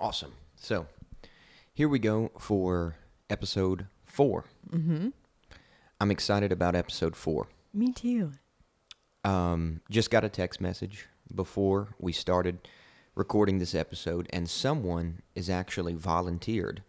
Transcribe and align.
Awesome. 0.00 0.32
So 0.56 0.86
here 1.72 1.88
we 1.88 1.98
go 1.98 2.30
for 2.38 2.96
episode 3.30 3.86
4 4.04 4.44
Mm-hmm. 4.70 5.08
I'm 6.00 6.10
excited 6.12 6.52
about 6.52 6.76
episode 6.76 7.16
four. 7.16 7.48
Me 7.74 7.92
too. 7.92 8.30
Um, 9.24 9.80
just 9.90 10.10
got 10.12 10.22
a 10.22 10.28
text 10.28 10.60
message 10.60 11.08
before 11.34 11.88
we 11.98 12.12
started 12.12 12.58
recording 13.16 13.58
this 13.58 13.74
episode, 13.74 14.28
and 14.30 14.48
someone 14.48 15.22
is 15.34 15.50
actually 15.50 15.94
volunteered 15.94 16.84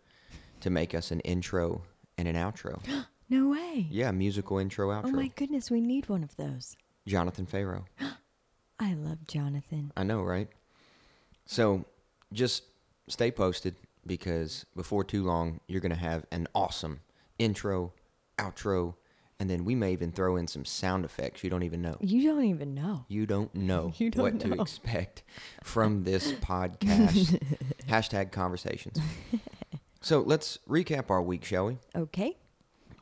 to 0.59 0.69
make 0.69 0.93
us 0.93 1.09
an 1.09 1.21
intro 1.21 1.81
and 2.19 2.27
an 2.27 2.35
outro. 2.35 2.81
No 3.31 3.49
way. 3.49 3.85
yeah, 3.91 4.09
musical 4.11 4.57
intro 4.57 4.89
outro. 4.89 5.05
Oh 5.05 5.11
my 5.11 5.27
goodness, 5.35 5.69
we 5.71 5.81
need 5.81 6.09
one 6.09 6.23
of 6.23 6.35
those. 6.35 6.75
Jonathan 7.07 7.45
Farro. 7.45 7.85
I 8.79 8.93
love 8.95 9.25
Jonathan. 9.27 9.91
I 9.95 10.01
know, 10.03 10.21
right? 10.23 10.49
So 11.45 11.85
just 12.33 12.63
stay 13.09 13.31
posted 13.31 13.75
because 14.05 14.65
before 14.75 15.03
too 15.03 15.23
long, 15.23 15.59
you're 15.67 15.81
going 15.81 15.91
to 15.91 15.97
have 15.97 16.25
an 16.31 16.47
awesome 16.55 17.01
intro, 17.37 17.93
outro, 18.37 18.95
and 19.39 19.49
then 19.49 19.63
we 19.63 19.73
may 19.75 19.93
even 19.93 20.11
throw 20.11 20.35
in 20.35 20.47
some 20.47 20.65
sound 20.65 21.05
effects 21.05 21.43
you 21.43 21.49
don't 21.49 21.63
even 21.63 21.81
know. 21.81 21.97
You 22.01 22.23
don't 22.23 22.45
even 22.45 22.73
know. 22.73 23.05
You 23.07 23.25
don't 23.25 23.53
know 23.55 23.93
You 23.97 24.09
don't 24.09 24.23
what 24.23 24.39
to 24.41 24.61
expect 24.61 25.23
from 25.63 26.03
this 26.03 26.33
podcast. 26.33 27.41
Hashtag 27.87 28.31
conversations. 28.31 28.99
So 30.01 30.21
let's 30.21 30.59
recap 30.67 31.09
our 31.09 31.21
week, 31.21 31.43
shall 31.45 31.67
we? 31.67 31.77
Okay. 31.95 32.37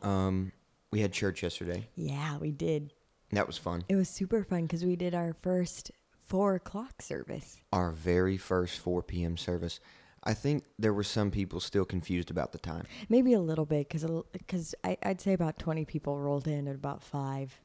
Um, 0.02 0.52
we 0.92 1.02
had 1.02 1.12
church 1.12 1.44
yesterday. 1.44 1.88
Yeah, 1.96 2.38
we 2.38 2.52
did. 2.52 2.94
That 3.32 3.46
was 3.46 3.58
fun. 3.58 3.84
It 3.90 3.96
was 3.96 4.10
super 4.10 4.44
fun 4.44 4.64
because 4.64 4.86
we 4.86 4.96
did 4.96 5.14
our 5.14 5.36
first 5.42 5.92
four 6.28 6.56
o'clock 6.56 7.02
service. 7.02 7.60
Our 7.72 7.92
very 7.92 8.38
first 8.38 8.80
4 8.80 9.02
p.m. 9.04 9.38
service. 9.38 9.80
I 10.24 10.34
think 10.34 10.64
there 10.78 10.94
were 10.94 11.04
some 11.04 11.32
people 11.32 11.60
still 11.60 11.86
confused 11.86 12.30
about 12.32 12.52
the 12.52 12.58
time. 12.58 12.86
Maybe 13.08 13.34
a 13.34 13.40
little 13.40 13.66
bit 13.66 13.88
because 13.88 14.06
because 14.34 14.76
I'd 14.84 15.22
say 15.22 15.32
about 15.34 15.58
twenty 15.58 15.86
people 15.86 16.20
rolled 16.20 16.48
in 16.48 16.68
at 16.68 16.76
about 16.76 17.02
five, 17.02 17.58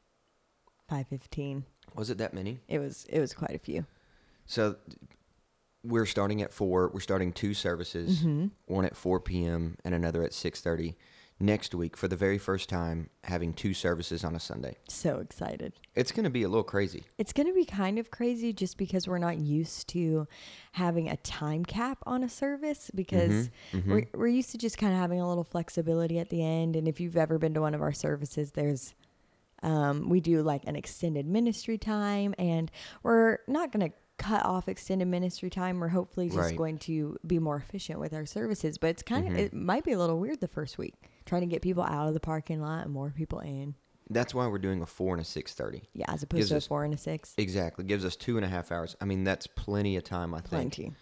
five 0.87 1.07
fifteen. 1.07 1.65
Was 1.95 2.09
it 2.09 2.19
that 2.19 2.33
many? 2.33 2.59
It 2.69 2.79
was 2.79 3.05
it 3.09 3.19
was 3.19 3.33
quite 3.33 3.53
a 3.55 3.59
few. 3.59 3.85
So 4.45 4.77
we're 5.83 6.05
starting 6.05 6.41
at 6.41 6.53
four. 6.53 6.89
We're 6.93 7.01
starting 7.01 7.33
two 7.33 7.53
services, 7.53 8.19
Mm-hmm. 8.19 8.47
one 8.67 8.85
at 8.85 8.95
four 8.95 9.19
p.m. 9.19 9.75
and 9.83 9.93
another 9.93 10.23
at 10.23 10.33
six 10.33 10.61
thirty. 10.61 10.95
Next 11.43 11.75
week, 11.75 11.97
for 11.97 12.07
the 12.07 12.15
very 12.15 12.37
first 12.37 12.69
time, 12.69 13.09
having 13.25 13.51
two 13.51 13.73
services 13.73 14.23
on 14.23 14.33
a 14.33 14.39
Sunday. 14.39 14.77
So 14.87 15.17
excited. 15.17 15.73
It's 15.93 16.13
going 16.13 16.23
to 16.23 16.29
be 16.29 16.43
a 16.43 16.47
little 16.47 16.63
crazy. 16.63 17.03
It's 17.17 17.33
going 17.33 17.47
to 17.47 17.53
be 17.53 17.65
kind 17.65 17.99
of 17.99 18.09
crazy 18.11 18.53
just 18.53 18.77
because 18.77 19.09
we're 19.09 19.17
not 19.17 19.39
used 19.39 19.89
to 19.89 20.25
having 20.71 21.09
a 21.09 21.17
time 21.17 21.65
cap 21.65 21.97
on 22.05 22.23
a 22.23 22.29
service 22.29 22.89
because 22.95 23.49
mm-hmm, 23.73 23.77
mm-hmm. 23.77 23.91
We're, 23.91 24.07
we're 24.13 24.27
used 24.27 24.51
to 24.51 24.57
just 24.57 24.77
kind 24.77 24.93
of 24.93 24.99
having 24.99 25.19
a 25.19 25.27
little 25.27 25.43
flexibility 25.43 26.17
at 26.17 26.29
the 26.29 26.41
end. 26.41 26.77
And 26.77 26.87
if 26.87 27.01
you've 27.01 27.17
ever 27.17 27.37
been 27.37 27.53
to 27.55 27.59
one 27.59 27.75
of 27.75 27.81
our 27.81 27.91
services, 27.91 28.51
there's 28.51 28.93
um, 29.63 30.07
we 30.07 30.21
do 30.21 30.43
like 30.43 30.63
an 30.65 30.77
extended 30.77 31.25
ministry 31.25 31.77
time, 31.77 32.33
and 32.39 32.71
we're 33.01 33.39
not 33.49 33.73
going 33.73 33.89
to 33.89 33.95
cut 34.17 34.45
off 34.45 34.69
extended 34.69 35.09
ministry 35.09 35.49
time. 35.49 35.81
We're 35.81 35.89
hopefully 35.89 36.27
just 36.27 36.39
Right. 36.39 36.55
going 36.55 36.77
to 36.79 37.17
be 37.27 37.37
more 37.37 37.57
efficient 37.57 37.99
with 37.99 38.13
our 38.13 38.25
services. 38.25 38.77
But 38.77 38.91
it's 38.91 39.03
kind 39.03 39.27
of 39.27 39.33
mm-hmm. 39.33 39.41
it 39.41 39.53
might 39.53 39.83
be 39.83 39.91
a 39.91 39.99
little 39.99 40.21
weird 40.21 40.39
the 40.39 40.47
first 40.47 40.77
week 40.77 40.95
trying 41.25 41.41
to 41.41 41.47
get 41.47 41.61
people 41.61 41.83
out 41.83 42.07
of 42.07 42.13
the 42.13 42.19
parking 42.19 42.61
lot 42.61 42.83
and 42.85 42.93
more 42.93 43.09
people 43.15 43.39
in. 43.39 43.75
That's 44.09 44.33
why 44.33 44.47
we're 44.47 44.59
doing 44.59 44.81
a 44.81 44.85
four 44.85 45.13
and 45.13 45.21
a 45.21 45.25
six 45.25 45.53
thirty. 45.53 45.83
Yeah, 45.93 46.05
as 46.09 46.23
opposed 46.23 46.39
Gives 46.39 46.49
to 46.49 46.55
a 46.55 46.57
us- 46.57 46.67
four 46.67 46.83
and 46.83 46.93
a 46.93 46.97
six. 46.97 47.33
Exactly, 47.37 47.85
gives 47.85 48.03
us 48.05 48.15
two 48.15 48.37
and 48.37 48.45
a 48.45 48.49
half 48.49 48.71
hours. 48.71 48.95
I 49.01 49.05
mean, 49.05 49.23
that's 49.23 49.47
plenty 49.47 49.95
of 49.95 50.03
time. 50.03 50.33
I 50.33 50.37
think. 50.39 50.49
Plenty. 50.75 50.93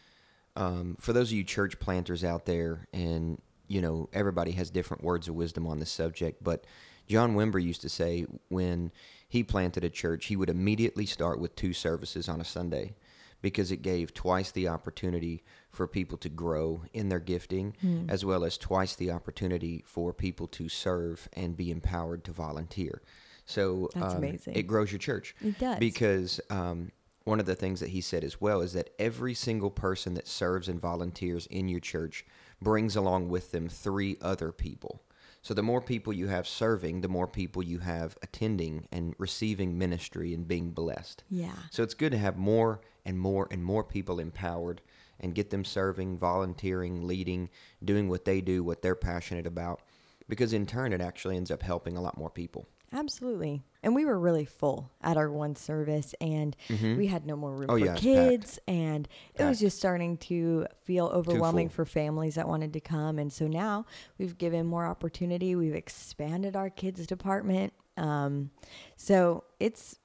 Um, 0.55 0.97
for 0.99 1.13
those 1.13 1.29
of 1.31 1.37
you 1.37 1.43
church 1.43 1.79
planters 1.79 2.23
out 2.23 2.45
there, 2.45 2.87
and 2.93 3.41
you 3.67 3.81
know 3.81 4.09
everybody 4.13 4.51
has 4.51 4.69
different 4.69 5.03
words 5.03 5.27
of 5.27 5.35
wisdom 5.35 5.65
on 5.65 5.79
this 5.79 5.89
subject, 5.91 6.43
but 6.43 6.65
John 7.07 7.35
Wimber 7.35 7.61
used 7.61 7.81
to 7.81 7.89
say 7.89 8.25
when 8.49 8.91
he 9.27 9.43
planted 9.43 9.83
a 9.83 9.89
church, 9.89 10.25
he 10.25 10.35
would 10.35 10.49
immediately 10.49 11.05
start 11.05 11.39
with 11.39 11.55
two 11.55 11.73
services 11.73 12.29
on 12.29 12.39
a 12.39 12.45
Sunday 12.45 12.93
because 13.41 13.71
it 13.71 13.81
gave 13.81 14.13
twice 14.13 14.51
the 14.51 14.67
opportunity 14.67 15.43
for 15.69 15.87
people 15.87 16.17
to 16.19 16.29
grow 16.29 16.83
in 16.93 17.09
their 17.09 17.19
gifting, 17.19 17.75
as 18.09 18.23
well 18.25 18.43
as 18.43 18.57
twice 18.57 18.95
the 18.95 19.11
opportunity 19.11 19.83
for 19.85 20.13
people 20.13 20.47
to 20.47 20.69
serve 20.69 21.27
and 21.33 21.57
be 21.57 21.71
empowered 21.71 22.23
to 22.25 22.31
volunteer. 22.31 23.01
So 23.45 23.89
That's 23.93 24.13
um, 24.13 24.17
amazing. 24.19 24.55
it 24.55 24.63
grows 24.63 24.91
your 24.91 24.99
church. 24.99 25.35
It 25.41 25.59
does. 25.59 25.79
Because 25.79 26.39
um, 26.49 26.91
one 27.23 27.39
of 27.39 27.45
the 27.45 27.55
things 27.55 27.79
that 27.79 27.89
he 27.89 28.01
said 28.01 28.23
as 28.23 28.39
well 28.39 28.61
is 28.61 28.73
that 28.73 28.91
every 28.99 29.33
single 29.33 29.71
person 29.71 30.13
that 30.15 30.27
serves 30.27 30.67
and 30.67 30.79
volunteers 30.79 31.47
in 31.47 31.67
your 31.67 31.79
church 31.79 32.25
brings 32.61 32.95
along 32.95 33.29
with 33.29 33.51
them 33.51 33.67
three 33.67 34.17
other 34.21 34.51
people. 34.51 35.01
So 35.41 35.55
the 35.55 35.63
more 35.63 35.81
people 35.81 36.13
you 36.13 36.27
have 36.27 36.47
serving, 36.47 37.01
the 37.01 37.07
more 37.07 37.27
people 37.27 37.63
you 37.63 37.79
have 37.79 38.15
attending 38.21 38.87
and 38.91 39.15
receiving 39.17 39.77
ministry 39.77 40.33
and 40.33 40.47
being 40.47 40.69
blessed. 40.71 41.23
Yeah. 41.29 41.55
So 41.71 41.81
it's 41.81 41.95
good 41.95 42.11
to 42.11 42.17
have 42.19 42.37
more 42.37 42.81
and 43.05 43.19
more 43.19 43.47
and 43.51 43.63
more 43.63 43.83
people 43.83 44.19
empowered 44.19 44.81
and 45.19 45.35
get 45.35 45.49
them 45.49 45.63
serving, 45.63 46.17
volunteering, 46.17 47.05
leading, 47.07 47.49
doing 47.83 48.09
what 48.09 48.25
they 48.25 48.41
do, 48.41 48.63
what 48.63 48.81
they're 48.81 48.95
passionate 48.95 49.45
about. 49.45 49.81
Because 50.27 50.53
in 50.53 50.65
turn, 50.65 50.93
it 50.93 51.01
actually 51.01 51.37
ends 51.37 51.51
up 51.51 51.61
helping 51.61 51.97
a 51.97 52.01
lot 52.01 52.17
more 52.17 52.29
people. 52.29 52.67
Absolutely. 52.93 53.63
And 53.83 53.95
we 53.95 54.03
were 54.05 54.19
really 54.19 54.43
full 54.45 54.91
at 55.01 55.15
our 55.15 55.31
one 55.31 55.55
service 55.55 56.13
and 56.19 56.55
we 56.69 57.07
had 57.07 57.25
no 57.25 57.37
more 57.37 57.51
room 57.51 57.67
Oh, 57.69 57.77
for 57.77 57.85
yeah, 57.85 57.95
kids 57.95 58.59
and 58.67 59.07
it 59.35 59.45
was 59.45 59.61
just 59.61 59.77
starting 59.77 60.17
to 60.17 60.67
feel 60.83 61.05
overwhelming 61.07 61.69
for 61.69 61.85
families 61.85 62.35
that 62.35 62.49
wanted 62.49 62.73
to 62.73 62.81
come 62.81 63.17
and 63.17 63.31
so 63.31 63.47
now 63.47 63.85
we've 64.17 64.37
given 64.37 64.65
more 64.65 64.85
opportunity. 64.85 65.55
We've 65.55 65.73
expanded 65.73 66.55
our 66.57 66.69
kids 66.69 67.07
department. 67.07 67.71
Um, 67.95 68.51
so 68.97 69.45
it's 69.59 69.97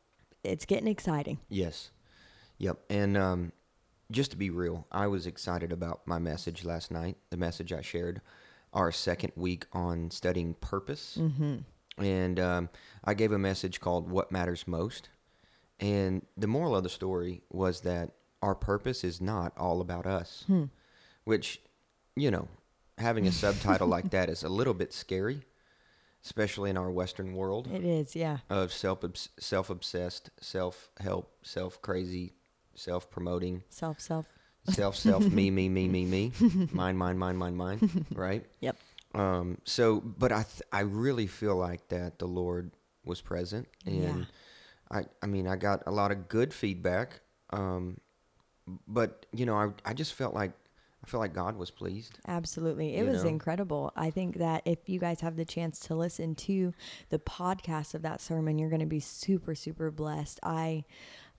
it's 0.44 0.64
getting 0.64 0.86
exciting. 0.86 1.40
Yes. 1.48 1.90
Yep. 2.58 2.78
And 2.90 3.16
um, 3.16 3.52
just 4.10 4.30
to 4.30 4.36
be 4.36 4.50
real, 4.50 4.86
I 4.90 5.06
was 5.06 5.26
excited 5.26 5.72
about 5.72 6.06
my 6.06 6.18
message 6.18 6.64
last 6.64 6.90
night, 6.90 7.16
the 7.30 7.36
message 7.36 7.72
I 7.72 7.82
shared, 7.82 8.20
our 8.72 8.92
second 8.92 9.32
week 9.36 9.66
on 9.72 10.10
studying 10.10 10.54
purpose. 10.54 11.18
Mm-hmm. 11.20 12.04
And 12.04 12.40
um, 12.40 12.68
I 13.04 13.14
gave 13.14 13.32
a 13.32 13.38
message 13.38 13.80
called 13.80 14.10
What 14.10 14.30
Matters 14.30 14.68
Most. 14.68 15.08
And 15.80 16.24
the 16.36 16.46
moral 16.46 16.76
of 16.76 16.82
the 16.82 16.88
story 16.88 17.42
was 17.50 17.80
that 17.82 18.12
our 18.42 18.54
purpose 18.54 19.02
is 19.04 19.20
not 19.20 19.52
all 19.56 19.80
about 19.80 20.06
us, 20.06 20.44
which, 21.24 21.60
you 22.14 22.30
know, 22.30 22.48
having 22.98 23.26
a 23.26 23.32
subtitle 23.32 23.88
like 23.88 24.10
that 24.10 24.28
is 24.28 24.42
a 24.42 24.48
little 24.48 24.74
bit 24.74 24.92
scary, 24.92 25.42
especially 26.24 26.70
in 26.70 26.76
our 26.76 26.90
Western 26.90 27.34
world 27.34 27.68
It 27.72 27.84
is, 27.84 28.14
yeah. 28.16 28.38
of 28.48 28.72
self 28.72 29.00
self 29.38 29.70
obsessed, 29.70 30.30
self 30.40 30.90
help, 31.00 31.32
self 31.42 31.80
crazy, 31.82 32.34
self 32.76 33.10
promoting, 33.10 33.62
Self 33.68 34.00
self. 34.00 34.26
self 34.70 34.96
self 34.96 35.24
me 35.30 35.50
me 35.50 35.68
me 35.68 35.88
me 35.88 36.04
me, 36.04 36.32
mine 36.72 36.96
mine 36.96 37.18
mine 37.18 37.36
mine 37.36 37.56
mine, 37.56 38.06
right? 38.14 38.44
Yep. 38.60 38.76
Um. 39.14 39.58
So, 39.64 40.00
but 40.00 40.30
I 40.32 40.42
th- 40.42 40.62
I 40.72 40.80
really 40.80 41.26
feel 41.26 41.56
like 41.56 41.88
that 41.88 42.18
the 42.18 42.26
Lord 42.26 42.70
was 43.04 43.20
present, 43.20 43.66
and 43.86 44.02
Yeah. 44.02 44.24
I 44.90 45.04
I 45.22 45.26
mean 45.26 45.46
I 45.46 45.56
got 45.56 45.82
a 45.86 45.90
lot 45.90 46.10
of 46.12 46.28
good 46.28 46.52
feedback. 46.52 47.20
Um, 47.50 47.98
but 48.88 49.26
you 49.32 49.46
know 49.46 49.54
I 49.56 49.68
I 49.84 49.94
just 49.94 50.14
felt 50.14 50.34
like 50.34 50.52
I 51.04 51.08
felt 51.08 51.20
like 51.20 51.34
God 51.34 51.56
was 51.56 51.70
pleased. 51.70 52.18
Absolutely. 52.26 52.96
It 52.96 53.04
You 53.04 53.10
was 53.10 53.22
know? 53.22 53.28
incredible. 53.30 53.92
I 53.94 54.10
think 54.10 54.38
that 54.38 54.62
if 54.64 54.88
you 54.88 54.98
guys 54.98 55.20
have 55.20 55.36
the 55.36 55.44
chance 55.44 55.78
to 55.80 55.94
listen 55.94 56.34
to 56.34 56.74
the 57.10 57.20
podcast 57.20 57.94
of 57.94 58.02
that 58.02 58.20
sermon, 58.20 58.58
you're 58.58 58.70
going 58.70 58.80
to 58.80 58.86
be 58.86 58.98
super, 58.98 59.54
super 59.54 59.92
blessed. 59.92 60.40
I 60.42 60.84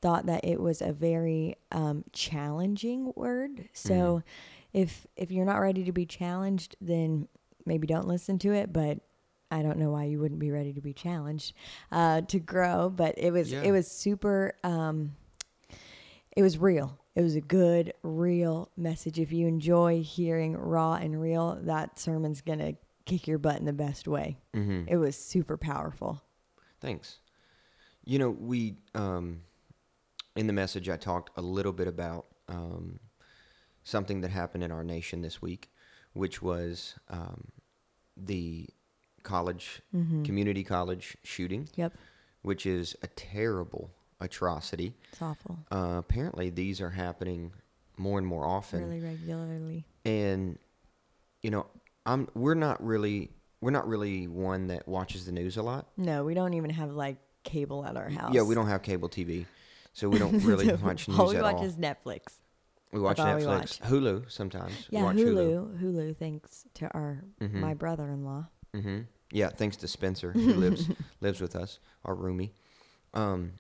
thought 0.02 0.26
that 0.28 0.44
it 0.46 0.60
was 0.60 0.82
a 0.82 0.94
very 0.94 1.56
um, 1.72 2.04
challenging 2.14 3.12
word. 3.16 3.70
So 3.74 4.24
if 4.74 5.08
if 5.16 5.32
you're 5.32 5.46
not 5.46 5.58
ready 5.60 5.84
to 5.86 5.92
be 5.92 6.06
challenged, 6.06 6.76
then 6.82 7.28
maybe 7.66 7.88
don't 7.88 8.08
listen 8.08 8.38
to 8.40 8.54
it. 8.54 8.72
But 8.72 9.00
I 9.50 9.62
don't 9.62 9.78
know 9.78 9.92
why 9.92 10.06
you 10.06 10.20
wouldn't 10.20 10.40
be 10.40 10.52
ready 10.52 10.74
to 10.74 10.82
be 10.82 10.94
challenged 10.94 11.54
uh, 11.92 12.22
to 12.22 12.40
grow. 12.40 12.90
But 12.90 13.16
it 13.18 13.32
was 13.32 13.52
Yeah. 13.52 13.62
it 13.64 13.72
was 13.72 13.90
super. 13.90 14.54
Um, 14.64 15.16
it 16.36 16.42
was 16.44 16.58
real. 16.58 17.00
It 17.16 17.24
was 17.24 17.36
a 17.36 17.42
good, 17.42 17.94
real 18.04 18.70
message. 18.78 19.18
If 19.20 19.32
you 19.32 19.48
enjoy 19.48 20.04
hearing 20.04 20.56
raw 20.56 20.94
and 20.94 21.20
real, 21.20 21.58
that 21.64 21.98
sermon's 21.98 22.42
going 22.42 22.60
to 22.60 22.76
kick 23.06 23.26
your 23.26 23.40
butt 23.40 23.58
in 23.58 23.66
the 23.66 23.74
best 23.74 24.08
way. 24.08 24.38
Mm-hmm. 24.54 24.84
It 24.88 24.98
was 24.98 25.16
super 25.18 25.58
powerful. 25.58 26.22
Thanks. 26.80 27.18
You 28.06 28.20
know, 28.20 28.30
we 28.30 28.76
um, 28.94 29.42
in 30.38 30.48
the 30.48 30.54
message 30.54 30.88
I 30.88 30.98
talked 30.98 31.32
a 31.36 31.42
little 31.42 31.74
bit 31.74 31.88
about 31.88 32.28
um, 32.48 33.00
something 33.84 34.22
that 34.22 34.30
happened 34.30 34.64
in 34.64 34.72
our 34.72 34.84
nation 34.84 35.22
this 35.22 35.42
week, 35.42 35.70
which 36.14 36.42
was 36.42 36.96
um, 37.10 37.46
the 38.16 38.70
college, 39.24 39.82
community 40.24 40.64
college 40.64 41.18
shooting, 41.24 41.68
Yep. 41.76 41.94
which 42.44 42.66
is 42.66 42.96
a 43.02 43.08
terrible 43.08 43.90
atrocity. 44.22 44.94
It's 45.12 45.22
awful. 45.22 45.58
Uh, 45.72 45.96
apparently, 45.98 46.50
these 46.50 46.80
are 46.82 46.92
happening 46.92 47.52
more 47.98 48.20
and 48.20 48.28
more 48.28 48.46
often. 48.46 48.82
really 48.88 49.02
regularly. 49.02 49.84
and 50.06 50.60
you 51.42 51.50
know 51.52 51.66
i'm 52.06 52.28
we're 52.36 52.54
not 52.56 52.84
really 52.86 53.30
we're 53.62 53.72
not 53.72 53.88
really 53.88 54.28
one 54.28 54.68
that 54.68 54.88
watches 54.88 55.26
the 55.26 55.32
news 55.32 55.58
a 55.58 55.62
lot 55.64 55.88
No, 55.98 56.24
we 56.24 56.34
don't 56.36 56.54
even 56.54 56.70
have 56.72 56.92
like 56.92 57.18
cable 57.44 57.84
at 57.86 57.96
our 57.98 58.10
house. 58.10 58.34
yeah 58.36 58.44
we 58.44 58.54
don't 58.56 58.68
have 58.68 58.82
cable 58.84 59.10
tv 59.10 59.46
so 59.98 60.08
we 60.10 60.20
don't 60.20 60.44
really 60.50 60.72
watch 60.76 61.08
news 61.08 61.20
all 61.20 61.28
we 61.28 61.36
at 61.36 61.42
watch 61.42 61.56
all 61.56 61.64
is 61.66 61.76
Netflix. 61.76 62.22
we 62.92 63.00
watch 63.00 63.20
all 63.20 63.36
we 63.36 63.42
netflix 63.42 63.82
watch. 63.82 63.90
hulu 63.90 64.32
sometimes 64.32 64.88
We 64.92 64.98
Yeah, 64.98 65.06
watch 65.06 65.16
Hulu. 65.18 65.82
Hulu. 65.82 66.16
thanks 66.18 66.66
to 66.76 66.86
our 66.94 67.24
Mhm. 67.42 67.54
my 67.54 67.74
brother-in-law. 67.74 68.46
hmm 68.76 69.00
yeah 69.32 69.50
thanks 69.50 69.76
to 69.78 69.88
spencer 69.88 70.32
who 70.34 70.54
lives 70.66 70.88
lives 71.20 71.42
with 71.42 71.56
us 71.56 71.80
our 72.06 72.16
roomie 72.16 72.52
um 73.16 73.54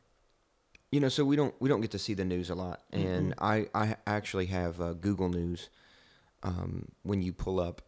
you 0.91 0.99
know 0.99 1.09
so 1.09 1.25
we 1.25 1.35
don't 1.35 1.55
we 1.59 1.67
don't 1.69 1.81
get 1.81 1.91
to 1.91 1.99
see 1.99 2.13
the 2.13 2.23
news 2.23 2.49
a 2.51 2.55
lot 2.55 2.81
and 2.93 3.33
i 3.39 3.67
i 3.73 3.95
actually 4.05 4.45
have 4.45 4.79
uh, 4.79 4.93
google 4.93 5.29
news 5.29 5.69
um 6.43 6.87
when 7.03 7.21
you 7.21 7.33
pull 7.33 7.59
up 7.59 7.81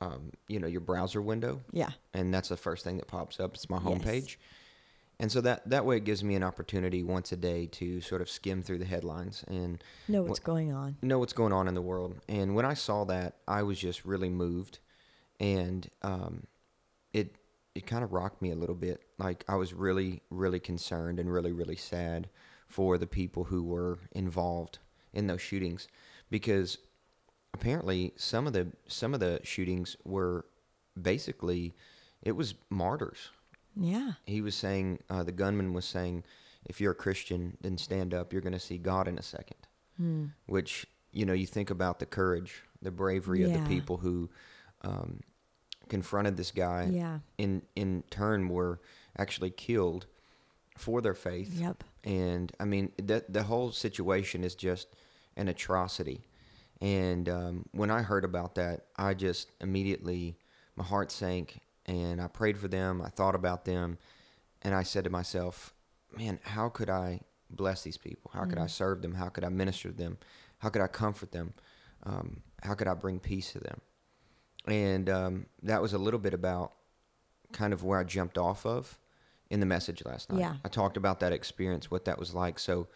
um 0.00 0.30
you 0.48 0.60
know 0.60 0.66
your 0.68 0.80
browser 0.82 1.20
window 1.22 1.60
Yeah. 1.72 1.90
and 2.12 2.32
that's 2.34 2.48
the 2.50 2.56
first 2.56 2.84
thing 2.84 2.98
that 2.98 3.06
pops 3.08 3.40
up. 3.40 3.54
It's 3.54 3.70
my 3.70 3.78
Yes. 3.78 3.84
homepage, 3.86 4.36
and 5.20 5.30
so 5.30 5.40
that 5.40 5.68
that 5.70 5.84
way 5.84 5.96
it 5.96 6.04
gives 6.04 6.24
me 6.24 6.34
an 6.34 6.42
opportunity 6.42 7.02
once 7.02 7.32
a 7.32 7.36
day 7.36 7.66
to 7.66 8.00
sort 8.00 8.20
of 8.20 8.28
skim 8.28 8.62
through 8.62 8.78
the 8.78 8.84
headlines 8.84 9.44
and 9.46 9.82
Know 10.08 10.22
what's 10.22 10.40
going 10.40 10.72
on. 10.72 10.96
know 11.02 11.18
what's 11.18 11.32
going 11.32 11.52
on 11.52 11.68
in 11.68 11.74
the 11.74 11.82
world. 11.82 12.20
And 12.28 12.54
when 12.54 12.64
I 12.64 12.74
saw 12.74 13.04
that, 13.04 13.36
I 13.46 13.62
was 13.62 13.78
just 13.78 14.04
really 14.04 14.28
moved, 14.28 14.78
and 15.40 15.88
um, 16.02 16.46
it 17.12 17.36
it 17.74 17.86
kind 17.86 18.04
of 18.04 18.12
rocked 18.12 18.40
me 18.42 18.50
a 18.50 18.56
little 18.56 18.74
bit. 18.74 19.02
Like 19.18 19.44
I 19.48 19.56
was 19.56 19.72
really 19.72 20.22
really 20.30 20.60
concerned 20.60 21.18
and 21.18 21.32
really 21.32 21.52
really 21.52 21.76
sad 21.76 22.28
for 22.66 22.98
the 22.98 23.06
people 23.06 23.44
who 23.44 23.62
were 23.62 23.98
involved 24.12 24.78
in 25.12 25.26
those 25.28 25.40
shootings, 25.40 25.86
because 26.28 26.78
apparently 27.52 28.12
some 28.16 28.46
of 28.48 28.52
the 28.52 28.68
some 28.88 29.14
of 29.14 29.20
the 29.20 29.40
shootings 29.44 29.96
were 30.04 30.44
basically 31.00 31.74
it 32.22 32.32
was 32.32 32.54
martyrs 32.70 33.30
Yeah. 33.76 34.12
he 34.26 34.40
was 34.40 34.54
saying 34.54 35.00
uh, 35.10 35.22
the 35.22 35.32
gunman 35.32 35.72
was 35.72 35.84
saying 35.84 36.24
if 36.66 36.80
you're 36.80 36.92
a 36.92 36.94
christian 36.94 37.56
then 37.60 37.76
stand 37.78 38.14
up 38.14 38.32
you're 38.32 38.42
going 38.42 38.52
to 38.52 38.58
see 38.60 38.78
god 38.78 39.08
in 39.08 39.18
a 39.18 39.22
second 39.22 39.56
Hmm. 39.96 40.26
which 40.46 40.86
you 41.12 41.24
know 41.24 41.32
you 41.34 41.46
think 41.46 41.70
about 41.70 41.98
the 42.00 42.06
courage 42.06 42.62
the 42.82 42.90
bravery 42.90 43.42
of 43.44 43.52
the 43.52 43.60
people 43.68 43.96
who 43.98 44.28
um, 44.82 45.20
confronted 45.88 46.36
this 46.36 46.50
guy 46.50 46.88
Yeah. 46.90 47.18
in 47.38 47.62
in 47.76 48.02
turn 48.10 48.48
were 48.48 48.80
actually 49.16 49.50
killed 49.50 50.06
for 50.76 51.00
their 51.00 51.14
faith 51.14 51.52
Yep. 51.60 51.84
and 52.02 52.50
I 52.58 52.64
mean 52.64 52.90
that 53.02 53.32
the 53.32 53.44
whole 53.44 53.70
situation 53.72 54.42
is 54.44 54.54
just 54.56 54.88
an 55.36 55.48
atrocity. 55.48 56.24
And 56.80 57.28
um, 57.28 57.64
when 57.72 57.90
I 57.90 58.02
heard 58.02 58.24
about 58.24 58.54
that, 58.56 58.86
I 58.96 59.14
just 59.14 59.50
immediately 59.60 60.36
my 60.76 60.84
heart 60.84 61.10
sank, 61.12 61.60
and 61.86 62.20
I 62.20 62.28
prayed 62.28 62.58
for 62.58 62.68
them. 62.68 63.02
I 63.02 63.08
thought 63.08 63.34
about 63.34 63.64
them, 63.64 63.98
and 64.62 64.74
I 64.74 64.82
said 64.82 65.04
to 65.04 65.10
myself, 65.10 65.74
"Man, 66.16 66.38
how 66.42 66.68
could 66.68 66.90
I 66.90 67.20
bless 67.50 67.82
these 67.82 67.98
people? 67.98 68.30
How 68.34 68.44
could 68.44 68.58
I 68.58 68.66
serve 68.66 69.02
them? 69.02 69.14
How 69.14 69.28
could 69.28 69.44
I 69.44 69.48
minister 69.48 69.90
to 69.90 69.96
them? 69.96 70.18
How 70.58 70.70
could 70.70 70.82
I 70.82 70.86
comfort 70.86 71.32
them? 71.32 71.54
Um, 72.04 72.42
how 72.62 72.74
could 72.74 72.88
I 72.88 72.94
bring 72.94 73.20
peace 73.20 73.52
to 73.52 73.60
them?" 73.60 73.80
And 74.66 75.10
um, 75.10 75.46
that 75.62 75.82
was 75.82 75.92
a 75.92 75.98
little 75.98 76.20
bit 76.20 76.34
about 76.34 76.72
kind 77.52 77.72
of 77.72 77.84
where 77.84 77.98
I 77.98 78.04
jumped 78.04 78.38
off 78.38 78.66
of 78.66 78.98
in 79.50 79.60
the 79.60 79.66
message 79.66 80.02
last 80.04 80.30
night. 80.30 80.40
Yeah. 80.40 80.56
I 80.64 80.68
talked 80.68 80.96
about 80.96 81.20
that 81.20 81.32
experience, 81.32 81.90
what 81.90 82.06
that 82.06 82.18
was 82.18 82.34
like. 82.34 82.58
So, 82.58 82.88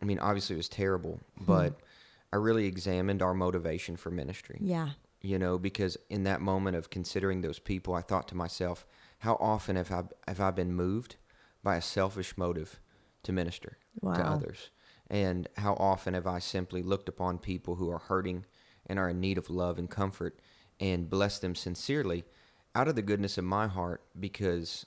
I 0.00 0.04
mean, 0.04 0.18
obviously 0.18 0.54
it 0.54 0.58
was 0.58 0.68
terrible, 0.68 1.20
but 1.40 1.74
I 2.32 2.36
really 2.36 2.66
examined 2.66 3.22
our 3.22 3.34
motivation 3.34 3.96
for 3.96 4.10
ministry. 4.10 4.58
Yeah. 4.60 4.90
You 5.20 5.38
know, 5.38 5.58
because 5.58 5.96
in 6.08 6.22
that 6.24 6.40
moment 6.40 6.76
of 6.76 6.90
considering 6.90 7.40
those 7.40 7.58
people, 7.58 7.94
I 7.94 8.02
thought 8.02 8.28
to 8.28 8.36
myself, 8.36 8.86
how 9.18 9.34
often 9.40 9.76
have 9.76 9.90
I 9.90 10.04
have 10.28 10.40
I 10.40 10.50
been 10.50 10.72
moved 10.72 11.16
by 11.62 11.76
a 11.76 11.82
selfish 11.82 12.36
motive 12.36 12.80
to 13.24 13.32
minister 13.32 13.78
to 14.02 14.08
others? 14.08 14.70
And 15.10 15.48
how 15.56 15.74
often 15.74 16.14
have 16.14 16.26
I 16.26 16.38
simply 16.38 16.82
looked 16.82 17.08
upon 17.08 17.38
people 17.38 17.76
who 17.76 17.90
are 17.90 17.98
hurting 17.98 18.44
and 18.86 18.98
are 18.98 19.08
in 19.08 19.20
need 19.20 19.38
of 19.38 19.50
love 19.50 19.78
and 19.78 19.90
comfort 19.90 20.38
and 20.78 21.10
blessed 21.10 21.42
them 21.42 21.54
sincerely 21.54 22.24
out 22.74 22.88
of 22.88 22.94
the 22.94 23.02
goodness 23.02 23.38
of 23.38 23.44
my 23.44 23.66
heart 23.66 24.02
because 24.18 24.86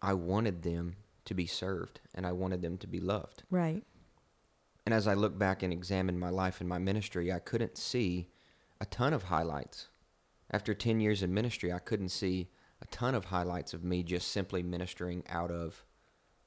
I 0.00 0.14
wanted 0.14 0.62
them 0.62 0.96
to 1.24 1.34
be 1.34 1.46
served 1.46 2.00
and 2.14 2.26
I 2.26 2.32
wanted 2.32 2.62
them 2.62 2.78
to 2.78 2.86
be 2.86 3.00
loved. 3.00 3.42
Right. 3.50 3.82
And 4.84 4.94
as 4.94 5.06
I 5.06 5.14
look 5.14 5.38
back 5.38 5.62
and 5.62 5.72
examine 5.72 6.18
my 6.18 6.30
life 6.30 6.60
and 6.60 6.68
my 6.68 6.78
ministry, 6.78 7.32
I 7.32 7.38
couldn't 7.38 7.78
see 7.78 8.28
a 8.82 8.84
ton 8.86 9.12
of 9.14 9.22
highlights. 9.22 9.86
After 10.50 10.74
10 10.74 11.00
years 11.00 11.22
in 11.22 11.32
ministry, 11.32 11.72
I 11.72 11.78
couldn't 11.78 12.08
see 12.08 12.48
a 12.82 12.86
ton 12.86 13.14
of 13.14 13.26
highlights 13.26 13.72
of 13.72 13.84
me 13.84 14.02
just 14.02 14.32
simply 14.32 14.60
ministering 14.62 15.22
out 15.28 15.52
of 15.52 15.84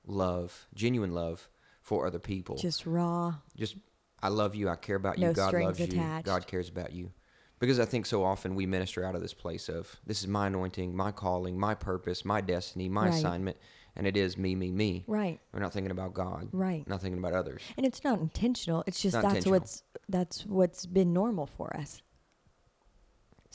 love, 0.06 0.68
genuine 0.76 1.14
love 1.14 1.50
for 1.82 2.06
other 2.06 2.20
people. 2.20 2.58
Just 2.58 2.86
raw. 2.86 3.36
Just, 3.56 3.78
I 4.22 4.28
love 4.28 4.54
you, 4.54 4.68
I 4.68 4.76
care 4.76 4.98
about 4.98 5.18
you, 5.18 5.28
No 5.28 5.34
God 5.34 5.54
loves 5.54 5.80
you, 5.80 5.86
attached. 5.86 6.26
God 6.26 6.46
cares 6.46 6.68
about 6.68 6.92
you. 6.92 7.14
Because 7.58 7.80
I 7.80 7.86
think 7.86 8.06
so 8.06 8.22
often 8.26 8.54
we 8.54 8.66
minister 8.66 9.06
out 9.06 9.16
of 9.16 9.22
this 9.22 9.34
place 9.34 9.70
of 9.70 9.96
this 10.06 10.20
is 10.22 10.28
my 10.28 10.48
anointing, 10.48 10.94
my 10.94 11.12
calling, 11.14 11.58
my 11.58 11.74
purpose, 11.74 12.26
my 12.26 12.42
destiny, 12.42 12.90
my 12.90 13.06
Right. 13.06 13.14
assignment, 13.16 13.56
and 13.96 14.06
it 14.06 14.18
is 14.18 14.38
me, 14.38 14.56
me, 14.56 14.72
me. 14.74 15.06
Right. 15.08 15.40
We're 15.54 15.62
not 15.62 15.72
thinking 15.72 15.92
about 15.92 16.14
God. 16.14 16.50
Right. 16.52 16.86
Not 16.86 17.02
thinking 17.02 17.18
about 17.18 17.32
others. 17.32 17.62
And 17.78 17.86
it's 17.86 18.04
not 18.04 18.20
intentional. 18.20 18.84
It's 18.88 19.02
just 19.02 19.20
that's 19.22 19.46
what's 19.48 19.84
that's 20.10 20.46
what's 20.46 20.86
been 20.86 21.14
normal 21.14 21.46
for 21.48 21.76
us. 21.78 22.02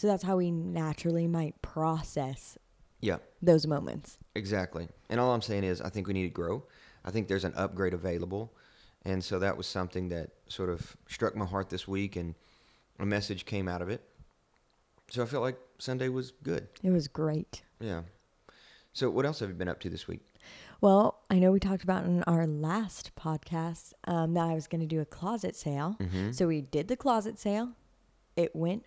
So 0.01 0.07
that's 0.07 0.23
how 0.23 0.39
we 0.39 0.51
naturally 0.51 1.27
might 1.27 1.61
process 1.61 2.57
Yeah. 3.03 3.19
those 3.43 3.67
moments. 3.67 4.17
Exactly. 4.35 4.89
And 5.11 5.21
all 5.21 5.35
I'm 5.35 5.43
saying 5.43 5.63
is, 5.63 5.83
I 5.83 5.91
think 5.91 6.07
we 6.07 6.15
need 6.15 6.23
to 6.23 6.31
grow. 6.31 6.65
I 7.05 7.11
think 7.11 7.29
there's 7.29 7.45
an 7.45 7.53
upgrade 7.55 7.93
available. 7.93 8.51
And 9.05 9.23
so 9.23 9.39
that 9.41 9.59
was 9.59 9.67
something 9.67 10.09
that 10.09 10.31
sort 10.49 10.71
of 10.71 10.97
struck 11.07 11.37
my 11.37 11.45
heart 11.45 11.69
this 11.69 11.87
week, 11.87 12.17
and 12.17 12.35
a 12.99 13.05
message 13.05 13.45
came 13.45 13.69
out 13.69 13.83
of 13.83 13.91
it. 13.91 14.01
So 15.11 15.23
I 15.23 15.27
felt 15.27 15.43
like 15.43 15.59
Sunday 15.77 16.09
was 16.09 16.31
good. 16.31 16.69
It 16.83 16.93
was 16.93 17.07
great. 17.07 17.61
Yeah. 17.79 18.05
So 18.95 19.11
what 19.11 19.27
else 19.27 19.41
have 19.41 19.51
you 19.51 19.55
been 19.55 19.69
up 19.69 19.81
to 19.81 19.91
this 19.91 20.09
week? 20.09 20.21
Well, 20.81 21.21
I 21.29 21.39
know 21.39 21.53
we 21.53 21.61
talked 21.61 21.85
about 21.85 22.07
in 22.07 22.23
our 22.23 22.47
last 22.47 23.15
podcast 23.17 23.93
um, 24.05 24.33
that 24.33 24.47
I 24.49 24.55
was 24.55 24.67
going 24.67 24.81
to 24.81 24.87
do 24.87 25.03
a 25.03 25.05
closet 25.05 25.57
sale. 25.57 25.97
Mm-hmm. 26.01 26.31
So 26.33 26.47
we 26.47 26.63
did 26.63 26.89
the 26.89 26.97
closet 26.97 27.39
sale. 27.39 27.73
It 28.35 28.57
went 28.57 28.87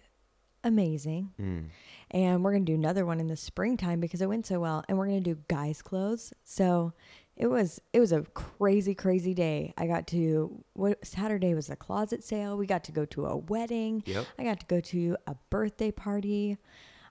amazing. 0.63 1.31
Mm. 1.41 1.65
And 2.11 2.43
we're 2.43 2.51
going 2.51 2.65
to 2.65 2.71
do 2.71 2.75
another 2.77 3.05
one 3.05 3.19
in 3.19 3.27
the 3.27 3.35
springtime 3.35 3.99
because 3.99 4.21
it 4.21 4.29
went 4.29 4.45
so 4.45 4.59
well. 4.59 4.83
And 4.87 4.97
we're 4.97 5.07
going 5.07 5.23
to 5.23 5.33
do 5.33 5.39
guys' 5.47 5.81
clothes. 5.81 6.33
So 6.43 6.93
it 7.35 7.47
was 7.47 7.81
it 7.93 7.99
was 7.99 8.11
a 8.11 8.21
crazy 8.35 8.93
crazy 8.93 9.33
day. 9.33 9.73
I 9.77 9.87
got 9.87 10.05
to 10.07 10.63
what 10.73 11.03
Saturday 11.05 11.53
was 11.55 11.69
a 11.69 11.75
closet 11.75 12.23
sale. 12.23 12.55
We 12.57 12.67
got 12.67 12.83
to 12.85 12.91
go 12.91 13.05
to 13.05 13.25
a 13.25 13.37
wedding. 13.37 14.03
Yep. 14.05 14.25
I 14.37 14.43
got 14.43 14.59
to 14.59 14.65
go 14.67 14.79
to 14.81 15.17
a 15.25 15.35
birthday 15.49 15.89
party. 15.91 16.57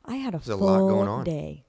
I 0.04 0.16
had 0.16 0.34
a 0.34 0.38
There's 0.38 0.50
a 0.50 0.58
full 0.58 0.66
lot 0.66 0.78
going 0.88 1.08
on. 1.08 1.24
day. 1.24 1.64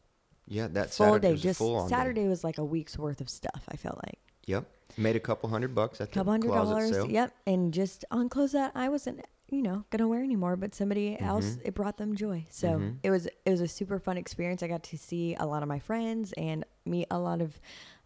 Yeah, 0.48 0.68
that 0.74 0.94
Full 0.94 1.06
Saturday 1.08 1.28
day. 1.28 1.32
was 1.34 1.42
Just 1.42 1.58
full 1.60 1.76
on 1.78 1.88
day. 1.90 1.96
Saturday 1.96 2.28
was 2.28 2.44
like 2.44 2.58
a 2.58 2.66
week's 2.66 2.98
worth 3.00 3.22
of 3.22 3.30
stuff. 3.30 3.64
I 3.70 3.78
felt 3.78 3.98
like 3.98 4.20
Yep. 4.46 4.66
Made 4.98 5.16
a 5.16 5.20
couple 5.20 5.50
hundred 5.50 5.74
bucks 5.74 6.00
at 6.02 6.10
the 6.10 6.14
couple 6.14 6.32
hundred 6.34 6.50
closet 6.50 6.70
dollars. 6.72 6.92
sale. 6.92 7.10
Yep, 7.10 7.34
and 7.48 7.74
just 7.74 8.06
on 8.12 8.30
clothes 8.30 8.52
that 8.52 8.72
I 8.76 8.90
wasn't, 8.90 9.22
you 9.54 9.62
know, 9.62 9.86
gonna 9.92 10.08
wear 10.08 10.24
anymore, 10.24 10.56
but 10.56 10.74
somebody 10.76 11.18
else 11.20 11.56
Mhm. 11.58 11.62
it 11.66 11.74
brought 11.74 11.98
them 11.98 12.16
joy. 12.16 12.46
So 12.50 12.80
Mhm. 12.80 12.98
it 13.04 13.10
was 13.12 13.28
it 13.28 13.50
was 13.52 13.62
a 13.62 13.68
super 13.68 14.00
fun 14.00 14.18
experience. 14.18 14.64
I 14.64 14.68
got 14.68 14.84
to 14.84 14.98
see 14.98 15.36
a 15.36 15.46
lot 15.46 15.62
of 15.64 15.70
my 15.70 15.80
friends 15.80 16.34
and 16.34 16.66
meet 16.86 17.08
a 17.12 17.20
lot 17.20 17.42
of 17.42 17.60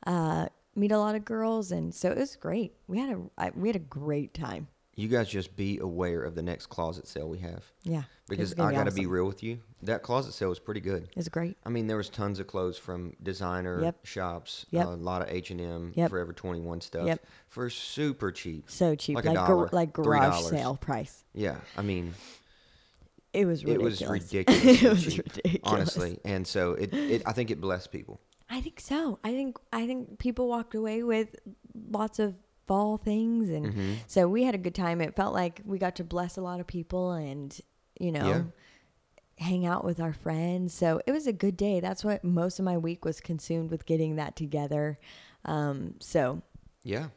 uh, 0.06 0.48
meet 0.76 0.92
a 0.92 1.00
lot 1.00 1.16
of 1.16 1.26
girls, 1.26 1.72
and 1.72 1.94
so 1.94 2.12
it 2.12 2.18
was 2.18 2.36
great. 2.36 2.74
We 2.88 3.00
had 3.00 3.10
a 3.18 3.22
I, 3.38 3.52
we 3.56 3.70
had 3.70 3.76
a 3.76 3.80
great 3.80 4.34
time. 4.34 4.68
You 5.00 5.08
guys 5.08 5.30
just 5.30 5.56
be 5.56 5.78
aware 5.78 6.24
of 6.24 6.34
the 6.36 6.42
next 6.42 6.66
closet 6.68 7.08
sale 7.08 7.30
we 7.30 7.38
have. 7.38 7.64
Yeah, 7.84 8.02
Because 8.28 8.54
I 8.60 8.74
got 8.74 8.86
to 8.86 8.92
be 8.92 9.06
real 9.06 9.26
with 9.28 9.44
you. 9.44 9.60
That 9.84 10.02
closet 10.02 10.34
sale 10.34 10.50
was 10.50 10.58
pretty 10.60 10.82
good. 10.82 11.04
it 11.04 11.16
was 11.16 11.30
great. 11.30 11.56
I 11.64 11.70
mean, 11.70 11.86
there 11.86 11.98
was 11.98 12.10
tons 12.10 12.40
of 12.40 12.48
clothes 12.48 12.80
from 12.80 13.14
designer 13.22 13.80
Yep. 13.84 14.06
shops, 14.08 14.66
Yep. 14.72 14.86
Uh, 14.88 14.90
a 14.90 14.96
lot 14.96 15.22
of 15.22 15.30
H 15.30 15.52
and 15.52 15.62
M, 15.62 15.94
Yep. 15.96 16.10
Forever 16.10 16.34
Twenty 16.34 16.62
One 16.62 16.82
stuff 16.82 17.06
Yep. 17.06 17.24
for 17.48 17.70
super 17.70 18.32
cheap. 18.32 18.72
So 18.72 18.96
cheap, 18.96 19.16
Like 19.16 19.26
like 19.26 19.36
gar- 19.36 19.48
dollar, 19.48 19.70
like 19.72 19.94
garage 19.94 20.32
dollars. 20.34 20.50
sale 20.50 20.76
price. 20.76 21.24
Yeah, 21.36 21.58
I 21.78 21.84
mean, 21.84 22.16
It 23.34 23.46
was 23.46 23.62
it 23.62 23.68
ridiculous. 23.78 24.02
was 24.02 24.10
ridiculously 24.10 24.72
it 24.88 24.90
was 24.90 25.04
cheap, 25.14 25.26
ridiculous. 25.36 25.60
honestly. 25.64 26.20
And 26.26 26.48
so 26.48 26.72
it, 26.74 26.92
it, 26.94 27.22
I 27.26 27.34
think 27.34 27.52
it 27.52 27.62
blessed 27.62 27.92
people. 27.92 28.20
I 28.50 28.62
think 28.62 28.80
so. 28.80 29.20
I 29.24 29.32
think 29.32 29.58
I 29.72 29.86
think 29.86 30.18
people 30.18 30.48
walked 30.48 30.74
away 30.74 31.04
with 31.04 31.36
lots 31.92 32.18
of 32.18 32.34
fall 32.68 32.98
things 32.98 33.50
and 33.50 33.74
Mhm. 33.74 33.96
so 34.08 34.28
we 34.28 34.44
had 34.44 34.54
a 34.54 34.58
good 34.60 34.76
time. 34.76 35.00
It 35.02 35.16
felt 35.16 35.34
like 35.34 35.62
we 35.66 35.78
got 35.80 35.96
to 35.96 36.04
bless 36.04 36.38
a 36.38 36.42
lot 36.42 36.60
of 36.60 36.68
people 36.68 37.12
and 37.14 37.60
you 38.00 38.12
know 38.12 38.28
Yeah. 38.28 38.44
hang 39.40 39.66
out 39.66 39.84
with 39.86 40.00
our 40.00 40.14
friends. 40.14 40.74
So 40.74 41.02
it 41.08 41.12
was 41.12 41.28
a 41.28 41.34
good 41.34 41.56
day. 41.58 41.80
That's 41.80 42.04
what 42.04 42.24
most 42.24 42.60
of 42.60 42.66
my 42.66 42.78
week 42.78 43.06
was 43.06 43.22
consumed 43.22 43.72
with 43.72 43.86
getting 43.86 44.16
that 44.18 44.36
together. 44.36 45.00
Um, 45.46 45.96
so 46.00 46.42
Yeah. 46.84 47.10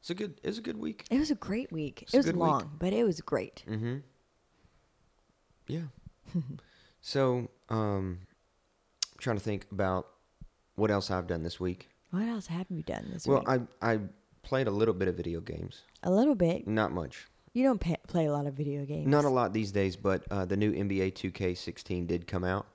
It's 0.00 0.08
a 0.10 0.14
good. 0.14 0.40
It's 0.42 0.56
a 0.56 0.62
good 0.62 0.78
week. 0.78 1.06
It 1.10 1.18
was 1.18 1.30
a 1.30 1.34
great 1.34 1.70
week. 1.70 2.02
It's 2.02 2.14
it 2.14 2.16
was 2.16 2.26
good 2.26 2.36
week. 2.36 2.40
long, 2.40 2.76
but 2.78 2.92
it 2.94 3.04
was 3.04 3.20
great. 3.20 3.62
Mm-hmm. 3.68 3.98
Yeah. 5.68 5.82
so, 7.00 7.48
um, 7.68 8.20
I'm 9.12 9.18
trying 9.18 9.36
to 9.36 9.42
think 9.42 9.66
about 9.70 10.06
what 10.76 10.90
else 10.90 11.10
I've 11.10 11.26
done 11.26 11.42
this 11.42 11.60
week. 11.60 11.88
What 12.10 12.22
else 12.22 12.46
have 12.46 12.66
you 12.70 12.82
done 12.82 13.10
this 13.12 13.26
Well, 13.26 13.40
week? 13.40 13.48
Well, 13.48 13.68
I 13.82 13.92
I 13.94 14.00
played 14.42 14.66
a 14.66 14.70
little 14.70 14.94
bit 14.94 15.08
of 15.08 15.16
video 15.16 15.40
games. 15.40 15.82
a 16.02 16.10
little 16.10 16.34
bit. 16.34 16.66
Not 16.66 16.92
much. 16.92 17.26
You 17.52 17.64
don't 17.64 17.80
pa 17.80 17.94
play 18.06 18.26
a 18.26 18.32
lot 18.32 18.46
of 18.46 18.54
video 18.54 18.84
games. 18.84 19.06
Not 19.08 19.24
a 19.24 19.28
lot 19.28 19.52
these 19.52 19.72
days, 19.72 19.96
but 19.96 20.22
uh, 20.30 20.44
the 20.44 20.56
new 20.56 20.72
NBA 20.72 21.14
2K16 21.14 22.06
did 22.06 22.26
come 22.28 22.44
out, 22.44 22.66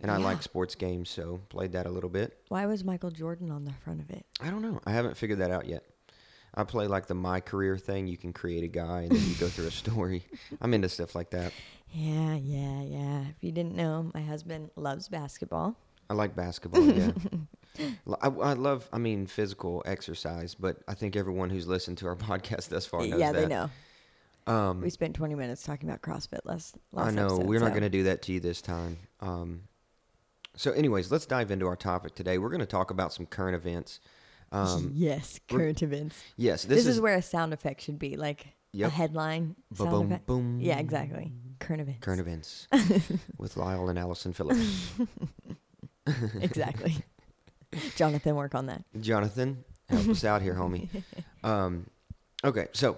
and 0.00 0.10
I 0.10 0.18
like 0.18 0.40
sports 0.42 0.74
games, 0.76 1.10
so 1.10 1.40
played 1.48 1.72
that 1.72 1.86
a 1.86 1.90
little 1.90 2.10
bit. 2.10 2.38
Why 2.48 2.66
was 2.66 2.84
Michael 2.84 3.10
Jordan 3.10 3.50
on 3.50 3.64
the 3.64 3.72
front 3.84 4.00
of 4.00 4.10
it? 4.10 4.24
I 4.40 4.50
don't 4.50 4.62
know. 4.62 4.80
I 4.86 4.92
haven't 4.92 5.16
figured 5.16 5.40
that 5.40 5.50
out 5.50 5.66
yet. 5.66 5.82
I 6.54 6.62
play 6.62 6.86
like 6.86 7.06
the 7.06 7.14
my 7.14 7.40
career 7.40 7.76
thing. 7.76 8.06
You 8.06 8.16
can 8.16 8.32
create 8.32 8.62
a 8.62 8.68
guy 8.68 9.02
and 9.02 9.10
then 9.10 9.28
you 9.28 9.34
go 9.34 9.48
through 9.48 9.66
a 9.66 9.72
story. 9.72 10.24
I'm 10.60 10.72
into 10.72 10.88
stuff 10.88 11.16
like 11.16 11.30
that. 11.30 11.52
Yeah, 11.90 12.34
yeah, 12.36 12.82
yeah. 12.82 13.20
If 13.22 13.42
you 13.42 13.50
didn't 13.50 13.74
know, 13.74 14.12
my 14.14 14.20
husband 14.22 14.70
loves 14.76 15.08
basketball. 15.08 15.76
I 16.08 16.14
like 16.14 16.36
basketball. 16.36 16.84
Yeah, 16.84 17.10
I, 17.78 18.28
I 18.28 18.52
love. 18.54 18.88
I 18.92 18.98
mean, 18.98 19.26
physical 19.26 19.82
exercise, 19.86 20.54
but 20.54 20.78
I 20.88 20.94
think 20.94 21.16
everyone 21.16 21.50
who's 21.50 21.66
listened 21.66 21.98
to 21.98 22.06
our 22.06 22.16
podcast 22.30 22.68
thus 22.68 22.86
far 22.86 23.06
knows 23.06 23.18
yeah, 23.20 23.32
that. 23.32 23.40
they 23.40 23.46
know. 23.46 23.70
Um, 24.46 24.80
We 24.82 24.90
spent 24.90 25.14
20 25.16 25.34
minutes 25.36 25.62
talking 25.62 25.88
about 25.88 26.02
CrossFit 26.02 26.40
last. 26.44 26.76
last 26.92 27.08
I 27.08 27.10
know 27.12 27.26
episode, 27.26 27.46
we're 27.46 27.60
not 27.60 27.70
going 27.70 27.82
to 27.82 27.88
do 27.88 28.02
that 28.04 28.20
to 28.22 28.32
you 28.32 28.40
this 28.40 28.60
time. 28.60 28.98
Um, 29.20 29.62
so, 30.54 30.70
anyways, 30.72 31.10
let's 31.10 31.24
dive 31.26 31.50
into 31.50 31.66
our 31.66 31.76
topic 31.76 32.14
today. 32.14 32.36
We're 32.38 32.50
going 32.50 32.60
to 32.60 32.66
talk 32.66 32.90
about 32.90 33.12
some 33.12 33.24
current 33.26 33.56
events. 33.56 34.00
Um, 34.52 34.90
yes, 34.94 35.40
current 35.48 35.82
events. 35.82 36.22
yes, 36.36 36.64
This, 36.64 36.84
this, 36.84 36.86
is, 36.94 37.00
where 37.00 37.14
a 37.16 37.22
sound 37.22 37.52
effect 37.54 37.80
should 37.80 37.98
be, 37.98 38.16
like 38.16 38.44
a 38.44 38.48
Yep. 38.76 38.90
headline 38.92 39.56
sound 39.72 39.90
Ba-boom, 39.90 40.06
effect. 40.06 40.26
boom. 40.26 40.58
Yeah, 40.60 40.78
exactly. 40.78 41.32
Current 41.60 41.80
events. 41.80 42.00
current 42.00 42.20
events 42.20 42.68
with 43.38 43.56
Lyle 43.56 43.88
and 43.88 43.98
Allyson 43.98 44.32
Phillips. 44.32 44.90
exactly. 46.40 46.96
Jonathan, 47.96 48.36
work 48.36 48.54
on 48.54 48.66
that. 48.66 48.84
Jonathan, 49.00 49.64
help 49.88 50.08
us 50.08 50.24
out 50.24 50.42
here, 50.42 50.54
homie. 50.54 50.88
Um, 51.44 51.86
okay, 52.42 52.68
so 52.72 52.96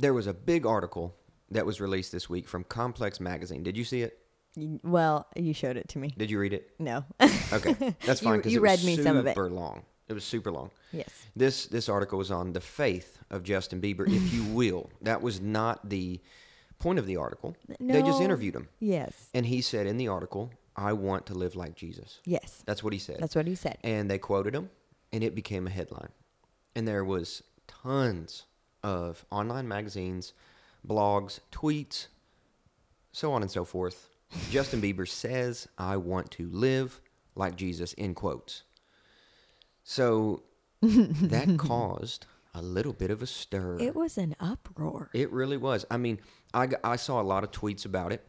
there 0.00 0.12
was 0.12 0.26
a 0.26 0.34
big 0.34 0.66
article 0.66 1.14
that 1.52 1.64
was 1.64 1.80
released 1.80 2.10
this 2.10 2.28
week 2.28 2.48
from 2.48 2.64
Complex 2.64 3.20
Magazine. 3.20 3.62
Did 3.62 3.76
you 3.76 3.84
see 3.84 4.02
it? 4.02 4.18
Well, 4.82 5.28
you 5.36 5.54
showed 5.54 5.76
it 5.76 5.88
to 5.90 5.98
me. 6.00 6.12
Did 6.18 6.28
you 6.28 6.40
read 6.40 6.52
it? 6.54 6.70
No. 6.80 7.04
Okay, 7.52 7.94
that's 8.04 8.20
fine 8.28 8.38
because 8.38 8.52
you 8.52 8.58
it 8.58 8.62
was 8.68 8.84
read 8.84 8.84
me 8.84 9.00
some 9.00 9.16
of 9.16 9.26
it. 9.26 9.36
super 9.36 9.48
long. 9.50 9.82
It 10.08 10.12
was 10.12 10.24
super 10.24 10.50
long. 10.50 10.70
yes. 10.92 11.08
This 11.36 11.66
this 11.66 11.88
article 11.88 12.18
was 12.18 12.30
on 12.32 12.52
the 12.52 12.60
faith 12.60 13.18
of 13.30 13.44
Justin 13.44 13.80
Bieber, 13.80 14.06
if 14.08 14.32
you 14.34 14.42
will. 14.44 14.90
That 15.02 15.22
was 15.22 15.40
not 15.40 15.88
the 15.88 16.20
point 16.80 16.98
of 16.98 17.06
the 17.06 17.16
article. 17.16 17.56
They 17.80 18.02
just 18.02 18.20
interviewed 18.20 18.56
him, 18.56 18.68
Yes. 18.80 19.28
and 19.32 19.46
he 19.46 19.60
said 19.60 19.86
in 19.86 19.96
the 19.98 20.08
article, 20.08 20.50
"I 20.76 20.92
want 20.92 21.26
to 21.26 21.34
live 21.34 21.54
like 21.56 21.74
Jesus." 21.76 22.20
Yes. 22.24 22.62
That's 22.66 22.82
what 22.82 22.92
he 22.92 22.98
said. 22.98 23.18
That's 23.20 23.34
what 23.36 23.46
he 23.46 23.54
said. 23.54 23.78
and 23.82 24.10
they 24.10 24.18
quoted 24.18 24.54
him, 24.54 24.70
and 25.12 25.22
it 25.24 25.34
became 25.34 25.66
a 25.66 25.70
headline. 25.70 26.10
And 26.74 26.86
there 26.88 27.04
was 27.04 27.42
tons 27.66 28.44
of 28.82 29.24
online 29.30 29.68
magazines, 29.68 30.32
blogs, 30.86 31.40
tweets, 31.52 32.08
so 33.12 33.32
on 33.32 33.42
and 33.42 33.50
so 33.50 33.64
forth. 33.64 34.08
Justin 34.50 34.80
Bieber 34.82 35.08
says, 35.08 35.68
"I 35.78 35.96
want 35.96 36.30
to 36.32 36.48
live 36.50 37.00
like 37.34 37.56
Jesus." 37.56 37.92
In 37.94 38.14
quotes. 38.14 38.62
So 39.82 40.42
that 40.82 41.56
caused 41.58 42.26
a 42.54 42.62
little 42.62 42.92
bit 42.92 43.10
of 43.10 43.22
a 43.22 43.26
stir. 43.26 43.78
It 43.80 43.94
was 43.94 44.16
an 44.18 44.34
uproar. 44.40 45.10
It 45.12 45.30
really 45.32 45.56
was. 45.56 45.84
I 45.90 45.96
mean, 45.96 46.20
I, 46.52 46.68
I 46.82 46.96
saw 46.96 47.20
a 47.20 47.22
lot 47.22 47.42
of 47.44 47.50
tweets 47.50 47.84
about 47.84 48.12
it, 48.12 48.24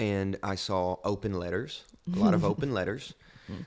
and 0.00 0.36
I 0.42 0.54
saw 0.56 0.96
open 1.04 1.34
letters, 1.34 1.84
a 2.12 2.18
lot 2.18 2.34
of 2.34 2.44
open 2.52 2.72
letters 2.72 3.14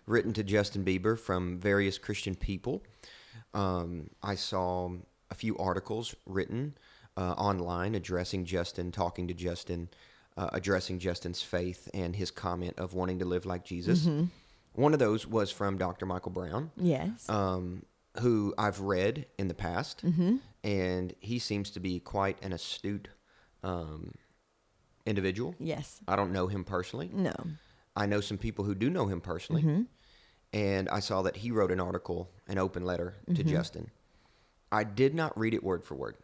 written 0.07 0.33
to 0.33 0.43
Justin 0.43 0.83
Bieber 0.83 1.17
from 1.19 1.59
various 1.59 1.97
Christian 1.97 2.35
people. 2.35 2.83
Um, 3.53 4.09
I 4.21 4.35
saw 4.35 4.89
a 5.29 5.35
few 5.35 5.57
articles 5.57 6.15
written 6.25 6.75
uh, 7.17 7.33
online 7.33 7.93
addressing 7.95 8.45
Justin, 8.45 8.91
talking 8.91 9.27
to 9.27 9.33
Justin, 9.33 9.89
uh, 10.37 10.49
addressing 10.53 10.99
Justin's 10.99 11.41
faith 11.41 11.87
and 11.93 12.15
his 12.15 12.31
comment 12.31 12.73
of 12.79 12.93
wanting 12.93 13.19
to 13.19 13.25
live 13.25 13.45
like 13.45 13.63
Jesus. 13.63 14.07
One 14.73 14.93
of 14.93 14.99
those 14.99 15.27
was 15.27 15.51
from 15.51 15.77
Dr. 15.77 16.05
Michael 16.07 16.31
Brown 16.31 16.71
yes. 16.77 17.29
um, 17.29 17.83
who 18.21 18.53
I've 18.57 18.79
read 18.79 19.27
in 19.37 19.47
the 19.49 19.53
past, 19.53 20.03
Mm-hmm. 20.03 20.37
and 20.63 21.13
he 21.19 21.37
seems 21.39 21.69
to 21.71 21.79
be 21.79 21.99
quite 21.99 22.37
an 22.43 22.53
astute 22.53 23.09
um, 23.63 24.13
individual. 25.05 25.55
yes. 25.59 25.99
I 26.07 26.15
don't 26.15 26.31
know 26.31 26.47
him 26.47 26.63
personally. 26.63 27.09
No. 27.13 27.33
I 27.95 28.05
know 28.05 28.21
some 28.21 28.37
people 28.37 28.65
who 28.65 28.73
do 28.75 28.89
know 28.89 29.05
him 29.07 29.21
personally, 29.21 29.61
Mm-hmm. 29.63 29.81
and 30.53 30.89
I 30.89 30.99
saw 30.99 31.21
that 31.23 31.37
he 31.37 31.51
wrote 31.51 31.71
an 31.71 31.79
article, 31.79 32.29
an 32.47 32.57
open 32.57 32.83
letter 32.85 33.15
Mm-hmm. 33.27 33.35
to 33.35 33.43
Justin. 33.43 33.91
I 34.71 34.83
did 34.83 35.13
not 35.13 35.37
read 35.37 35.53
it 35.53 35.63
word 35.63 35.83
for 35.83 35.95
word. 35.95 36.15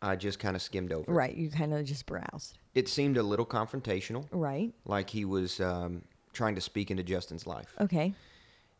I 0.00 0.16
just 0.16 0.38
kind 0.38 0.56
of 0.56 0.62
skimmed 0.62 0.92
over. 0.92 1.10
it. 1.10 1.14
Right. 1.14 1.34
You 1.34 1.50
kind 1.50 1.74
of 1.74 1.84
just 1.84 2.06
browsed. 2.06 2.58
It 2.74 2.88
seemed 2.88 3.16
a 3.16 3.22
little 3.22 3.46
confrontational, 3.46 4.26
Right. 4.30 4.72
like 4.84 5.10
he 5.10 5.24
was 5.24 5.60
um, 5.60 6.02
trying 6.32 6.54
to 6.54 6.60
speak 6.60 6.90
into 6.90 7.02
Justin's 7.02 7.46
life. 7.46 7.74
Okay. 7.80 8.14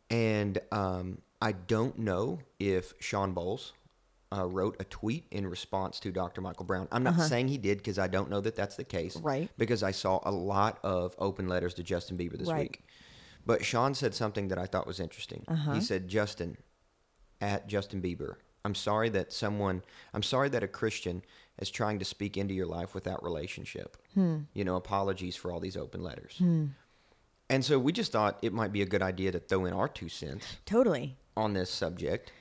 And 0.09 0.59
um, 0.71 1.19
I 1.41 1.51
don't 1.51 1.97
know 1.99 2.39
if 2.59 2.93
Shawn 2.99 3.33
Bolz 3.35 3.71
uh, 4.35 4.45
wrote 4.45 4.75
a 4.79 4.83
tweet 4.85 5.25
in 5.31 5.47
response 5.47 5.99
to 6.01 6.11
Dr. 6.11 6.41
Michael 6.41 6.65
Brown. 6.65 6.87
I'm 6.91 7.03
not 7.03 7.19
saying 7.21 7.47
he 7.47 7.57
did 7.57 7.77
because 7.77 7.97
I 7.97 8.07
don't 8.07 8.29
know 8.29 8.41
that 8.41 8.55
that's 8.55 8.75
the 8.75 8.83
case. 8.83 9.15
Uh-huh. 9.15 9.25
Right. 9.25 9.49
Because 9.57 9.83
I 9.83 9.91
saw 9.91 10.19
a 10.23 10.31
lot 10.31 10.79
of 10.83 11.15
open 11.17 11.47
letters 11.47 11.73
to 11.75 11.83
Justin 11.83 12.17
Bieber 12.17 12.37
this 12.37 12.49
Right. 12.49 12.59
week. 12.69 12.83
But 13.45 13.63
Shawn 13.63 13.93
said 13.93 14.13
something 14.13 14.49
that 14.49 14.57
I 14.57 14.65
thought 14.65 14.85
was 14.85 14.99
interesting. 14.99 15.45
Uh-huh. 15.47 15.73
He 15.73 15.81
said, 15.81 16.07
Justin, 16.09 16.57
at 17.39 17.67
Justin 17.67 18.01
Bieber, 18.01 18.35
I'm 18.65 18.75
sorry 18.75 19.07
that 19.09 19.31
someone, 19.31 19.81
I'm 20.13 20.23
sorry 20.23 20.49
that 20.49 20.63
a 20.63 20.67
Christian 20.67 21.21
is 21.59 21.69
trying 21.69 21.99
to 21.99 22.05
speak 22.05 22.35
into 22.35 22.53
your 22.53 22.65
life 22.65 22.93
without 22.93 23.23
relationship. 23.23 23.95
Hmm. 24.13 24.39
You 24.53 24.65
know, 24.65 24.75
apologies 24.75 25.37
for 25.37 25.51
all 25.53 25.61
these 25.61 25.77
open 25.77 26.03
letters. 26.03 26.35
Hmm. 26.37 26.65
And 27.49 27.63
so 27.63 27.79
we 27.79 27.93
just 27.93 28.11
thought 28.11 28.37
it 28.41 28.51
might 28.51 28.73
be 28.73 28.81
a 28.81 28.85
good 28.85 29.01
idea 29.01 29.31
to 29.31 29.39
throw 29.39 29.63
in 29.65 29.71
our 29.73 29.87
two 29.87 30.09
cents 30.09 30.57
Totally. 30.65 31.15
on 31.37 31.53
this 31.53 31.69
subject 31.69 32.33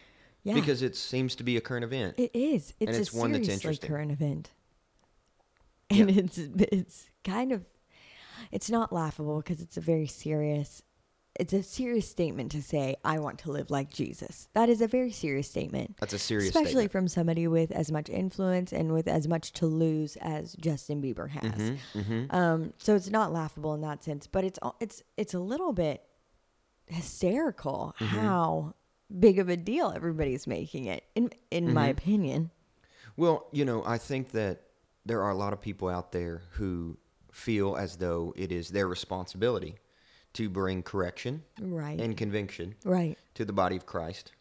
Yeah. 0.46 0.54
because 0.54 0.80
it 0.82 0.94
seems 0.96 1.34
to 1.36 1.42
be 1.44 1.56
a 1.56 1.60
current 1.60 1.84
event. 1.84 2.14
It 2.18 2.30
is. 2.34 2.72
It's, 2.80 2.90
And 2.90 2.96
it's 3.00 3.12
a 3.12 3.18
one 3.18 3.32
that's 3.32 3.48
interesting. 3.48 3.88
current 3.88 4.12
event, 4.12 4.50
and 5.90 6.10
it's 6.10 6.38
it's 6.38 7.06
kind 7.24 7.52
of 7.52 7.64
it's 8.52 8.70
not 8.70 8.92
laughable 8.92 9.38
because 9.38 9.60
it's 9.60 9.76
a 9.76 9.80
very 9.80 10.06
serious. 10.06 10.82
It's 11.38 11.52
a 11.52 11.62
serious 11.62 12.08
statement 12.08 12.50
to 12.52 12.62
say, 12.62 12.96
"I 13.04 13.18
want 13.18 13.40
to 13.40 13.50
live 13.50 13.70
like 13.70 13.90
Jesus." 13.92 14.48
That 14.54 14.68
is 14.70 14.80
a 14.80 14.86
very 14.86 15.10
serious 15.12 15.50
statement, 15.50 15.96
That's 16.00 16.14
a 16.14 16.18
serious 16.18 16.48
especially 16.48 16.70
statement. 16.70 16.92
from 16.92 17.08
somebody 17.08 17.46
with 17.46 17.70
as 17.72 17.92
much 17.92 18.08
influence 18.08 18.72
and 18.72 18.92
with 18.92 19.06
as 19.06 19.28
much 19.28 19.52
to 19.54 19.66
lose 19.66 20.16
as 20.22 20.54
Justin 20.54 21.02
Bieber 21.02 21.28
has. 21.28 21.72
Mm-hmm. 21.94 22.34
Um, 22.34 22.72
so 22.78 22.94
it's 22.94 23.10
not 23.10 23.32
laughable 23.34 23.74
in 23.74 23.82
that 23.82 24.02
sense, 24.02 24.26
but 24.26 24.44
it's 24.44 24.58
it's 24.80 25.02
it's 25.18 25.34
a 25.34 25.38
little 25.40 25.72
bit 25.74 26.02
hysterical 26.86 27.94
Mm-hmm. 28.00 28.16
how 28.16 28.74
big 29.10 29.38
of 29.38 29.48
a 29.48 29.56
deal 29.56 29.92
everybody's 29.94 30.46
making 30.46 30.86
it. 30.86 31.04
In 31.14 31.30
in 31.50 31.72
my 31.72 31.88
Mm-hmm. 31.88 31.98
opinion, 31.98 32.50
Well, 33.16 33.46
you 33.52 33.64
know, 33.64 33.82
I 33.86 33.98
think 33.98 34.30
that 34.32 34.62
there 35.04 35.22
are 35.22 35.30
a 35.30 35.34
lot 35.36 35.52
of 35.52 35.60
people 35.60 35.88
out 35.88 36.12
there 36.12 36.42
who 36.52 36.98
feel 37.32 37.76
as 37.76 37.96
though 37.96 38.32
it 38.36 38.50
is 38.52 38.70
their 38.70 38.88
responsibility 38.88 39.76
to 40.34 40.48
bring 40.50 40.82
correction 40.82 41.42
right, 41.60 41.98
and 42.00 42.16
conviction 42.16 42.74
right, 42.84 43.16
to 43.34 43.44
the 43.44 43.52
body 43.52 43.76
of 43.76 43.86
Christ 43.86 44.32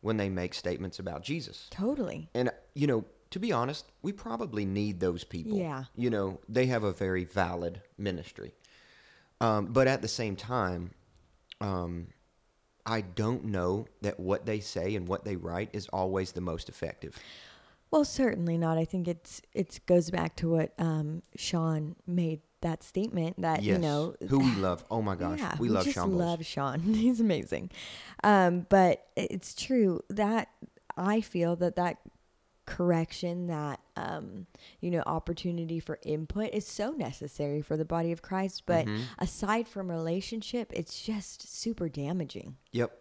when 0.00 0.16
they 0.16 0.28
make 0.28 0.54
statements 0.54 0.98
about 0.98 1.22
Jesus. 1.22 1.66
totally, 1.70 2.28
And, 2.34 2.50
you 2.74 2.86
know, 2.86 3.04
to 3.30 3.38
be 3.40 3.52
honest, 3.52 3.86
we 4.02 4.12
probably 4.12 4.64
need 4.64 5.00
those 5.00 5.24
people. 5.24 5.58
Yeah. 5.58 5.84
You 5.96 6.10
know, 6.10 6.40
they 6.48 6.66
have 6.66 6.84
a 6.84 6.92
very 6.92 7.24
valid 7.24 7.80
ministry. 7.98 8.54
Um, 9.40 9.66
but 9.66 9.86
at 9.88 10.00
the 10.02 10.08
same 10.08 10.36
time, 10.36 10.92
um, 11.60 12.06
I 12.86 13.00
don't 13.00 13.46
know 13.46 13.86
that 14.02 14.18
what 14.20 14.46
they 14.46 14.60
say 14.60 14.94
and 14.94 15.08
what 15.08 15.24
they 15.24 15.36
write 15.36 15.70
is 15.72 15.88
always 15.88 16.32
the 16.32 16.40
most 16.40 16.68
effective. 16.68 17.18
Well, 17.90 18.04
certainly 18.04 18.56
not. 18.58 18.78
I 18.78 18.84
think 18.84 19.08
it's 19.08 19.42
it 19.52 19.80
goes 19.86 20.10
back 20.10 20.36
to 20.36 20.50
what 20.50 20.72
um, 20.78 21.22
Shawn 21.36 21.96
made 22.06 22.40
that 22.60 22.82
statement 22.82 23.40
that 23.42 23.62
Yes. 23.62 23.74
you 23.76 23.78
know 23.82 24.14
who 24.28 24.38
we 24.40 24.50
love. 24.56 24.84
Oh 24.90 25.02
my 25.02 25.14
gosh, 25.14 25.38
yeah, 25.38 25.56
we 25.58 25.68
love 25.68 25.84
just 25.84 25.94
Shawn 25.94 26.16
love 26.16 26.44
Shawn. 26.44 26.80
He's 26.94 27.20
amazing. 27.20 27.70
Um, 28.24 28.66
but 28.68 29.06
it's 29.16 29.54
true 29.54 30.00
that 30.10 30.48
I 30.96 31.20
feel 31.20 31.56
that 31.56 31.76
that 31.76 31.98
correction, 32.66 33.46
that 33.46 33.80
um, 33.96 34.46
you 34.80 34.90
know, 34.90 35.02
opportunity 35.06 35.80
for 35.80 35.98
input 36.02 36.50
is 36.52 36.66
so 36.66 36.90
necessary 36.90 37.62
for 37.62 37.76
the 37.76 37.84
body 37.84 38.12
of 38.12 38.22
Christ. 38.22 38.64
But 38.66 38.86
Mm-hmm. 38.86 39.02
aside 39.18 39.68
from 39.68 39.90
relationship, 39.90 40.72
it's 40.74 41.00
just 41.02 41.56
super 41.56 41.88
damaging. 41.88 42.56
Yep. 42.72 42.96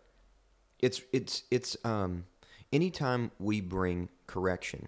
It's 0.80 1.02
it's 1.12 1.44
it's 1.52 1.76
um 1.84 2.26
anytime 2.72 3.32
we 3.40 3.62
bring 3.62 4.10
correction 4.28 4.88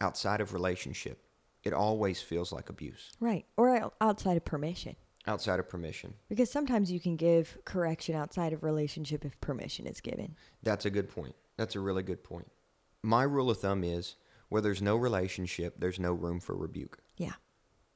outside 0.00 0.40
of 0.40 0.52
relationship, 0.52 1.18
it 1.62 1.72
always 1.72 2.20
feels 2.20 2.52
like 2.52 2.68
abuse 2.68 3.10
Right. 3.20 3.46
Or 3.56 3.92
outside 4.00 4.36
of 4.36 4.44
permission. 4.44 4.96
outside 5.26 5.58
of 5.60 5.68
permission. 5.68 6.14
Because 6.28 6.50
sometimes 6.50 6.92
you 6.92 7.00
can 7.00 7.16
give 7.16 7.56
correction 7.64 8.14
outside 8.14 8.52
of 8.52 8.62
relationship 8.62 9.24
if 9.24 9.40
permission 9.40 9.86
is 9.86 10.00
given. 10.00 10.36
That's 10.62 10.84
a 10.84 10.90
good 10.90 11.08
point. 11.08 11.34
That's 11.56 11.76
a 11.76 11.80
really 11.80 12.02
good 12.02 12.22
point. 12.24 12.48
My 13.04 13.22
rule 13.22 13.50
of 13.50 13.58
thumb 13.58 13.84
is 13.84 14.16
where 14.48 14.62
there's 14.62 14.80
no 14.80 14.96
relationship, 14.96 15.74
there's 15.78 16.00
no 16.00 16.12
room 16.12 16.40
for 16.40 16.56
rebuke. 16.56 16.98
Yeah. 17.18 17.32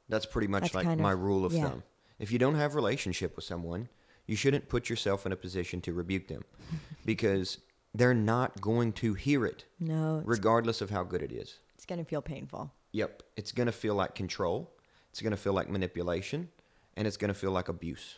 That's 0.09 0.27
pretty 0.27 0.49
much 0.49 0.65
That's 0.65 0.75
like 0.75 0.85
kind 0.85 1.01
my 1.01 1.13
rule 1.13 1.47
of 1.47 1.53
yeah. 1.53 1.69
thumb. 1.71 1.83
If 2.19 2.31
you 2.31 2.39
don't 2.39 2.57
have 2.57 2.75
relationship 2.75 3.35
with 3.35 3.45
someone, 3.45 3.89
you 4.27 4.37
shouldn't 4.37 4.69
put 4.69 4.91
yourself 4.91 5.25
in 5.25 5.33
a 5.33 5.37
position 5.37 5.81
to 5.83 5.95
rebuke 5.95 6.29
them 6.29 6.45
because 7.07 7.59
they're 7.95 8.13
not 8.13 8.61
going 8.61 8.93
to 8.93 9.15
hear 9.15 9.47
it 9.47 9.65
No, 9.81 10.23
regardless 10.27 10.83
of 10.83 10.91
how 10.91 11.05
good 11.05 11.23
it 11.23 11.33
is. 11.33 11.59
it's 11.75 11.87
going 11.87 11.99
to 11.99 12.05
feel 12.05 12.21
painful. 12.23 12.71
Yep, 12.93 13.23
it's 13.37 13.53
going 13.53 13.67
to 13.67 13.73
feel 13.73 13.95
like 13.95 14.15
control. 14.15 14.71
It's 15.11 15.23
going 15.23 15.31
to 15.31 15.37
feel 15.39 15.55
like 15.55 15.71
manipulation 15.71 16.51
and 16.97 17.07
it's 17.07 17.17
going 17.17 17.33
to 17.33 17.39
feel 17.39 17.53
like 17.53 17.69
abuse. 17.69 18.17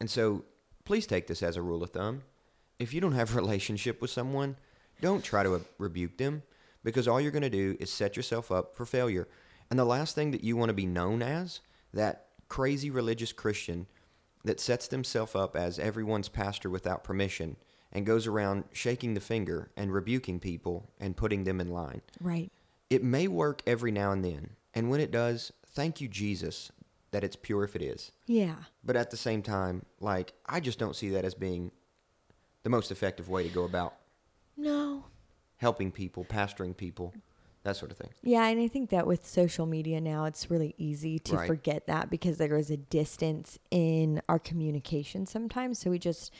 And 0.00 0.10
so, 0.10 0.44
please 0.84 1.06
take 1.06 1.28
this 1.28 1.42
as 1.42 1.56
a 1.56 1.62
rule 1.62 1.82
of 1.84 1.90
thumb. 1.90 2.22
If 2.80 2.92
you 2.94 3.00
don't 3.00 3.12
have 3.12 3.32
a 3.32 3.36
relationship 3.40 4.00
with 4.00 4.10
someone, 4.10 4.56
don't 5.00 5.24
try 5.24 5.42
to 5.42 5.62
rebuke 5.78 6.16
them 6.16 6.42
because 6.82 7.08
all 7.08 7.20
you're 7.20 7.30
going 7.30 7.42
to 7.42 7.50
do 7.50 7.76
is 7.80 7.92
set 7.92 8.16
yourself 8.16 8.50
up 8.50 8.76
for 8.76 8.86
failure. 8.86 9.28
And 9.70 9.78
the 9.78 9.84
last 9.84 10.14
thing 10.14 10.30
that 10.32 10.44
you 10.44 10.56
want 10.56 10.70
to 10.70 10.74
be 10.74 10.86
known 10.86 11.22
as, 11.22 11.60
that 11.92 12.26
crazy 12.48 12.90
religious 12.90 13.32
Christian 13.32 13.86
that 14.44 14.60
sets 14.60 14.88
themselves 14.88 15.34
up 15.34 15.56
as 15.56 15.78
everyone's 15.78 16.28
pastor 16.28 16.70
without 16.70 17.04
permission 17.04 17.56
and 17.92 18.06
goes 18.06 18.26
around 18.26 18.64
shaking 18.72 19.14
the 19.14 19.20
finger 19.20 19.70
and 19.76 19.92
rebuking 19.92 20.40
people 20.40 20.90
and 20.98 21.16
putting 21.16 21.44
them 21.44 21.60
in 21.60 21.68
line. 21.68 22.00
Right. 22.20 22.50
It 22.88 23.02
may 23.04 23.28
work 23.28 23.62
every 23.66 23.92
now 23.92 24.12
and 24.12 24.24
then. 24.24 24.50
And 24.74 24.90
when 24.90 25.00
it 25.00 25.10
does, 25.10 25.52
thank 25.66 26.00
you, 26.00 26.08
Jesus, 26.08 26.70
that 27.10 27.24
it's 27.24 27.36
pure 27.36 27.64
if 27.64 27.76
it 27.76 27.82
is. 27.82 28.12
Yeah. 28.26 28.54
But 28.84 28.96
at 28.96 29.10
the 29.10 29.16
same 29.16 29.42
time, 29.42 29.84
like, 30.00 30.32
I 30.46 30.60
just 30.60 30.78
don't 30.78 30.96
see 30.96 31.10
that 31.10 31.24
as 31.24 31.34
being 31.34 31.72
the 32.62 32.70
most 32.70 32.90
effective 32.90 33.28
way 33.28 33.42
to 33.42 33.48
go 33.48 33.64
about 33.64 33.94
No. 34.56 35.04
helping 35.56 35.90
people, 35.92 36.24
pastoring 36.24 36.74
people, 36.76 37.12
that 37.64 37.76
sort 37.76 37.90
of 37.90 37.98
thing. 37.98 38.08
Yeah, 38.22 38.46
and 38.46 38.58
I 38.58 38.66
think 38.68 38.88
that 38.90 39.06
with 39.06 39.26
social 39.26 39.66
media 39.66 40.00
now, 40.00 40.24
it's 40.24 40.50
really 40.50 40.74
easy 40.78 41.18
to 41.18 41.36
Right. 41.36 41.46
forget 41.46 41.86
that 41.86 42.08
because 42.08 42.38
there 42.38 42.56
is 42.56 42.70
a 42.70 42.78
distance 42.78 43.58
in 43.70 44.22
our 44.28 44.38
communication 44.38 45.26
sometimes. 45.26 45.78
So 45.78 45.90
we 45.90 45.98
just 45.98 46.32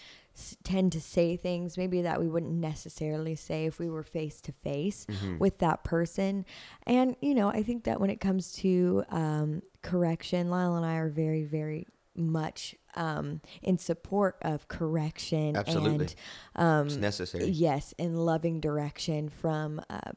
tend 0.64 0.92
to 0.92 1.00
say 1.02 1.36
things 1.36 1.76
maybe 1.76 2.00
that 2.00 2.18
we 2.18 2.28
wouldn't 2.28 2.52
necessarily 2.54 3.34
say 3.34 3.66
if 3.66 3.78
we 3.78 3.90
were 3.90 4.02
face 4.02 4.40
to 4.40 4.52
face 4.52 5.06
with 5.38 5.58
that 5.58 5.84
person. 5.84 6.46
And, 6.86 7.14
you 7.20 7.34
know, 7.34 7.48
I 7.48 7.62
think 7.62 7.84
that 7.84 8.00
when 8.00 8.08
it 8.08 8.20
comes 8.20 8.52
to 8.52 9.04
um, 9.10 9.60
correction, 9.82 10.48
Lyle 10.48 10.76
and 10.76 10.86
I 10.86 10.94
are 10.96 11.10
very, 11.10 11.44
very 11.44 11.86
much 12.16 12.74
um, 12.96 13.40
in 13.62 13.78
support 13.78 14.36
of 14.42 14.68
correction 14.68 15.56
Absolutely. 15.56 16.06
and 16.06 16.14
um, 16.56 16.86
It's 16.86 16.96
necessary. 16.96 17.46
Yes, 17.48 17.94
and 17.98 18.18
loving 18.18 18.60
direction 18.60 19.28
from 19.28 19.80
uh, 19.88 20.12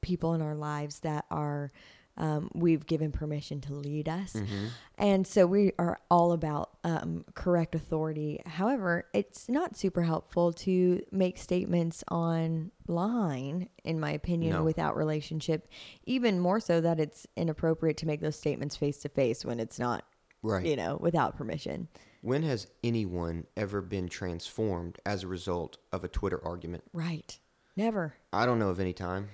people 0.00 0.34
in 0.34 0.42
our 0.42 0.54
lives 0.54 1.00
that 1.00 1.24
are 1.30 1.70
um, 2.16 2.50
we've 2.52 2.84
given 2.84 3.12
permission 3.12 3.60
to 3.60 3.72
lead 3.72 4.08
us, 4.08 4.32
Mm-hmm. 4.32 4.66
and 4.98 5.24
so 5.24 5.46
we 5.46 5.70
are 5.78 6.00
all 6.10 6.32
about 6.32 6.70
um, 6.82 7.24
correct 7.36 7.76
authority. 7.76 8.40
However, 8.44 9.06
it's 9.14 9.48
not 9.48 9.76
super 9.76 10.02
helpful 10.02 10.52
to 10.54 11.00
make 11.12 11.38
statements 11.38 12.02
online, 12.10 13.68
in 13.84 14.00
my 14.00 14.10
opinion, 14.10 14.52
No. 14.54 14.64
without 14.64 14.96
relationship. 14.96 15.68
Even 16.06 16.40
more 16.40 16.58
so 16.60 16.80
that 16.80 16.98
it's 16.98 17.26
inappropriate 17.36 17.96
to 17.98 18.06
make 18.06 18.20
those 18.20 18.36
statements 18.36 18.76
face 18.76 18.98
to 19.02 19.08
face 19.08 19.44
when 19.44 19.60
it's 19.60 19.78
not, 19.78 20.04
Right. 20.42 20.64
you 20.64 20.76
know, 20.76 20.96
without 21.00 21.36
permission. 21.36 21.88
When 22.22 22.42
has 22.42 22.66
anyone 22.82 23.46
ever 23.56 23.80
been 23.80 24.08
transformed 24.08 24.98
as 25.06 25.22
a 25.22 25.28
result 25.28 25.78
of 25.92 26.04
a 26.04 26.08
Twitter 26.08 26.40
argument? 26.44 26.84
Right. 26.92 27.38
Never. 27.76 28.14
I 28.32 28.44
don't 28.46 28.58
know 28.58 28.70
of 28.70 28.80
any 28.80 28.92
time. 28.92 29.28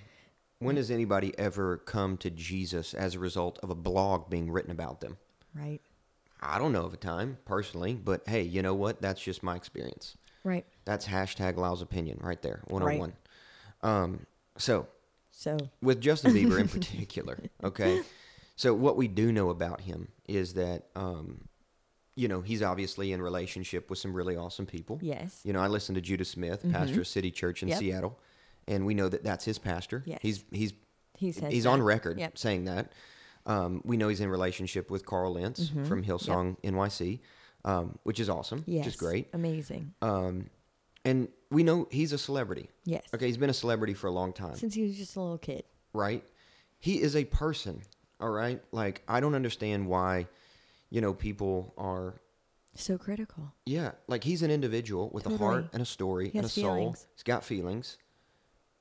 When 0.59 0.76
has 0.76 0.90
anybody 0.90 1.37
ever 1.38 1.78
come 1.78 2.16
to 2.18 2.31
Jesus 2.31 2.94
as 2.94 3.14
a 3.14 3.18
result 3.18 3.59
of 3.62 3.70
a 3.70 3.74
blog 3.74 4.31
being 4.31 4.50
written 4.50 4.70
about 4.70 5.00
them? 5.00 5.16
Right. 5.55 5.81
I 6.40 6.59
don't 6.59 6.72
know 6.72 6.85
of 6.85 6.92
a 6.92 6.98
time 6.98 7.38
personally, 7.44 7.94
but 7.94 8.22
hey, 8.26 8.42
you 8.42 8.62
know 8.62 8.74
what? 8.74 9.00
That's 9.00 9.20
just 9.20 9.42
my 9.42 9.57
experience. 9.57 10.16
Right. 10.42 10.66
That's 10.85 11.07
hashtag 11.07 11.57
Lyle's 11.57 11.81
opinion 11.83 12.18
right 12.22 12.40
there, 12.42 12.61
101. 12.68 13.14
Um, 13.83 14.26
so, 14.59 14.87
So 15.31 15.57
with 15.81 16.00
Justin 16.00 16.35
Bieber 16.35 16.61
in 16.61 16.68
particular, 16.68 17.38
okay? 17.62 18.02
So, 18.56 18.72
what 18.74 18.96
we 18.96 19.08
do 19.08 19.32
know 19.32 19.50
about 19.50 19.80
him 19.80 20.08
is 20.28 20.54
that, 20.54 20.86
um, 20.94 21.48
you 22.14 22.28
know, 22.28 22.40
he's 22.40 22.62
obviously 22.62 23.12
in 23.12 23.20
relationship 23.20 23.90
with 23.90 23.98
some 23.98 24.14
really 24.14 24.36
awesome 24.36 24.66
people. 24.66 24.98
yes. 25.02 25.40
You 25.44 25.52
know, 25.52 25.60
I 25.60 25.66
listened 25.66 25.96
to 25.96 26.00
Judah 26.02 26.24
Smith, 26.24 26.64
pastor 26.70 27.00
of 27.00 27.06
City 27.08 27.30
Church 27.32 27.62
in 27.62 27.68
Yep. 27.70 27.78
Seattle, 27.78 28.18
and 28.68 28.86
we 28.86 28.94
know 28.94 29.08
that 29.08 29.24
that's 29.24 29.44
his 29.44 29.58
pastor. 29.58 30.02
Yes. 30.06 30.20
He's 30.22 30.44
he's 30.52 30.72
He 31.16 31.30
he's 31.32 31.64
that. 31.64 31.66
on 31.70 31.82
record 31.82 32.18
Yep. 32.18 32.38
saying 32.38 32.64
that. 32.66 32.92
Um, 33.46 33.82
we 33.84 33.96
know 33.98 34.08
he's 34.08 34.20
in 34.20 34.30
relationship 34.30 34.90
with 34.90 35.04
Carl 35.04 35.34
Lentz 35.34 35.64
Mm-hmm. 35.64 35.84
from 35.84 36.02
Hillsong 36.04 36.56
NYC, 36.62 37.20
um, 37.64 37.98
which 38.04 38.18
is 38.20 38.30
awesome, 38.30 38.62
Yes. 38.66 38.84
which 38.86 38.94
is 38.94 39.00
great. 39.00 39.28
Amazing. 39.34 39.92
Um, 40.00 40.48
and 41.04 41.28
we 41.50 41.62
know 41.62 41.86
he's 41.90 42.12
a 42.12 42.18
celebrity. 42.18 42.70
Yes. 42.84 43.02
Okay, 43.14 43.26
he's 43.26 43.36
been 43.36 43.50
a 43.50 43.54
celebrity 43.54 43.92
for 43.94 44.06
a 44.06 44.10
long 44.12 44.32
time, 44.32 44.54
Since 44.54 44.74
he 44.74 44.82
was 44.84 44.96
just 44.96 45.16
a 45.16 45.20
little 45.20 45.36
kid. 45.38 45.64
right? 45.92 46.24
He 46.78 47.00
is 47.02 47.14
a 47.16 47.24
person, 47.26 47.82
all 48.20 48.31
right? 48.31 48.61
Like 48.72 49.03
I 49.09 49.20
don't 49.20 49.35
understand 49.35 49.87
why, 49.87 50.27
you 50.90 51.00
know, 51.00 51.14
people 51.14 51.74
are 51.77 52.14
So 52.74 52.98
critical. 52.98 53.53
yeah, 53.66 53.92
like 54.09 54.24
he's 54.24 54.42
an 54.42 54.50
individual 54.50 55.11
with 55.12 55.27
a 55.27 55.37
heart 55.37 55.66
and 55.72 55.83
a 55.83 55.87
story 55.87 56.31
He 56.31 56.38
and 56.38 56.46
a 56.46 56.48
soul. 56.50 56.64
feelings. 56.64 57.07
He's 57.14 57.22
got 57.22 57.44
feelings. 57.44 57.98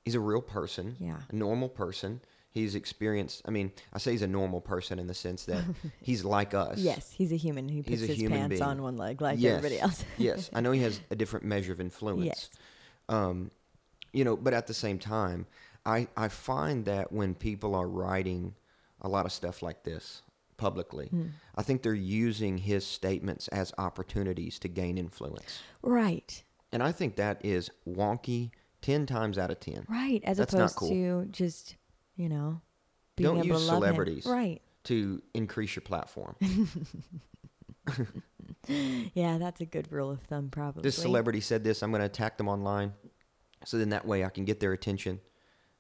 He's 0.06 0.16
a 0.16 0.20
real 0.20 0.42
person. 0.42 0.96
Yeah. 1.00 1.18
A 1.30 1.36
normal 1.36 1.70
person. 1.70 2.22
He's 2.52 2.76
experienced. 2.76 3.42
I 3.48 3.52
mean, 3.52 3.72
I 3.94 3.98
say 3.98 4.12
he's 4.12 4.22
a 4.22 4.28
normal 4.28 4.62
person 4.62 5.00
in 5.00 5.08
the 5.08 5.14
sense 5.16 5.46
that 5.46 5.64
he's 6.04 6.24
like 6.24 6.54
us. 6.54 6.78
Yes, 6.78 7.12
he's 7.12 7.32
a 7.32 7.36
human. 7.36 7.68
He 7.68 7.82
puts 7.82 8.02
his 8.02 8.22
pants 8.30 8.50
being. 8.50 8.62
on 8.62 8.84
one 8.84 8.96
leg 8.98 9.22
like 9.22 9.40
yes. 9.40 9.58
everybody 9.58 9.80
else. 9.80 10.04
yes, 10.20 10.52
I 10.54 10.62
know 10.62 10.72
he 10.72 10.82
has 10.84 11.00
a 11.10 11.16
different 11.16 11.46
measure 11.46 11.74
of 11.74 11.82
influence. 11.82 12.26
Yes. 12.26 12.50
Um, 13.10 13.50
you 14.12 14.24
know, 14.24 14.36
but 14.38 14.54
at 14.54 14.68
the 14.68 14.74
same 14.76 15.00
time, 15.00 15.48
I 15.86 16.08
I 16.16 16.28
find 16.28 16.86
that 16.86 17.12
when 17.12 17.34
people 17.34 17.74
are 17.74 17.88
writing 17.88 18.54
a 19.04 19.10
lot 19.10 19.26
of 19.26 19.32
stuff 19.32 19.62
like 19.62 19.84
this 19.84 20.22
publicly, 20.58 21.08
Hmm. 21.08 21.28
I 21.56 21.64
think 21.64 21.82
they're 21.82 21.94
using 21.94 22.58
his 22.60 22.86
statements 22.86 23.48
as 23.50 23.74
opportunities 23.78 24.60
to 24.60 24.68
gain 24.68 24.98
influence. 24.98 25.62
Right. 25.82 26.44
And 26.72 26.82
I 26.82 26.92
think 26.92 27.16
that 27.18 27.44
is 27.44 27.70
wonky 27.88 28.52
10 28.82 29.06
times 29.06 29.38
out 29.38 29.52
of 29.52 29.60
10 29.60 29.86
Right. 29.90 30.22
As 30.24 30.38
That's 30.38 30.54
opposed 30.54 30.76
cool. 30.76 30.90
to 30.90 31.26
just, 31.32 31.76
you 32.16 32.30
know, 32.30 32.62
being 33.16 33.36
Don't 33.36 33.46
use 33.46 33.48
to 33.48 33.52
love 33.54 33.62
him. 33.62 33.82
celebrities. 33.82 34.26
Right. 34.26 34.62
to 34.86 35.22
increase 35.34 35.76
your 35.76 35.82
platform. 35.84 36.36
Yeah, 39.14 39.38
that's 39.40 39.60
a 39.60 39.66
good 39.66 39.92
rule 39.92 40.10
of 40.10 40.22
thumb, 40.22 40.50
probably. 40.50 40.84
this 40.84 40.96
celebrity 40.96 41.42
said 41.42 41.66
this, 41.66 41.84
I'm 41.84 41.92
going 41.92 42.00
to 42.00 42.06
attack 42.06 42.38
them 42.38 42.48
online. 42.48 42.94
So 43.66 43.78
then 43.78 43.90
that 43.90 44.06
way 44.06 44.24
I 44.24 44.30
can 44.30 44.46
get 44.46 44.62
their 44.62 44.72
attention 44.72 45.20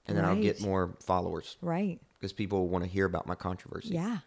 and 0.05 0.17
then 0.17 0.25
I'll 0.25 0.35
get 0.41 0.59
more 0.61 0.97
followers 1.01 1.55
Right. 1.61 2.01
Because 2.23 2.31
people 2.31 2.69
want 2.69 2.85
to 2.85 2.89
hear 2.89 3.05
about 3.05 3.27
my 3.27 3.35
controversy. 3.35 3.95
Yeah. 3.95 4.19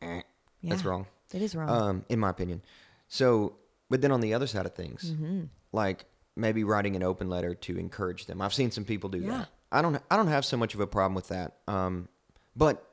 Eh, 0.00 0.20
yeah. 0.60 0.70
That's 0.70 0.84
wrong, 0.84 1.06
It 1.34 1.42
is 1.42 1.56
wrong. 1.56 1.68
um, 1.68 2.04
in 2.08 2.20
my 2.20 2.30
opinion. 2.30 2.62
So, 3.08 3.56
but 3.90 4.00
then 4.02 4.12
on 4.12 4.20
the 4.20 4.34
other 4.34 4.46
side 4.46 4.64
of 4.64 4.72
things, 4.72 5.10
mm-hmm. 5.10 5.46
like 5.72 6.04
maybe 6.36 6.62
writing 6.62 6.94
an 6.94 7.02
open 7.02 7.28
letter 7.28 7.56
to 7.56 7.76
encourage 7.76 8.26
them. 8.26 8.40
I've 8.40 8.54
seen 8.54 8.70
some 8.70 8.84
people 8.84 9.10
do 9.10 9.18
Yeah. 9.18 9.30
that. 9.30 9.48
I 9.72 9.82
don't. 9.82 10.00
I 10.12 10.16
don't 10.16 10.28
have 10.28 10.44
so 10.44 10.56
much 10.56 10.74
of 10.74 10.80
a 10.80 10.86
problem 10.86 11.14
with 11.16 11.28
that. 11.28 11.56
Um, 11.66 12.08
but 12.54 12.88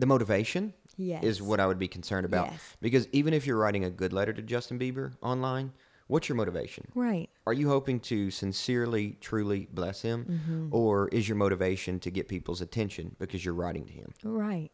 the 0.00 0.06
motivation 0.06 0.74
Yes. 0.96 1.22
is 1.22 1.40
what 1.40 1.60
I 1.60 1.66
would 1.68 1.78
be 1.78 1.86
concerned 1.88 2.26
about. 2.26 2.48
Yes. 2.50 2.76
Because 2.80 3.06
even 3.12 3.32
if 3.32 3.46
you're 3.46 3.56
writing 3.58 3.84
a 3.84 3.90
good 3.90 4.12
letter 4.12 4.32
to 4.32 4.42
Justin 4.42 4.78
Bieber 4.78 5.12
online, 5.22 5.72
what's 6.12 6.28
your 6.28 6.36
motivation? 6.36 6.84
Right. 6.94 7.28
Are 7.46 7.52
you 7.54 7.68
hoping 7.68 7.98
to 8.00 8.30
sincerely, 8.30 9.16
truly 9.20 9.66
bless 9.72 10.02
him, 10.02 10.24
Mm-hmm. 10.24 10.68
or 10.70 11.08
is 11.08 11.26
your 11.28 11.36
motivation 11.36 11.98
to 12.00 12.10
get 12.10 12.28
people's 12.28 12.60
attention 12.60 13.16
because 13.18 13.44
you're 13.44 13.54
writing 13.54 13.84
to 13.86 13.92
him? 13.92 14.12
Right. 14.22 14.70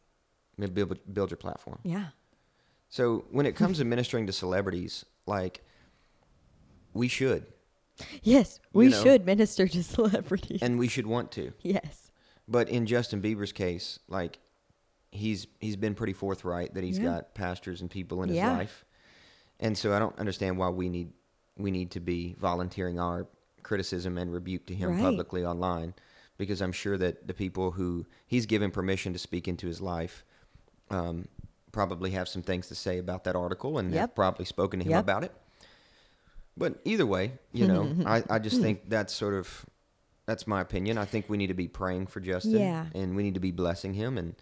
Build, 0.74 0.98
build 1.14 1.30
your 1.30 1.36
platform. 1.36 1.78
Yeah. 1.84 2.06
So 2.88 3.24
when 3.30 3.46
it 3.46 3.54
comes 3.54 3.78
to 3.78 3.84
ministering 3.84 4.26
to 4.26 4.32
celebrities, 4.32 5.04
like 5.26 5.62
we 6.92 7.06
should, 7.08 7.46
Yes, 8.22 8.60
we 8.72 8.88
know. 8.88 9.02
should 9.02 9.26
minister 9.26 9.66
to 9.68 9.82
celebrities. 9.82 10.60
and 10.62 10.78
we 10.78 10.88
should 10.88 11.06
want 11.06 11.30
to. 11.32 11.52
yes. 11.62 12.10
But 12.48 12.68
in 12.70 12.86
Justin 12.86 13.20
Bieber's 13.20 13.52
case, 13.52 13.98
like 14.08 14.38
he's 15.12 15.46
he's 15.60 15.76
been 15.76 15.94
pretty 15.94 16.14
forthright 16.14 16.74
that 16.74 16.82
he's 16.84 16.98
Yeah. 16.98 17.04
got 17.04 17.34
pastors 17.34 17.80
and 17.82 17.90
people 17.90 18.22
in 18.22 18.28
his 18.30 18.38
Yeah. 18.38 18.56
life, 18.56 18.84
and 19.60 19.76
so 19.76 19.92
I 19.92 19.98
don't 19.98 20.18
understand 20.18 20.56
why 20.58 20.70
we 20.70 20.88
need 20.88 21.12
we 21.58 21.70
need 21.70 21.90
to 21.92 22.00
be 22.00 22.34
volunteering 22.38 22.98
our 23.00 23.26
criticism 23.62 24.16
and 24.18 24.32
rebuke 24.32 24.66
to 24.66 24.74
him 24.74 24.90
Right. 24.90 25.00
publicly 25.02 25.44
online 25.44 25.94
because 26.38 26.62
I'm 26.62 26.72
sure 26.72 26.96
that 26.96 27.26
the 27.26 27.34
people 27.34 27.72
who 27.72 28.06
he's 28.26 28.46
given 28.46 28.70
permission 28.70 29.12
to 29.12 29.18
speak 29.18 29.48
into 29.48 29.66
his 29.66 29.80
life 29.80 30.24
um, 30.90 31.28
probably 31.72 32.12
have 32.12 32.28
some 32.28 32.42
things 32.42 32.68
to 32.68 32.74
say 32.74 32.98
about 32.98 33.24
that 33.24 33.36
article 33.36 33.76
and 33.78 33.92
have 33.94 34.14
probably 34.14 34.44
spoken 34.44 34.78
to 34.80 34.84
him 34.86 34.92
Yep. 34.92 35.00
about 35.04 35.24
it. 35.24 35.32
But 36.56 36.80
either 36.84 37.06
way, 37.06 37.32
you 37.52 37.66
know, 37.66 37.92
I, 38.06 38.22
I 38.30 38.38
just 38.38 38.60
think 38.60 38.88
that's 38.88 39.12
sort 39.12 39.34
of 39.34 39.66
that's 40.26 40.46
my 40.46 40.60
opinion. 40.60 40.98
I 40.98 41.04
think 41.06 41.28
we 41.28 41.36
need 41.38 41.46
to 41.46 41.54
be 41.54 41.68
praying 41.68 42.06
for 42.08 42.20
Justin 42.20 42.60
Yeah. 42.60 42.86
and 42.94 43.16
we 43.16 43.22
need 43.22 43.34
to 43.34 43.40
be 43.40 43.50
blessing 43.50 43.94
him 43.94 44.16
and 44.18 44.34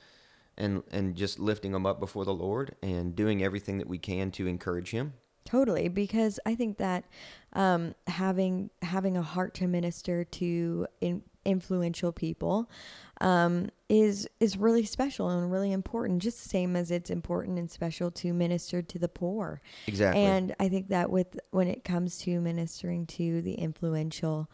and 0.56 0.82
and 0.90 1.14
just 1.16 1.38
lifting 1.38 1.74
him 1.74 1.84
up 1.86 2.00
before 2.00 2.24
the 2.24 2.34
Lord 2.34 2.74
and 2.82 3.14
doing 3.16 3.42
everything 3.42 3.78
that 3.78 3.88
we 3.88 3.98
can 3.98 4.30
to 4.32 4.46
encourage 4.46 4.90
him. 4.90 5.14
Totally, 5.46 5.88
because 5.88 6.38
I 6.44 6.54
think 6.56 6.76
that 6.78 7.04
um, 7.52 7.94
having 8.08 8.70
having 8.82 9.16
a 9.16 9.22
heart 9.22 9.54
to 9.54 9.66
minister 9.66 10.24
to 10.24 10.86
in, 11.00 11.22
influential 11.46 12.12
people 12.12 12.68
um, 13.20 13.70
is 13.88 14.28
is 14.40 14.56
really 14.56 14.84
special 14.84 15.30
and 15.30 15.50
really 15.50 15.72
important. 15.72 16.20
Just 16.20 16.42
the 16.42 16.48
same 16.48 16.74
as 16.76 16.90
it's 16.90 17.08
important 17.08 17.58
and 17.58 17.70
special 17.70 18.10
to 18.10 18.32
minister 18.32 18.82
to 18.82 18.98
the 18.98 19.08
poor. 19.08 19.62
Exactly. 19.86 20.22
And 20.22 20.54
I 20.58 20.68
think 20.68 20.88
that 20.88 21.10
with 21.10 21.38
when 21.52 21.68
it 21.68 21.84
comes 21.84 22.18
to 22.18 22.40
ministering 22.40 23.06
to 23.06 23.40
the 23.40 23.54
influential, 23.54 24.50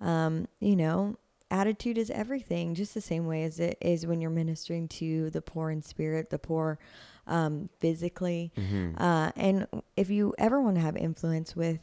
um, 0.00 0.46
you 0.60 0.76
know, 0.76 1.16
attitude 1.50 1.98
is 1.98 2.10
everything. 2.10 2.74
Just 2.74 2.94
the 2.94 3.00
same 3.00 3.26
way 3.26 3.42
as 3.42 3.58
it 3.58 3.76
is 3.82 4.06
when 4.06 4.20
you're 4.20 4.30
ministering 4.30 4.86
to 4.88 5.28
the 5.30 5.42
poor 5.42 5.70
in 5.70 5.82
spirit, 5.82 6.30
the 6.30 6.38
poor 6.38 6.78
um, 7.26 7.68
physically. 7.78 8.52
Mm-hmm. 8.56 9.00
Uh, 9.02 9.30
and 9.36 9.66
if 9.96 10.10
you 10.10 10.34
ever 10.38 10.60
want 10.60 10.76
to 10.76 10.80
have 10.82 10.96
influence 10.96 11.54
with 11.56 11.80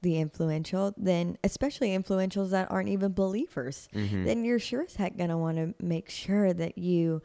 the 0.00 0.18
influential, 0.18 0.92
then 0.96 1.36
especially 1.44 1.90
influentials 1.90 2.50
that 2.50 2.70
aren't 2.70 2.88
even 2.88 3.12
believers, 3.12 3.88
Mhm. 3.94 4.24
then 4.24 4.44
you're 4.44 4.58
sure 4.58 4.82
as 4.82 4.96
heck 4.96 5.16
gonna 5.16 5.38
want 5.38 5.58
to 5.58 5.74
make 5.84 6.08
sure 6.10 6.52
that 6.52 6.76
you 6.78 7.22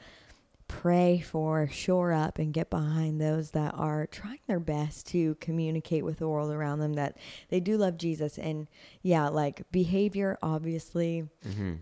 pray 0.68 1.20
for, 1.22 1.68
shore 1.70 2.12
up, 2.12 2.38
and 2.38 2.54
get 2.54 2.70
behind 2.70 3.22
those 3.22 3.52
that 3.52 3.74
are 3.74 4.06
trying 4.06 4.40
their 4.48 4.60
best 4.60 5.08
to 5.08 5.36
communicate 5.36 6.04
with 6.04 6.20
the 6.20 6.28
world 6.28 6.52
around 6.52 6.80
them 6.80 6.94
that 6.94 7.18
they 7.50 7.62
do 7.62 7.78
love 7.78 7.98
Jesus. 7.98 8.38
And 8.38 8.68
yeah, 9.02 9.30
like 9.30 9.64
behavior, 9.72 10.38
obviously, 10.44 11.30
hmm 11.44 11.76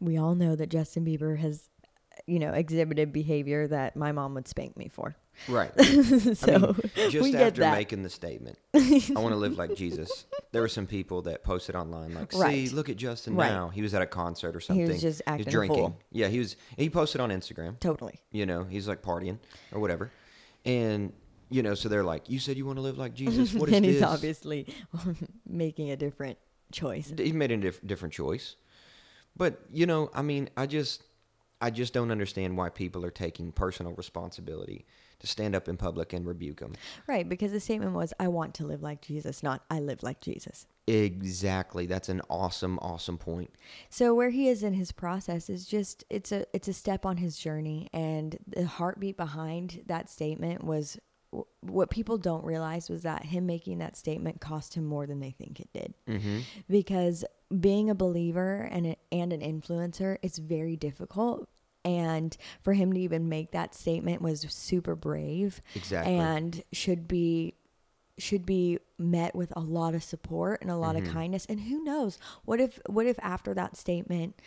we 0.00 0.16
all 0.18 0.34
know 0.34 0.54
that 0.56 0.68
Justin 0.68 1.04
Bieber 1.04 1.38
has, 1.38 1.68
you 2.26 2.38
know, 2.38 2.50
exhibited 2.52 3.12
behavior 3.12 3.66
that 3.68 3.96
my 3.96 4.12
mom 4.12 4.34
would 4.34 4.48
spank 4.48 4.76
me 4.76 4.88
for. 4.88 5.14
Right. 5.48 5.72
so 6.36 6.74
I 6.96 7.00
mean, 7.00 7.10
just 7.10 7.34
after 7.34 7.70
making 7.72 8.02
the 8.04 8.08
statement, 8.10 8.56
I 8.72 8.80
want 9.16 9.30
to 9.32 9.36
live 9.36 9.58
like 9.58 9.74
Jesus. 9.74 10.26
There 10.52 10.62
were 10.62 10.68
some 10.68 10.86
people 10.86 11.22
that 11.22 11.42
posted 11.42 11.74
online 11.74 12.14
like, 12.14 12.30
"See, 12.30 12.38
Right. 12.38 12.72
look 12.72 12.88
at 12.88 12.94
Justin 12.96 13.34
Right. 13.34 13.48
now. 13.50 13.70
He 13.70 13.82
was 13.82 13.92
at 13.92 14.02
a 14.02 14.06
concert 14.06 14.54
or 14.54 14.60
something. 14.60 14.86
just 15.00 15.18
He 15.18 15.24
acting 15.26 15.46
a 15.46 15.48
was 15.48 15.52
drinking. 15.52 15.78
fool. 15.80 15.98
Yeah, 16.12 16.28
he 16.28 16.38
was. 16.38 16.54
He 16.78 16.88
posted 16.88 17.20
on 17.20 17.30
Instagram. 17.30 17.80
totally. 17.80 18.20
You 18.30 18.46
know, 18.46 18.62
he's 18.62 18.86
like 18.86 19.02
partying 19.02 19.38
or 19.72 19.80
whatever, 19.80 20.12
and 20.64 21.12
you 21.50 21.64
know, 21.64 21.74
so 21.74 21.88
they're 21.88 22.04
like, 22.04 22.30
"You 22.30 22.38
said 22.38 22.56
you 22.56 22.66
want 22.66 22.76
to 22.78 22.82
live 22.82 22.96
like 22.96 23.14
Jesus. 23.14 23.52
What 23.58 23.68
is 23.68 23.74
and 23.74 23.84
this?" 23.84 23.94
he's 23.94 24.02
obviously 24.04 24.72
making 25.44 25.90
a 25.90 25.96
different 25.96 26.38
choice. 26.70 27.12
he 27.16 27.32
made 27.32 27.50
a 27.50 27.56
diff- 27.56 27.84
different 27.84 28.14
choice. 28.14 28.54
But 29.36 29.58
you 29.72 29.86
know, 29.86 30.08
I 30.14 30.22
mean, 30.22 30.50
I 30.56 30.66
just, 30.66 31.02
I 31.64 31.70
just 31.70 31.94
don't 31.94 32.10
understand 32.10 32.58
why 32.58 32.68
people 32.68 33.06
are 33.06 33.10
taking 33.10 33.50
personal 33.50 33.94
responsibility 33.94 34.84
to 35.20 35.26
stand 35.26 35.54
up 35.54 35.66
in 35.66 35.78
public 35.78 36.12
and 36.12 36.26
rebuke 36.26 36.60
him. 36.60 36.74
Right, 37.06 37.26
because 37.26 37.52
the 37.52 37.60
statement 37.60 37.94
was, 37.94 38.12
I 38.20 38.28
want 38.28 38.52
to 38.56 38.66
live 38.66 38.82
like 38.82 39.00
Jesus, 39.00 39.42
not 39.42 39.62
I 39.70 39.80
live 39.80 40.02
like 40.02 40.20
Jesus. 40.20 40.66
Exactly. 40.86 41.86
That's 41.86 42.10
an 42.10 42.20
awesome, 42.28 42.78
awesome 42.82 43.16
point. 43.16 43.50
So 43.88 44.12
where 44.12 44.28
he 44.28 44.46
is 44.48 44.62
in 44.62 44.74
his 44.74 44.92
process 44.92 45.48
is 45.48 45.64
just 45.64 46.04
it's 46.10 46.32
a 46.32 46.44
it's 46.52 46.68
a 46.68 46.74
step 46.74 47.06
on 47.06 47.16
his 47.16 47.38
journey 47.38 47.88
and 47.94 48.36
the 48.46 48.66
heartbeat 48.66 49.16
behind 49.16 49.84
that 49.86 50.10
statement 50.10 50.64
was 50.64 50.98
what 51.60 51.88
people 51.88 52.18
don't 52.18 52.44
realize 52.44 52.90
was 52.90 53.04
that 53.04 53.24
him 53.24 53.46
making 53.46 53.78
that 53.78 53.96
statement 53.96 54.42
cost 54.42 54.74
him 54.74 54.84
more 54.84 55.06
than 55.06 55.20
they 55.20 55.30
think 55.30 55.60
it 55.60 55.70
did. 55.72 55.94
Mm-hmm. 56.06 56.40
Because 56.68 57.24
being 57.58 57.88
a 57.88 57.94
believer 57.94 58.68
and 58.70 58.88
a, 58.88 58.96
and 59.10 59.32
an 59.32 59.40
influencer 59.40 60.18
is 60.22 60.36
very 60.36 60.76
difficult 60.76 61.48
and 61.84 62.36
for 62.62 62.72
him 62.72 62.92
to 62.92 63.00
even 63.00 63.28
make 63.28 63.50
that 63.52 63.74
statement 63.74 64.22
was 64.22 64.40
super 64.48 64.94
brave 64.96 65.60
Exactly. 65.74 66.14
and 66.14 66.62
should 66.72 67.06
be 67.08 67.54
should 68.16 68.46
be 68.46 68.78
met 68.96 69.34
with 69.34 69.52
a 69.56 69.60
lot 69.60 69.92
of 69.94 70.02
support 70.02 70.62
and 70.62 70.70
a 70.70 70.76
lot 70.76 70.94
Mm-hmm. 70.96 71.06
of 71.08 71.12
kindness 71.12 71.46
and 71.48 71.60
who 71.60 71.82
knows 71.82 72.18
what 72.44 72.60
if 72.60 72.78
what 72.86 73.06
if 73.06 73.18
after 73.20 73.52
that 73.54 73.76
statement 73.76 74.40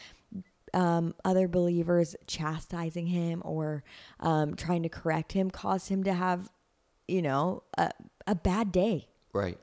um, 0.74 1.14
other 1.26 1.48
believers 1.48 2.16
chastising 2.28 3.08
him 3.08 3.42
or 3.46 3.84
um, 4.20 4.56
trying 4.56 4.84
to 4.84 4.90
correct 4.90 5.32
him 5.34 5.50
caused 5.50 5.90
him 5.90 6.04
to 6.04 6.14
have 6.14 6.50
you 7.08 7.22
know 7.22 7.64
a, 7.78 7.92
a 8.26 8.36
bad 8.36 8.72
day 8.72 9.08
right. 9.34 9.58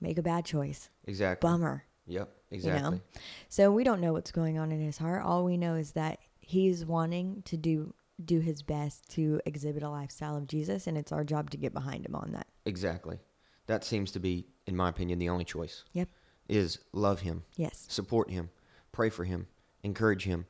make 0.00 0.18
a 0.18 0.22
bad 0.22 0.44
choice 0.44 0.88
Exactly. 1.06 1.46
bummer 1.48 1.84
Yep. 2.06 2.28
you 2.50 2.56
Exactly. 2.56 2.96
know 2.96 3.00
so 3.48 3.70
we 3.72 3.84
don't 3.84 4.00
know 4.00 4.12
what's 4.12 4.30
going 4.32 4.58
on 4.58 4.70
in 4.72 4.80
his 4.80 4.98
heart 4.98 5.22
all 5.24 5.44
we 5.44 5.56
know 5.56 5.74
is 5.74 5.92
that 5.92 6.18
he's 6.46 6.84
wanting 6.84 7.42
to 7.46 7.56
do 7.56 7.94
do 8.24 8.38
his 8.40 8.62
best 8.62 9.08
to 9.10 9.40
exhibit 9.44 9.82
a 9.82 9.88
lifestyle 9.90 10.36
of 10.36 10.46
jesus 10.46 10.86
and 10.86 10.96
it's 10.96 11.10
our 11.10 11.24
job 11.24 11.50
to 11.50 11.56
get 11.56 11.72
behind 11.74 12.06
him 12.06 12.14
on 12.14 12.30
that 12.32 12.46
Exactly. 12.66 13.18
That 13.66 13.84
seems 13.84 14.10
to 14.12 14.20
be, 14.20 14.46
in 14.66 14.74
my 14.76 14.88
opinion, 14.88 15.18
the 15.18 15.28
only 15.30 15.44
choice. 15.44 15.84
Yep. 15.92 16.08
Is 16.48 16.78
love 16.92 17.20
him, 17.20 17.44
yes 17.56 17.86
support 17.88 18.30
him, 18.30 18.50
pray 18.92 19.08
for 19.10 19.24
him, 19.24 19.46
encourage 19.82 20.24
him 20.24 20.46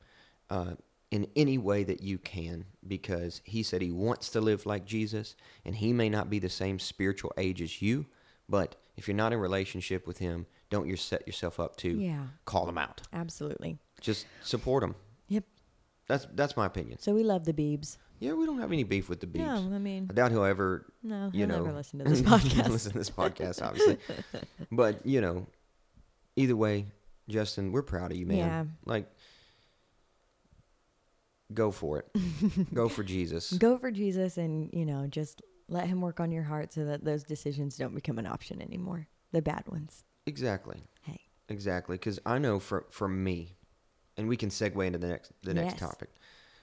uh, 0.51 0.75
in 1.11 1.27
any 1.37 1.59
way 1.59 1.85
that 1.85 2.03
you 2.03 2.19
can, 2.19 2.65
because 2.87 3.41
he 3.45 3.63
said 3.63 3.81
he 3.83 3.93
wants 3.93 4.29
to 4.31 4.41
live 4.41 4.67
like 4.67 4.85
Jesus, 4.85 5.37
and 5.65 5.75
he 5.77 5.93
may 5.93 6.09
not 6.09 6.29
be 6.31 6.39
the 6.41 6.49
same 6.49 6.79
spiritual 6.81 7.33
age 7.39 7.63
as 7.63 7.81
you, 7.81 8.07
but 8.49 8.75
if 8.97 9.07
you're 9.09 9.17
not 9.17 9.33
in 9.33 9.39
relationship 9.39 10.07
with 10.07 10.19
him, 10.19 10.47
don't 10.71 10.89
you 10.89 10.97
set 10.97 11.27
yourself 11.27 11.59
up 11.61 11.77
to 11.79 11.89
Yeah. 11.99 12.27
call 12.45 12.69
him 12.69 12.79
out. 12.79 13.03
Absolutely. 13.13 13.79
Just 14.01 14.27
support 14.43 14.83
him. 14.83 14.95
That's 16.09 16.27
that's 16.35 16.57
my 16.57 16.67
opinion. 16.67 16.99
So 16.99 17.15
we 17.15 17.23
love 17.23 17.45
the 17.45 17.53
Beebs. 17.53 17.97
Yeah, 18.21 18.33
we 18.35 18.47
don't 18.47 18.61
have 18.61 18.73
any 18.73 18.85
beef 18.85 19.09
with 19.09 19.21
the 19.21 19.27
Beebs. 19.27 19.39
No, 19.71 19.75
I 19.75 19.79
mean, 19.79 20.07
I 20.11 20.15
doubt 20.15 20.31
he'll 20.31 20.45
ever 20.45 20.87
no, 21.03 21.31
you 21.33 21.41
he'll 21.41 21.49
know, 21.49 21.65
never 21.65 21.73
listen 21.73 21.99
to 21.99 22.05
this 22.09 22.21
podcast. 22.21 22.69
listen 22.69 22.93
to 22.93 22.99
this 22.99 23.11
podcast, 23.11 23.63
obviously. 23.63 23.99
but 24.73 25.05
you 25.05 25.21
know, 25.21 25.47
either 26.37 26.57
way, 26.57 26.87
Justin, 27.29 27.73
we're 27.73 27.83
proud 27.83 28.13
of 28.13 28.19
you, 28.19 28.27
man. 28.27 28.39
Yeah. 28.39 28.65
Like, 28.85 29.11
go 31.53 31.71
for 31.71 31.99
it. 32.01 32.75
go 32.75 32.89
for 32.89 33.03
Jesus. 33.03 33.53
Go 33.53 33.79
for 33.79 33.91
Jesus 33.91 34.37
and, 34.37 34.71
you 34.73 34.85
know, 34.85 35.07
just 35.07 35.43
let 35.69 35.87
him 35.87 36.01
work 36.01 36.21
on 36.21 36.31
your 36.33 36.43
heart 36.43 36.73
so 36.73 36.85
that 36.85 37.05
those 37.05 37.25
decisions 37.25 37.77
don't 37.77 37.95
become 37.95 38.19
an 38.19 38.27
option 38.27 38.61
anymore. 38.61 39.09
The 39.33 39.43
bad 39.43 39.65
ones. 39.67 40.05
Exactly. 40.27 40.83
Hey. 41.03 41.21
Exactly. 41.49 41.97
Because 41.97 42.19
I 42.25 42.39
know 42.39 42.59
for 42.59 42.87
for 42.91 43.09
me, 43.09 43.57
and 44.17 44.29
we 44.29 44.37
can 44.37 44.49
segue 44.51 44.87
into 44.87 44.99
the 44.99 45.09
next 45.09 45.33
the 45.43 45.55
next 45.55 45.73
Yes. 45.75 45.81
topic. 45.81 46.11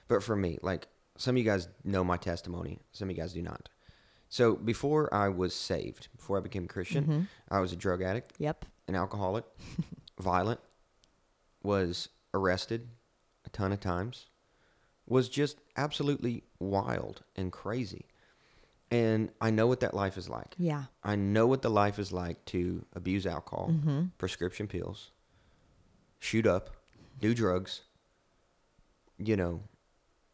But 0.08 0.22
for 0.22 0.36
me, 0.36 0.58
like 0.62 0.88
some 1.16 1.34
of 1.36 1.38
you 1.38 1.44
guys 1.44 1.68
know 1.84 2.02
my 2.04 2.16
testimony, 2.16 2.80
some 2.92 3.08
of 3.10 3.16
you 3.16 3.22
guys 3.22 3.32
do 3.32 3.42
not. 3.42 3.68
So 4.28 4.54
before 4.56 5.12
I 5.12 5.28
was 5.28 5.54
saved, 5.54 6.08
before 6.16 6.38
I 6.38 6.40
became 6.40 6.64
a 6.64 6.68
Christian, 6.68 7.04
Mm-hmm. 7.04 7.20
I 7.50 7.60
was 7.60 7.72
a 7.72 7.76
drug 7.76 8.02
addict. 8.02 8.32
Yep. 8.38 8.64
an 8.88 8.94
alcoholic, 8.94 9.44
violent, 10.20 10.60
was 11.62 12.08
arrested 12.34 12.88
a 13.44 13.50
ton 13.50 13.72
of 13.72 13.80
times, 13.80 14.26
was 15.06 15.28
just 15.28 15.58
absolutely 15.76 16.44
wild 16.58 17.22
and 17.36 17.52
crazy. 17.52 18.06
And 18.90 19.30
I 19.40 19.50
know 19.50 19.66
what 19.66 19.80
that 19.80 19.94
life 19.94 20.16
is 20.18 20.28
like. 20.28 20.54
Yeah. 20.58 20.84
I 21.02 21.16
know 21.16 21.46
what 21.46 21.62
the 21.62 21.70
life 21.70 21.98
is 21.98 22.12
like 22.12 22.44
to 22.46 22.84
abuse 22.94 23.26
alcohol, 23.26 23.68
Mm-hmm. 23.70 24.02
prescription 24.18 24.66
pills, 24.66 25.10
shoot 26.18 26.46
up, 26.46 26.70
do 27.22 27.34
drugs, 27.34 27.80
you 29.18 29.36
know, 29.36 29.62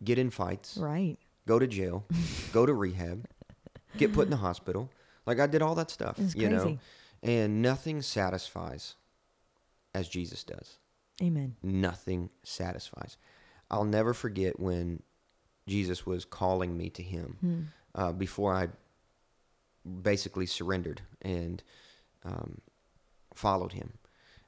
get 0.03 0.19
in 0.19 0.31
fights, 0.31 0.77
Right. 0.77 1.17
go 1.47 1.59
to 1.61 1.67
jail, 1.69 2.05
go 2.53 2.67
to 2.67 2.75
rehab, 2.75 3.27
get 3.97 4.13
put 4.13 4.25
in 4.27 4.31
the 4.31 4.39
hospital. 4.39 4.91
Like 5.27 5.39
I 5.39 5.47
did 5.47 5.63
all 5.63 5.75
that 5.77 5.91
stuff, 5.91 6.19
It's 6.19 6.35
you 6.35 6.49
know. 6.49 6.79
And 7.23 7.61
nothing 7.63 8.01
satisfies 8.03 8.95
as 9.95 10.09
Jesus 10.09 10.43
does. 10.45 10.79
Amen. 11.23 11.57
Nothing 11.63 12.31
satisfies. 12.45 13.17
I'll 13.71 13.85
never 13.85 14.15
forget 14.15 14.59
when 14.59 15.03
Jesus 15.67 16.07
was 16.07 16.25
calling 16.25 16.77
me 16.77 16.89
to 16.91 17.03
him 17.03 17.37
Hmm. 17.41 17.61
uh, 17.95 18.13
before 18.13 18.55
I 18.55 18.69
basically 20.03 20.47
surrendered 20.47 21.03
and 21.21 21.63
um, 22.25 22.61
followed 23.35 23.73
him. 23.73 23.95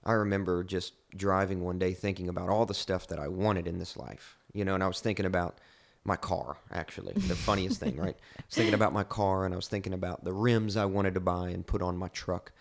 I 0.04 0.12
remember 0.12 0.62
just 0.64 0.94
driving 1.16 1.62
one 1.62 1.78
day 1.78 1.92
thinking 1.94 2.28
about 2.28 2.48
all 2.48 2.66
the 2.66 2.74
stuff 2.74 3.06
that 3.08 3.18
I 3.18 3.28
wanted 3.28 3.66
in 3.66 3.78
this 3.78 3.96
life, 3.96 4.36
you 4.52 4.64
know, 4.64 4.74
and 4.74 4.82
I 4.82 4.86
was 4.86 5.00
thinking 5.00 5.26
about 5.26 5.58
my 6.04 6.16
car, 6.16 6.56
actually, 6.72 7.12
the 7.14 7.36
funniest 7.36 7.78
thing, 7.80 7.96
right? 7.96 8.16
I 8.38 8.42
was 8.46 8.54
thinking 8.54 8.74
about 8.74 8.92
my 8.92 9.04
car 9.04 9.44
and 9.44 9.52
I 9.52 9.56
was 9.56 9.68
thinking 9.68 9.92
about 9.92 10.24
the 10.24 10.32
rims 10.32 10.76
I 10.76 10.86
wanted 10.86 11.14
to 11.14 11.20
buy 11.20 11.50
and 11.50 11.66
put 11.66 11.82
on 11.82 11.96
my 11.96 12.08
truck. 12.08 12.52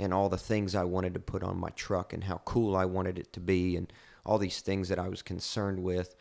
and 0.00 0.12
all 0.12 0.28
the 0.28 0.36
things 0.36 0.74
I 0.74 0.82
wanted 0.84 1.14
to 1.14 1.20
put 1.20 1.42
on 1.44 1.56
my 1.56 1.70
truck 1.70 2.12
and 2.12 2.24
how 2.24 2.40
cool 2.44 2.74
I 2.76 2.84
wanted 2.84 3.16
it 3.18 3.32
to 3.34 3.40
be 3.40 3.76
and 3.76 3.92
all 4.26 4.38
these 4.38 4.60
things 4.60 4.88
that 4.88 4.98
I 4.98 5.08
was 5.08 5.22
concerned 5.22 5.82
with. 5.84 6.16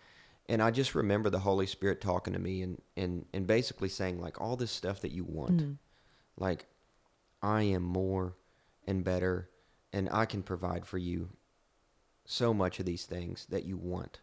And 0.48 0.62
I 0.62 0.70
just 0.72 0.94
remember 0.94 1.30
the 1.32 1.40
Holy 1.40 1.66
Spirit 1.66 2.00
talking 2.02 2.34
to 2.34 2.40
me 2.40 2.62
and, 2.62 2.80
and, 2.96 3.26
and 3.34 3.48
basically 3.48 3.90
saying, 3.90 4.20
like, 4.22 4.40
all 4.42 4.56
this 4.56 4.70
stuff 4.72 5.02
that 5.02 5.12
you 5.12 5.24
want, 5.24 5.58
Mm. 5.58 5.78
like, 6.38 6.66
I 7.42 7.64
am 7.64 7.82
more 7.84 8.36
and 8.86 9.04
better, 9.04 9.50
and 9.92 10.08
I 10.12 10.26
can 10.26 10.44
provide 10.44 10.86
for 10.86 10.98
you 11.00 11.30
so 12.26 12.54
much 12.54 12.80
of 12.80 12.86
these 12.86 13.06
things 13.06 13.46
that 13.50 13.66
you 13.66 13.78
want. 13.78 14.20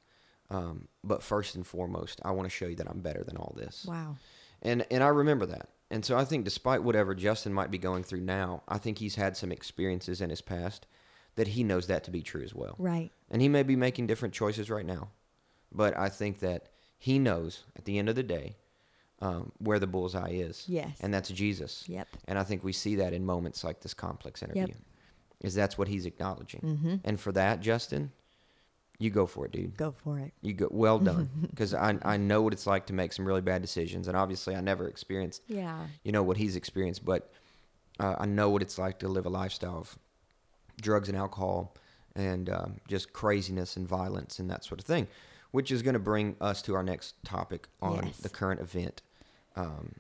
Um, 0.51 0.89
but 1.05 1.23
first 1.23 1.55
and 1.55 1.67
foremost, 1.67 2.21
I 2.25 2.33
want 2.33 2.47
to 2.47 2.55
show 2.55 2.67
you 2.67 2.77
that 2.77 2.91
I'm 2.91 3.01
better 3.01 3.23
than 3.23 3.37
all 3.37 3.55
this. 3.57 3.87
Wow. 3.89 4.17
And 4.63 4.85
and 4.91 5.03
I 5.03 5.09
remember 5.09 5.47
that. 5.47 5.69
And 5.91 6.05
so 6.05 6.17
I 6.17 6.25
think 6.25 6.45
despite 6.45 6.83
whatever 6.83 7.15
Justin 7.15 7.53
might 7.53 7.71
be 7.71 7.79
going 7.79 8.05
through 8.05 8.21
now, 8.21 8.63
I 8.69 8.79
think 8.79 8.99
he's 8.99 9.17
had 9.17 9.37
some 9.37 9.51
experiences 9.51 10.21
in 10.21 10.31
his 10.31 10.41
past 10.41 10.87
that 11.37 11.49
he 11.49 11.65
knows 11.65 11.87
that 11.87 12.05
to 12.05 12.11
be 12.11 12.23
true 12.23 12.43
as 12.43 12.55
well. 12.55 12.75
Right. 12.79 13.11
And 13.31 13.43
he 13.43 13.49
may 13.49 13.63
be 13.63 13.77
making 13.77 14.07
different 14.07 14.35
choices 14.35 14.71
right 14.71 14.87
now. 14.87 15.09
But 15.73 15.97
I 15.97 16.09
think 16.09 16.41
that 16.41 16.69
he 16.99 17.19
knows 17.19 17.65
at 17.77 17.85
the 17.85 17.99
end 17.99 18.09
of 18.09 18.17
the 18.17 18.23
day 18.23 18.57
um, 19.21 19.53
where 19.59 19.79
the 19.79 19.87
bullseye 19.87 20.31
is. 20.31 20.65
Yes. 20.69 20.99
And 21.01 21.13
that's 21.13 21.31
Jesus. 21.31 21.85
Yep. 21.89 22.09
And 22.27 22.39
I 22.39 22.45
think 22.45 22.65
we 22.65 22.73
see 22.73 22.97
that 22.97 23.13
in 23.13 23.25
moments 23.25 23.65
like 23.65 23.81
this 23.81 23.95
complex 23.95 24.43
interview. 24.43 24.75
Is 25.40 25.55
that's 25.55 25.79
what 25.79 25.88
he's 25.88 26.07
acknowledging. 26.07 26.61
Mm-hmm. 26.61 26.94
And 27.05 27.18
for 27.18 27.33
that, 27.33 27.61
Justin, 27.61 28.12
you 28.98 29.09
go 29.09 29.26
for 29.26 29.46
it, 29.46 29.53
dude. 29.53 29.76
Go 29.76 29.92
for 29.92 30.18
it. 30.18 30.33
You 30.42 30.53
go 30.53 30.68
well 30.70 30.98
done 31.11 31.31
because 31.50 31.72
I 31.74 31.98
I 32.03 32.16
know 32.18 32.42
what 32.42 32.53
it's 32.53 32.66
like 32.66 32.87
to 32.87 32.92
make 32.92 33.12
some 33.12 33.24
really 33.26 33.40
bad 33.40 33.62
decisions, 33.62 34.07
and 34.09 34.16
obviously 34.16 34.55
I 34.55 34.61
never 34.61 34.87
experienced 34.88 35.42
Yeah. 35.48 35.87
you 36.05 36.12
know 36.12 36.22
what 36.22 36.37
he's 36.37 36.57
experienced, 36.57 37.05
but 37.05 37.33
uh, 37.98 38.16
I 38.18 38.26
know 38.26 38.50
what 38.50 38.62
it's 38.62 38.79
like 38.79 38.98
to 39.00 39.09
live 39.09 39.26
a 39.26 39.31
lifestyle 39.31 39.79
of 39.79 39.98
drugs 40.81 41.09
and 41.09 41.16
alcohol 41.18 41.74
and 42.16 42.48
um, 42.50 42.76
just 42.88 43.12
craziness 43.12 43.76
and 43.76 43.87
violence 43.87 44.38
and 44.38 44.50
that 44.50 44.64
sort 44.64 44.81
of 44.81 44.87
thing, 44.87 45.07
which 45.53 45.70
is 45.70 45.81
going 45.83 45.92
to 45.94 45.98
bring 46.00 46.37
us 46.40 46.61
to 46.62 46.74
our 46.74 46.83
next 46.83 47.14
topic 47.24 47.68
on 47.81 48.07
Yes. 48.07 48.16
the 48.18 48.29
current 48.29 48.61
event 48.61 49.03
um, 49.57 49.92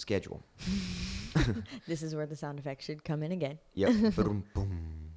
schedule. 0.00 0.42
This 1.86 2.02
is 2.02 2.14
where 2.14 2.26
the 2.26 2.34
sound 2.34 2.58
effects 2.58 2.84
should 2.84 3.04
come 3.04 3.22
in 3.22 3.30
again. 3.32 3.58
Yep. 3.74 4.14
Boom, 4.16 4.44
boom. 4.52 5.12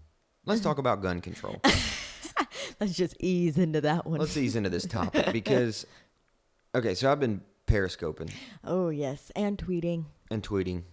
Let's 0.46 0.62
talk 0.62 0.78
about 0.78 1.02
gun 1.02 1.22
control. 1.22 1.60
Let's 2.80 2.93
just 2.93 3.15
ease 3.19 3.58
into 3.58 3.82
that 3.82 4.06
one. 4.06 4.19
Let's 4.19 4.38
ease 4.38 4.56
into 4.56 4.69
this 4.69 4.86
topic 4.86 5.32
because, 5.32 5.86
okay, 6.76 6.93
so 6.93 7.12
I've 7.12 7.19
been 7.19 7.41
periscoping 7.65 8.30
oh 8.63 8.89
yes, 8.89 9.32
and 9.36 9.58
tweeting. 9.58 10.06
and 10.30 10.43
tweeting. 10.43 10.84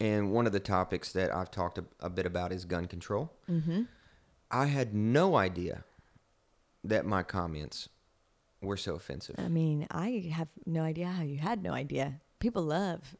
And 0.00 0.32
one 0.32 0.46
of 0.46 0.52
the 0.52 0.60
topics 0.60 1.12
that 1.12 1.34
I've 1.34 1.50
talked 1.50 1.78
a, 1.78 1.84
a 2.00 2.10
bit 2.10 2.26
about 2.26 2.52
is 2.52 2.64
gun 2.64 2.86
control. 2.86 3.32
Mm-hmm. 3.50 3.82
I 4.50 4.66
had 4.66 4.94
no 4.94 5.36
idea 5.36 5.84
that 6.84 7.06
my 7.06 7.22
comments 7.22 7.88
were 8.60 8.76
so 8.76 8.94
offensive. 8.94 9.36
I 9.38 9.48
mean, 9.48 9.86
I 9.90 10.30
have 10.32 10.48
no 10.66 10.82
idea 10.82 11.06
how 11.06 11.22
you 11.22 11.38
had 11.38 11.62
no 11.62 11.72
idea. 11.72 12.20
People 12.38 12.62
love 12.62 13.16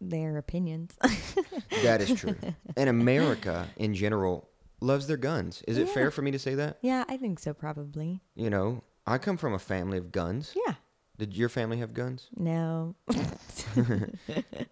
their 0.00 0.36
opinions. 0.38 0.96
that 1.82 2.00
is 2.00 2.18
true. 2.18 2.36
And 2.76 2.88
America 2.90 3.68
in 3.76 3.94
general 3.94 4.48
loves 4.80 5.06
their 5.06 5.16
guns. 5.16 5.62
Is 5.68 5.78
it 5.78 5.86
Yeah. 5.86 5.94
fair 5.94 6.10
for 6.10 6.22
me 6.22 6.30
to 6.32 6.38
say 6.38 6.54
that? 6.56 6.78
yeah, 6.82 7.04
I 7.08 7.16
think 7.16 7.38
so. 7.38 7.54
Probably. 7.54 8.20
You 8.34 8.50
know, 8.50 8.82
I 9.06 9.18
come 9.18 9.36
from 9.36 9.54
a 9.54 9.58
family 9.58 9.96
of 9.98 10.10
guns. 10.12 10.52
Yeah. 10.66 10.74
Did 11.16 11.36
your 11.36 11.48
family 11.48 11.78
have 11.78 11.94
guns? 11.94 12.28
No. 12.36 12.96
Did 13.74 14.18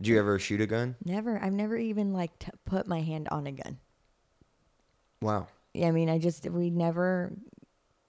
you 0.01 0.19
ever 0.19 0.39
shoot 0.39 0.61
a 0.61 0.67
gun? 0.67 0.97
never. 1.05 1.41
I've 1.43 1.53
never 1.53 1.77
even 1.77 2.13
like 2.13 2.37
t- 2.39 2.51
put 2.65 2.87
my 2.89 3.01
hand 3.01 3.29
on 3.31 3.47
a 3.47 3.53
gun. 3.53 3.79
Wow. 5.21 5.47
Yeah, 5.73 5.89
I 5.89 5.93
mean, 5.93 6.11
I 6.11 6.19
just 6.19 6.49
we 6.51 6.71
never. 6.71 7.33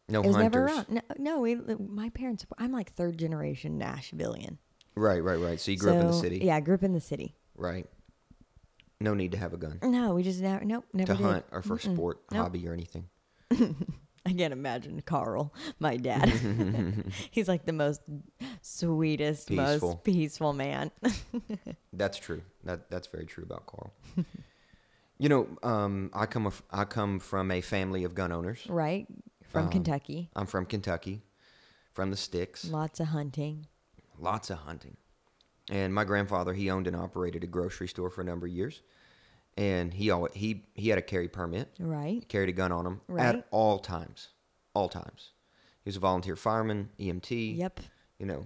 No 0.09 0.21
it 0.21 0.27
was 0.27 0.35
hunters. 0.35 0.51
never 0.53 0.65
around. 0.65 0.85
No, 0.89 1.01
no, 1.17 1.39
we. 1.39 1.55
My 1.55 2.09
parents. 2.09 2.45
I'm 2.57 2.71
like 2.71 2.91
third 2.93 3.17
generation 3.17 3.79
Nashvilleian. 3.79 4.57
Right, 4.95 5.23
right, 5.23 5.39
right. 5.39 5.59
So 5.59 5.71
you 5.71 5.77
grew 5.77 5.91
up 5.93 6.01
in 6.01 6.07
the 6.07 6.13
city. 6.13 6.39
Yeah, 6.43 6.55
I 6.55 6.59
grew 6.59 6.75
up 6.75 6.83
in 6.83 6.93
the 6.93 7.01
city. 7.01 7.35
Right. 7.55 7.87
No 8.99 9.13
need 9.13 9.31
to 9.33 9.37
have 9.37 9.53
a 9.53 9.57
gun 9.57 9.79
No, 9.83 10.13
we 10.13 10.23
just 10.23 10.39
never. 10.41 10.63
Nope, 10.63 10.85
never 10.93 11.13
to 11.13 11.17
did. 11.17 11.25
hunt 11.25 11.45
or 11.51 11.61
for 11.61 11.77
Mm-mm. 11.77 11.93
sport, 11.93 12.21
Nope. 12.31 12.41
hobby, 12.43 12.67
or 12.67 12.73
anything. 12.73 13.07
I 13.51 14.31
can't 14.31 14.53
imagine 14.53 15.01
Carl, 15.05 15.53
my 15.79 15.97
dad. 15.97 16.29
He's 17.31 17.49
like 17.49 17.65
the 17.65 17.73
most 17.73 17.99
sweetest, 18.61 19.49
Peaceful. 19.49 19.89
most 19.89 20.03
peaceful 20.05 20.53
man. 20.53 20.91
That's 21.93 22.17
true. 22.17 22.41
That 22.63 22.89
that's 22.89 23.07
very 23.07 23.25
true 23.25 23.43
about 23.43 23.65
Carl. 23.65 23.93
you 25.17 25.27
know, 25.27 25.47
um, 25.63 26.09
I 26.13 26.25
come 26.25 26.45
af- 26.45 26.63
I 26.71 26.85
come 26.85 27.19
from 27.19 27.51
a 27.51 27.59
family 27.59 28.05
of 28.05 28.15
gun 28.15 28.31
owners. 28.31 28.65
right? 28.69 29.05
From 29.49 29.65
Um, 29.65 29.69
Kentucky. 29.71 30.29
I'm 30.35 30.45
from 30.45 30.65
Kentucky, 30.65 31.21
from 31.91 32.09
the 32.09 32.17
sticks. 32.17 32.63
Lots 32.69 32.99
of 33.01 33.07
hunting. 33.07 33.67
Lots 34.23 34.49
of 34.49 34.59
hunting. 34.59 34.95
And 35.69 35.93
my 35.93 36.03
grandfather, 36.05 36.53
he 36.53 36.69
owned 36.69 36.87
and 36.87 36.95
operated 36.95 37.43
a 37.43 37.47
grocery 37.47 37.87
store 37.87 38.09
for 38.09 38.21
a 38.21 38.23
number 38.25 38.47
of 38.47 38.51
years, 38.53 38.81
and 39.57 39.93
he 39.93 40.09
always, 40.11 40.33
he 40.33 40.65
he 40.75 40.89
had 40.89 40.97
a 40.97 41.01
carry 41.01 41.27
permit, 41.27 41.69
Right? 41.79 42.27
carried 42.27 42.49
a 42.49 42.53
gun 42.53 42.71
on 42.71 42.85
him 42.85 43.01
Right. 43.07 43.35
at 43.35 43.47
all 43.51 43.79
times, 43.79 44.29
all 44.73 44.89
times. 44.89 45.31
He 45.83 45.89
was 45.89 45.97
a 45.97 45.99
volunteer 46.01 46.35
fireman, 46.35 46.89
EMT. 46.99 47.55
Yep. 47.57 47.79
You 48.19 48.25
know, 48.25 48.45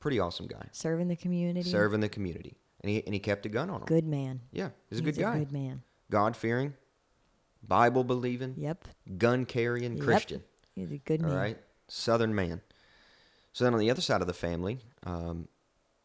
pretty 0.00 0.18
awesome 0.20 0.46
guy, 0.46 0.68
Serving 0.72 1.08
the 1.08 1.16
community. 1.16 1.68
serving 1.68 2.00
the 2.00 2.08
community, 2.08 2.56
and 2.82 2.90
he 2.90 3.02
and 3.04 3.14
he 3.14 3.20
kept 3.20 3.44
a 3.46 3.48
gun 3.50 3.68
on 3.70 3.80
him. 3.80 3.86
Good 3.86 4.06
man. 4.06 4.40
Yeah, 4.52 4.70
he's 4.90 5.00
a 5.00 5.02
He's 5.02 5.16
good 5.16 5.22
guy. 5.22 5.38
good 5.38 5.52
man. 5.52 5.82
God 6.10 6.34
fearing, 6.36 6.74
Bible 7.62 8.04
believing, 8.04 8.54
Yep. 8.56 8.88
gun 9.18 9.44
carrying 9.44 9.96
Yep. 9.96 10.04
Christian. 10.04 10.42
He's 10.74 10.92
a 10.92 10.98
good 10.98 11.22
All 11.22 11.28
man. 11.28 11.36
right, 11.38 11.58
Southern 11.88 12.34
man. 12.34 12.60
So 13.56 13.64
then 13.64 13.72
on 13.72 13.80
the 13.80 13.90
other 13.90 14.02
side 14.02 14.20
of 14.20 14.26
the 14.26 14.34
family, 14.34 14.80
um, 15.04 15.48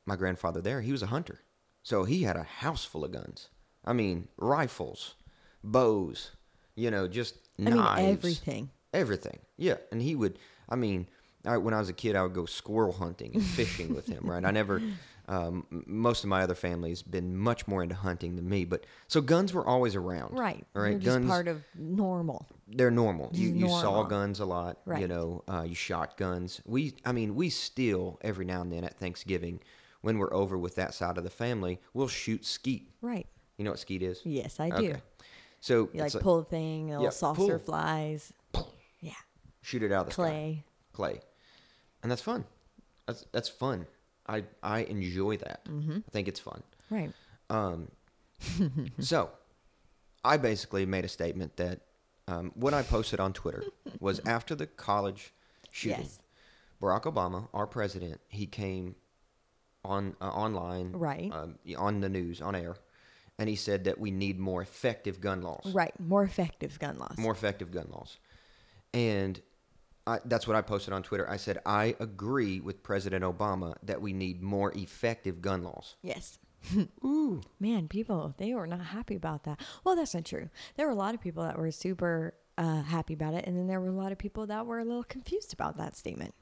my 0.05 0.15
grandfather 0.15 0.61
there, 0.61 0.79
he 0.79 0.93
was 0.93 1.03
a 1.03 1.07
hunter, 1.07 1.41
so 1.83 2.05
he 2.05 2.23
had 2.23 2.37
a 2.37 2.43
house 2.43 2.85
full 2.85 3.03
of 3.03 3.11
guns. 3.11 3.49
I 3.83 3.91
mean, 3.91 4.29
rifles, 4.37 5.15
bows, 5.61 6.31
you 6.75 6.89
know, 6.89 7.09
just 7.09 7.35
I 7.59 7.63
knives, 7.63 7.99
mean, 7.99 8.09
everything. 8.13 8.69
everything. 8.93 9.39
Yeah, 9.57 9.75
and 9.91 10.01
he 10.01 10.15
would. 10.15 10.39
I 10.69 10.77
mean, 10.77 11.07
I, 11.43 11.57
when 11.57 11.73
I 11.73 11.79
was 11.79 11.89
a 11.89 11.93
kid, 11.93 12.15
I 12.15 12.23
would 12.23 12.33
go 12.33 12.45
squirrel 12.45 12.93
hunting 12.93 13.31
and 13.33 13.43
fishing 13.43 13.93
with 13.93 14.07
him. 14.07 14.23
Right, 14.23 14.45
I 14.45 14.51
never. 14.51 14.81
Um, 15.27 15.65
most 15.85 16.23
of 16.23 16.29
my 16.29 16.43
other 16.43 16.55
family's 16.55 17.01
been 17.01 17.37
much 17.37 17.67
more 17.67 17.83
into 17.83 17.95
hunting 17.95 18.35
than 18.35 18.49
me, 18.49 18.65
but 18.65 18.85
so 19.07 19.21
guns 19.21 19.53
were 19.53 19.65
always 19.65 19.95
around. 19.95 20.37
Right. 20.37 20.65
All 20.75 20.81
right, 20.81 20.91
They're 20.91 20.99
just 20.99 21.17
guns. 21.17 21.27
part 21.29 21.47
of 21.47 21.63
normal. 21.75 22.47
they're 22.67 22.91
normal. 22.91 23.29
You 23.33 23.49
Just 23.51 23.59
you 23.59 23.67
saw 23.69 24.03
guns 24.03 24.39
a 24.39 24.45
lot. 24.45 24.79
right. 24.85 25.01
You 25.01 25.07
know, 25.07 25.43
uh, 25.47 25.63
you 25.67 25.75
shot 25.75 26.17
guns. 26.17 26.61
We, 26.65 26.95
I 27.05 27.11
mean, 27.11 27.35
we 27.35 27.49
still 27.49 28.19
every 28.21 28.45
now 28.45 28.61
and 28.61 28.71
then 28.71 28.83
at 28.83 28.97
Thanksgiving, 28.97 29.59
when 30.01 30.17
we're 30.17 30.33
over 30.33 30.57
with 30.57 30.75
that 30.75 30.93
side 30.93 31.17
of 31.17 31.23
the 31.23 31.29
family, 31.29 31.79
we'll 31.93 32.07
shoot 32.07 32.43
skeet. 32.45 32.89
Right. 33.01 33.27
You 33.57 33.65
know 33.65 33.71
what 33.71 33.79
skeet 33.79 34.01
is? 34.01 34.21
Yes, 34.25 34.59
I 34.59 34.69
do. 34.69 34.75
Okay. 34.75 35.01
So 35.59 35.89
You 35.93 36.01
like 36.01 36.13
a- 36.15 36.19
pull 36.19 36.39
the 36.39 36.45
thing, 36.45 36.87
a 36.89 36.93
little 36.93 37.03
Yeah, 37.03 37.09
saucer 37.11 37.59
pull. 37.59 37.59
flies. 37.59 38.33
Yeah. 38.99 39.11
shoot 39.61 39.83
it 39.83 39.91
out 39.91 40.01
of 40.01 40.05
the 40.07 40.13
sky. 40.13 40.23
Clay. 40.23 40.63
clay, 40.93 41.21
and 42.01 42.11
that's 42.11 42.21
fun. 42.23 42.45
That's 43.05 43.25
that's 43.31 43.49
fun. 43.49 43.85
I 44.35 44.43
I 44.63 44.79
enjoy 44.83 45.37
that. 45.37 45.65
Mm-hmm. 45.65 45.97
I 46.07 46.11
think 46.11 46.27
it's 46.27 46.39
fun. 46.39 46.61
Right. 46.89 47.11
Um, 47.49 47.89
so 48.99 49.29
I 50.23 50.37
basically 50.37 50.85
made 50.85 51.05
a 51.05 51.07
statement 51.09 51.57
that 51.57 51.81
um, 52.27 52.51
what 52.55 52.73
I 52.73 52.83
posted 52.83 53.19
on 53.19 53.33
Twitter 53.33 53.63
was 53.99 54.19
after 54.25 54.55
the 54.55 54.67
college 54.67 55.33
shooting. 55.71 55.99
Yes. 56.01 56.19
Barack 56.81 57.03
Obama, 57.03 57.47
our 57.53 57.67
president, 57.67 58.19
he 58.29 58.45
came 58.47 58.95
on 59.85 60.15
uh, 60.21 60.29
online, 60.29 60.91
Right. 60.93 61.31
um, 61.31 61.57
on 61.77 62.01
the 62.01 62.09
news, 62.09 62.41
on 62.41 62.55
air, 62.55 62.75
and 63.37 63.47
he 63.49 63.55
said 63.55 63.83
that 63.85 63.99
we 63.99 64.09
need 64.11 64.39
more 64.39 64.61
effective 64.61 65.19
gun 65.21 65.41
laws, 65.41 65.73
Right. 65.73 65.93
More 65.99 66.23
effective 66.23 66.79
gun 66.79 66.97
laws. 66.99 67.17
more 67.17 67.31
effective 67.33 67.71
gun 67.71 67.87
laws, 67.91 68.17
and 68.93 69.39
I, 70.07 70.19
that's 70.25 70.47
what 70.47 70.55
I 70.55 70.61
posted 70.61 70.93
on 70.93 71.03
Twitter. 71.03 71.29
I 71.29 71.37
said 71.37 71.59
I 71.65 71.95
agree 71.99 72.59
with 72.59 72.83
President 72.83 73.23
Obama 73.23 73.75
that 73.83 74.01
we 74.01 74.13
need 74.13 74.41
more 74.41 74.71
effective 74.73 75.41
gun 75.41 75.63
laws. 75.63 75.95
Yes. 76.01 76.39
Ooh, 77.03 77.41
Man, 77.59 77.87
people, 77.87 78.35
they 78.37 78.53
were 78.53 78.67
not 78.67 78.81
happy 78.81 79.15
about 79.15 79.43
that. 79.43 79.59
Well, 79.83 79.95
that's 79.95 80.13
not 80.13 80.25
true. 80.25 80.49
There 80.75 80.85
were 80.85 80.91
a 80.91 80.95
lot 80.95 81.15
of 81.15 81.21
people 81.21 81.43
that 81.43 81.57
were 81.57 81.71
super 81.71 82.35
uh, 82.57 82.83
happy 82.83 83.13
about 83.13 83.33
it. 83.33 83.45
And 83.47 83.57
then 83.57 83.67
there 83.67 83.79
were 83.79 83.87
a 83.87 83.91
lot 83.91 84.11
of 84.11 84.17
people 84.17 84.47
that 84.47 84.65
were 84.65 84.79
a 84.79 84.85
little 84.85 85.03
confused 85.03 85.53
about 85.53 85.77
that 85.77 85.97
statement. 85.97 86.33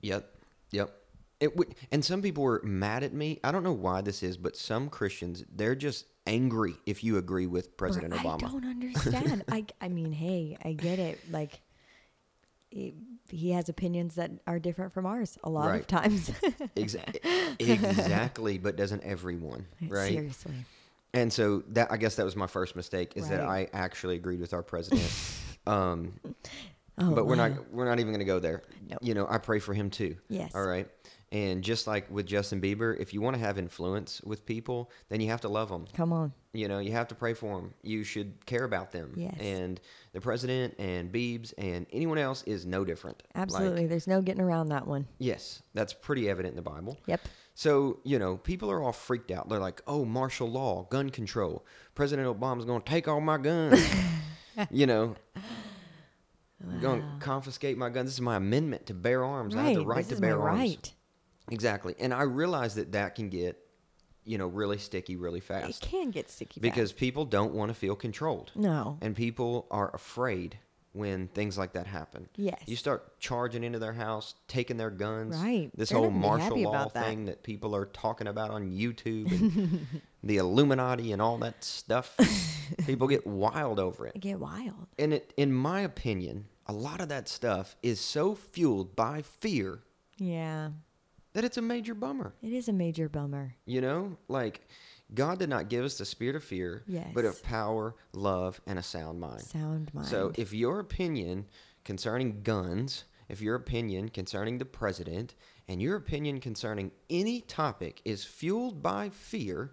Yep. 0.00 0.28
Yep. 0.70 0.94
It 1.38 1.56
would, 1.56 1.74
and 1.92 2.02
some 2.02 2.22
people 2.22 2.42
were 2.44 2.62
mad 2.64 3.02
at 3.02 3.12
me. 3.12 3.40
I 3.44 3.52
don't 3.52 3.62
know 3.62 3.72
why 3.72 4.00
this 4.00 4.22
is, 4.22 4.38
but 4.38 4.56
some 4.56 4.88
Christians 4.88 5.44
they're 5.54 5.74
just 5.74 6.06
angry 6.26 6.74
if 6.86 7.04
you 7.04 7.18
agree 7.18 7.46
with 7.46 7.76
President 7.76 8.12
Bro, 8.12 8.22
Obama. 8.22 8.44
I 8.44 8.50
don't 8.52 8.64
understand. 8.70 9.44
I, 9.50 9.66
I 9.80 9.88
mean, 9.88 10.12
hey, 10.12 10.56
I 10.64 10.72
get 10.72 10.98
it. 10.98 11.20
Like, 11.30 11.60
he, 12.76 12.94
he 13.30 13.50
has 13.52 13.68
opinions 13.68 14.14
that 14.16 14.30
are 14.46 14.58
different 14.58 14.92
from 14.92 15.06
ours 15.06 15.38
a 15.42 15.50
lot 15.50 15.74
of 15.74 15.86
times. 15.86 16.30
Exa- 16.76 17.16
exactly, 17.58 18.58
but 18.58 18.76
doesn't 18.76 19.02
everyone, 19.02 19.66
right? 19.88 20.12
Seriously. 20.12 20.54
and 21.14 21.32
so 21.32 21.62
that 21.68 21.90
I 21.90 21.96
guess 21.96 22.16
that 22.16 22.24
was 22.24 22.36
my 22.36 22.46
first 22.46 22.76
mistake 22.76 23.12
is 23.16 23.28
that 23.28 23.40
I 23.40 23.68
actually 23.72 24.16
agreed 24.16 24.40
with 24.40 24.52
our 24.54 24.62
president. 24.62 25.10
um, 25.66 26.12
Oh, 26.98 27.14
but 27.14 27.26
we're 27.26 27.36
wow. 27.36 27.48
not 27.48 27.70
we're 27.72 27.84
not 27.84 28.00
even 28.00 28.10
going 28.10 28.20
to 28.20 28.24
go 28.24 28.38
there. 28.38 28.62
Nope. 28.88 29.00
You 29.02 29.12
know, 29.12 29.26
I 29.28 29.36
pray 29.36 29.58
for 29.58 29.74
him 29.74 29.90
too. 29.90 30.16
Yes. 30.30 30.52
All 30.54 30.64
right. 30.64 30.88
And 31.36 31.62
just 31.62 31.86
like 31.86 32.10
with 32.10 32.24
Justin 32.24 32.62
Bieber, 32.62 32.98
if 32.98 33.12
you 33.12 33.20
want 33.20 33.34
to 33.36 33.40
have 33.40 33.58
influence 33.58 34.22
with 34.22 34.46
people, 34.46 34.90
then 35.10 35.20
you 35.20 35.28
have 35.28 35.42
to 35.42 35.48
love 35.48 35.68
them. 35.68 35.84
Come 35.92 36.10
on. 36.10 36.32
You 36.54 36.66
know, 36.66 36.78
you 36.78 36.92
have 36.92 37.08
to 37.08 37.14
pray 37.14 37.34
for 37.34 37.60
them. 37.60 37.74
You 37.82 38.04
should 38.04 38.46
care 38.46 38.64
about 38.64 38.90
them. 38.90 39.12
Yes. 39.16 39.34
And 39.38 39.78
the 40.14 40.20
president 40.22 40.76
and 40.78 41.12
Biebs 41.12 41.52
and 41.58 41.84
anyone 41.92 42.16
else 42.16 42.42
is 42.44 42.64
no 42.64 42.86
different. 42.86 43.22
Like, 43.34 43.42
Absolutely. 43.42 43.86
There's 43.86 44.06
no 44.06 44.22
getting 44.22 44.40
around 44.40 44.70
that 44.70 44.86
one. 44.86 45.06
yes, 45.18 45.62
that's 45.74 45.92
pretty 45.92 46.26
evident 46.30 46.52
in 46.52 46.56
the 46.56 46.70
Bible. 46.70 46.98
Yep. 47.04 47.20
So, 47.54 48.00
you 48.02 48.18
know, 48.18 48.38
people 48.38 48.70
are 48.70 48.82
all 48.82 48.92
freaked 48.92 49.30
out. 49.30 49.50
They're 49.50 49.58
like, 49.58 49.82
oh, 49.86 50.06
martial 50.06 50.50
law, 50.50 50.84
gun 50.88 51.10
control. 51.10 51.66
President 51.94 52.26
Obama's 52.26 52.64
going 52.64 52.80
to 52.80 52.88
take 52.90 53.08
all 53.08 53.20
my 53.20 53.36
guns. 53.36 53.86
you 54.70 54.86
know, 54.86 55.16
going 56.80 57.02
to 57.02 57.08
confiscate 57.20 57.76
my 57.76 57.90
guns. 57.90 58.06
This 58.06 58.14
is 58.14 58.20
my 58.22 58.36
amendment 58.36 58.86
to 58.86 58.94
bear 58.94 59.22
arms. 59.22 59.54
I 59.54 59.64
have 59.64 59.74
the 59.74 59.86
right 59.86 60.06
this 60.06 60.16
to 60.16 60.22
bear 60.22 60.40
arms. 60.40 60.58
right. 60.58 60.92
Exactly. 61.50 61.94
And 61.98 62.12
I 62.12 62.22
realize 62.22 62.74
that 62.74 62.92
that 62.92 63.14
can 63.14 63.28
get, 63.28 63.58
you 64.24 64.38
know, 64.38 64.46
really 64.46 64.78
sticky 64.78 65.16
really 65.16 65.40
fast. 65.40 65.82
It 65.84 65.88
can 65.88 66.10
get 66.10 66.30
sticky 66.30 66.60
because 66.60 66.92
people 66.92 67.24
don't 67.24 67.54
want 67.54 67.70
to 67.70 67.74
feel 67.74 67.94
controlled. 67.96 68.52
no. 68.54 68.98
And 69.00 69.14
people 69.14 69.66
are 69.70 69.94
afraid 69.94 70.58
when 70.92 71.28
things 71.28 71.58
like 71.58 71.74
that 71.74 71.86
happen. 71.86 72.26
Yes. 72.36 72.58
You 72.64 72.74
start 72.74 73.20
charging 73.20 73.62
into 73.62 73.78
their 73.78 73.92
house, 73.92 74.34
taking 74.48 74.78
their 74.78 74.90
guns. 74.90 75.36
Right. 75.36 75.70
This 75.76 75.90
They're 75.90 75.98
whole 75.98 76.10
not 76.10 76.38
gonna 76.38 76.54
be 76.54 76.62
martial 76.64 76.72
law 76.72 76.88
that. 76.88 77.04
thing 77.04 77.26
that 77.26 77.42
people 77.42 77.76
are 77.76 77.84
talking 77.84 78.26
about 78.28 78.50
on 78.50 78.70
YouTube 78.70 79.30
and 79.30 79.86
the 80.24 80.38
Illuminati 80.38 81.12
and 81.12 81.20
all 81.20 81.36
that 81.38 81.62
stuff. 81.62 82.16
people 82.86 83.08
get 83.08 83.26
wild 83.26 83.78
over 83.78 84.06
it. 84.06 84.16
It 84.16 84.20
get 84.20 84.40
wild. 84.40 84.86
And 84.98 85.12
it 85.12 85.34
in 85.36 85.52
my 85.52 85.80
opinion, 85.82 86.46
a 86.66 86.72
lot 86.72 87.02
of 87.02 87.10
that 87.10 87.28
stuff 87.28 87.76
is 87.82 88.00
so 88.00 88.34
fueled 88.34 88.96
by 88.96 89.20
fear 89.20 89.80
Yeah. 90.16 90.70
That 91.36 91.44
it's 91.44 91.58
a 91.58 91.62
major 91.62 91.94
bummer. 91.94 92.32
It 92.40 92.54
is 92.54 92.66
a 92.66 92.72
major 92.72 93.10
bummer. 93.10 93.54
You 93.66 93.82
know, 93.82 94.16
like 94.26 94.62
God 95.14 95.38
did 95.38 95.50
not 95.50 95.68
give 95.68 95.84
us 95.84 95.98
the 95.98 96.06
spirit 96.06 96.34
of 96.34 96.42
fear, 96.42 96.82
but 97.12 97.26
of 97.26 97.42
power, 97.42 97.94
love, 98.14 98.58
and 98.66 98.78
a 98.78 98.82
sound 98.82 99.20
mind. 99.20 99.42
Sound 99.42 99.92
mind. 99.92 100.08
So 100.08 100.32
if 100.38 100.54
your 100.54 100.80
opinion 100.80 101.44
concerning 101.84 102.40
guns, 102.42 103.04
if 103.28 103.42
your 103.42 103.54
opinion 103.54 104.08
concerning 104.08 104.56
the 104.56 104.64
president, 104.64 105.34
and 105.68 105.82
your 105.82 105.96
opinion 105.96 106.40
concerning 106.40 106.90
any 107.10 107.42
topic 107.42 108.00
is 108.06 108.24
fueled 108.24 108.82
by 108.82 109.10
fear, 109.10 109.72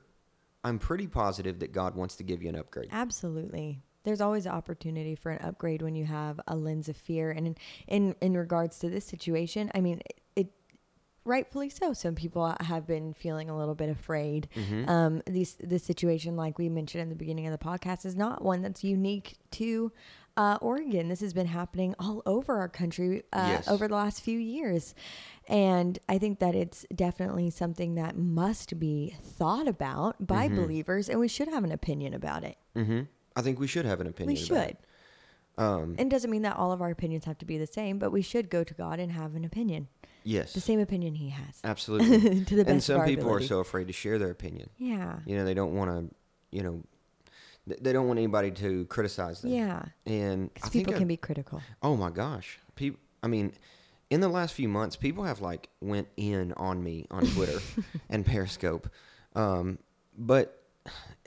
I'm 0.65 0.79
pretty 0.79 1.07
positive 1.07 1.59
that 1.59 1.71
God 1.71 1.95
wants 1.95 2.17
to 2.17 2.23
give 2.23 2.43
you 2.43 2.49
an 2.49 2.57
upgrade. 2.57 2.89
Absolutely. 2.91 3.79
There's 4.03 4.19
always 4.19 4.45
an 4.45 4.51
opportunity 4.51 5.15
for 5.15 5.31
an 5.31 5.47
upgrade 5.47 5.81
when 5.81 5.95
you 5.95 6.03
have 6.03 6.41
a 6.45 6.57
lens 6.57 6.89
of 6.89 6.97
fear. 6.97 7.31
And 7.31 7.47
in, 7.47 7.55
in, 7.87 8.15
in 8.19 8.35
regards 8.35 8.79
to 8.79 8.89
this 8.89 9.05
situation, 9.05 9.71
I 9.73 9.79
mean, 9.79 10.01
rightfully 11.25 11.69
so. 11.69 11.93
Some 11.93 12.15
people 12.15 12.55
have 12.59 12.85
been 12.87 13.13
feeling 13.13 13.49
a 13.49 13.57
little 13.57 13.75
bit 13.75 13.89
afraid. 13.89 14.47
Mm-hmm. 14.55 14.89
Um, 14.89 15.21
these, 15.25 15.55
this 15.59 15.83
situation, 15.83 16.35
like 16.35 16.57
we 16.57 16.69
mentioned 16.69 17.01
in 17.03 17.09
the 17.09 17.15
beginning 17.15 17.47
of 17.47 17.51
the 17.57 17.63
podcast, 17.63 18.05
is 18.05 18.15
not 18.15 18.43
one 18.43 18.61
that's 18.61 18.83
unique 18.83 19.37
to 19.51 19.91
uh, 20.35 20.57
Oregon. 20.61 21.09
This 21.09 21.21
has 21.21 21.33
been 21.33 21.45
happening 21.47 21.93
all 21.99 22.23
over 22.25 22.57
our 22.57 22.67
country 22.69 23.23
uh, 23.31 23.45
Yes. 23.49 23.67
over 23.67 23.87
the 23.87 23.95
last 23.95 24.21
few 24.21 24.39
years. 24.39 24.95
And 25.47 25.99
I 26.09 26.17
think 26.17 26.39
that 26.39 26.55
it's 26.55 26.85
definitely 26.95 27.49
something 27.51 27.95
that 27.95 28.17
must 28.17 28.79
be 28.79 29.15
thought 29.21 29.67
about 29.67 30.25
by 30.25 30.47
Mm-hmm. 30.47 30.55
believers, 30.55 31.09
and 31.09 31.19
we 31.19 31.27
should 31.27 31.47
have 31.49 31.63
an 31.63 31.71
opinion 31.71 32.13
about 32.13 32.43
it. 32.43 32.57
hmm 32.75 33.01
I 33.35 33.41
think 33.41 33.59
we 33.59 33.67
should 33.67 33.85
have 33.85 33.99
an 33.99 34.07
opinion. 34.07 34.35
We 34.35 34.41
about 34.55 34.67
should. 34.67 34.69
it. 34.71 34.77
Um, 35.57 35.95
And 35.99 36.09
doesn't 36.09 36.29
mean 36.31 36.41
that 36.43 36.55
all 36.55 36.71
of 36.71 36.81
our 36.81 36.89
opinions 36.91 37.25
have 37.25 37.37
to 37.39 37.45
be 37.45 37.57
the 37.57 37.67
same, 37.67 37.97
but 37.99 38.11
we 38.11 38.21
should 38.21 38.49
go 38.49 38.63
to 38.63 38.73
God 38.73 38.99
and 38.99 39.11
have 39.11 39.35
an 39.35 39.43
opinion, 39.45 39.87
yes, 40.23 40.53
the 40.53 40.59
same 40.61 40.79
opinion 40.79 41.15
He 41.15 41.29
has, 41.29 41.59
absolutely. 41.63 42.43
to 42.45 42.55
the 42.55 42.63
best 42.63 42.71
and 42.71 42.83
some 42.83 43.05
people 43.05 43.25
ability. 43.25 43.45
are 43.45 43.47
so 43.47 43.59
afraid 43.59 43.87
to 43.87 43.93
share 43.93 44.17
their 44.19 44.31
opinion. 44.31 44.69
yeah, 44.77 45.19
You 45.25 45.35
know, 45.37 45.45
they 45.45 45.53
don't 45.53 45.73
want 45.75 45.91
to. 46.09 46.15
You 46.51 46.63
know, 46.63 46.83
th- 47.67 47.79
they 47.81 47.93
don't 47.93 48.07
want 48.07 48.19
anybody 48.19 48.51
to 48.51 48.85
criticize 48.85 49.41
them. 49.41 49.51
yeah, 49.51 49.83
And 50.05 50.49
I 50.63 50.69
people 50.69 50.93
I- 50.93 50.97
can 50.99 51.07
be 51.07 51.17
critical. 51.17 51.61
Oh 51.81 51.95
my 51.97 52.09
gosh. 52.11 52.59
People 52.75 52.99
I 53.23 53.27
mean, 53.27 53.53
in 54.09 54.19
the 54.21 54.27
last 54.29 54.53
few 54.53 54.67
months, 54.69 54.95
people 54.95 55.23
have 55.23 55.41
like 55.41 55.69
went 55.81 56.07
in 56.17 56.53
on 56.53 56.83
me 56.83 57.07
on 57.09 57.25
Twitter 57.25 57.59
and 58.09 58.25
Periscope. 58.25 58.87
Um, 59.35 59.79
but 60.17 60.61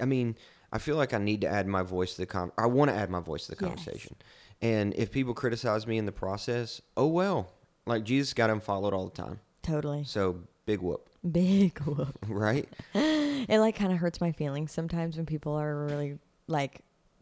I 0.00 0.04
mean, 0.04 0.36
I 0.72 0.78
feel 0.78 0.96
like 0.96 1.12
I 1.14 1.18
need 1.18 1.40
to 1.40 1.48
add 1.48 1.66
my 1.66 1.82
voice 1.82 2.12
to 2.14 2.18
the 2.22 2.26
con 2.26 2.52
I 2.56 2.66
want 2.66 2.90
to 2.90 2.96
add 2.96 3.10
my 3.10 3.20
voice 3.20 3.46
to 3.46 3.54
the 3.54 3.58
Yes. 3.60 3.74
conversation. 3.74 4.14
And 4.62 4.94
if 4.94 5.10
people 5.10 5.34
criticize 5.34 5.86
me 5.86 5.98
in 5.98 6.06
the 6.06 6.12
process, 6.12 6.80
oh 6.96 7.06
well. 7.08 7.52
Like 7.86 8.04
Jesus 8.04 8.34
got 8.34 8.50
him 8.50 8.60
followed 8.60 8.92
all 8.92 9.04
the 9.06 9.22
time. 9.22 9.40
Totally, 9.62 10.04
So 10.04 10.40
big 10.64 10.80
whoop, 10.80 11.08
big 11.30 11.78
whoop. 11.80 12.18
right? 12.28 12.68
It 13.48 13.60
like 13.60 13.76
kind 13.76 13.92
of 13.92 13.98
hurts 13.98 14.20
my 14.20 14.32
feelings 14.32 14.72
sometimes 14.72 15.16
when 15.16 15.24
people 15.26 15.54
are 15.54 15.86
really 15.86 16.18
like 16.48 16.80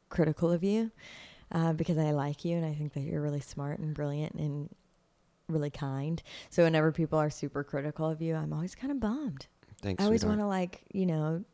critical 0.09 0.51
of 0.51 0.65
you, 0.65 0.91
uh, 1.53 1.75
because 1.75 1.99
I 1.99 2.13
like 2.13 2.47
you 2.47 2.57
and 2.57 2.65
I 2.65 2.73
think 2.73 2.95
that 2.95 3.01
you're 3.01 3.21
really 3.21 3.41
smart 3.41 3.79
and 3.79 3.93
brilliant 3.93 4.33
and 4.35 4.71
really 5.49 5.69
kind. 5.71 6.23
So 6.49 6.63
whenever 6.63 6.93
people 6.93 7.19
are 7.19 7.29
super 7.29 7.63
critical 7.63 8.09
of 8.09 8.23
you, 8.23 8.37
I'm 8.37 8.55
always 8.55 8.75
kind 8.75 8.91
of 8.91 9.01
bummed. 9.01 9.49
Thanks. 9.83 10.03
I 10.03 10.07
always 10.07 10.25
want 10.25 10.41
to 10.41 10.47
like, 10.47 10.81
you 10.95 11.05
know, 11.05 11.45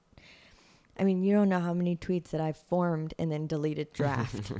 I 0.98 1.04
mean, 1.04 1.22
you 1.24 1.32
don't 1.34 1.48
know 1.48 1.58
how 1.58 1.72
many 1.74 1.96
tweets 1.96 2.28
that 2.30 2.40
I've 2.40 2.58
formed 2.58 3.14
and 3.18 3.32
then 3.32 3.46
deleted 3.48 3.92
draft. 3.92 4.52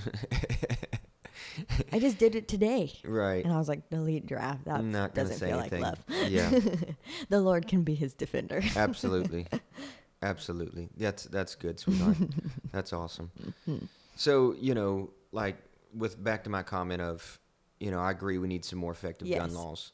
I 1.93 1.99
just 1.99 2.19
did 2.19 2.35
it 2.35 2.49
today. 2.49 2.93
Right. 3.05 3.45
And 3.45 3.53
I 3.53 3.59
was 3.59 3.69
like, 3.69 3.91
delete 3.91 4.27
draft. 4.27 4.65
That 4.67 4.85
not 4.85 5.15
doesn't 5.15 5.39
say 5.39 5.49
feel 5.49 5.61
anything. 5.61 5.83
like 5.83 5.99
love. 6.09 6.31
Yeah. 6.31 6.51
The 7.29 7.41
Lord 7.41 7.67
can 7.67 7.83
be 7.83 7.95
his 7.95 8.15
defender. 8.15 8.63
Absolutely. 8.77 9.47
Absolutely. 10.23 10.89
That's 10.97 11.25
that's 11.25 11.55
good, 11.55 11.81
sweetheart. 11.81 12.17
that's 12.73 12.93
awesome. 12.93 13.31
So, 14.17 14.55
you 14.61 14.75
know, 14.75 15.11
like 15.33 15.57
with 15.95 16.23
back 16.23 16.45
to 16.45 16.51
my 16.51 16.63
comment 16.63 17.01
of, 17.03 17.39
you 17.79 17.91
know, 17.91 17.99
I 17.99 18.11
agree 18.11 18.39
we 18.39 18.49
need 18.49 18.65
some 18.65 18.79
more 18.79 18.93
effective 18.93 19.29
gun 19.29 19.55
laws. 19.55 19.93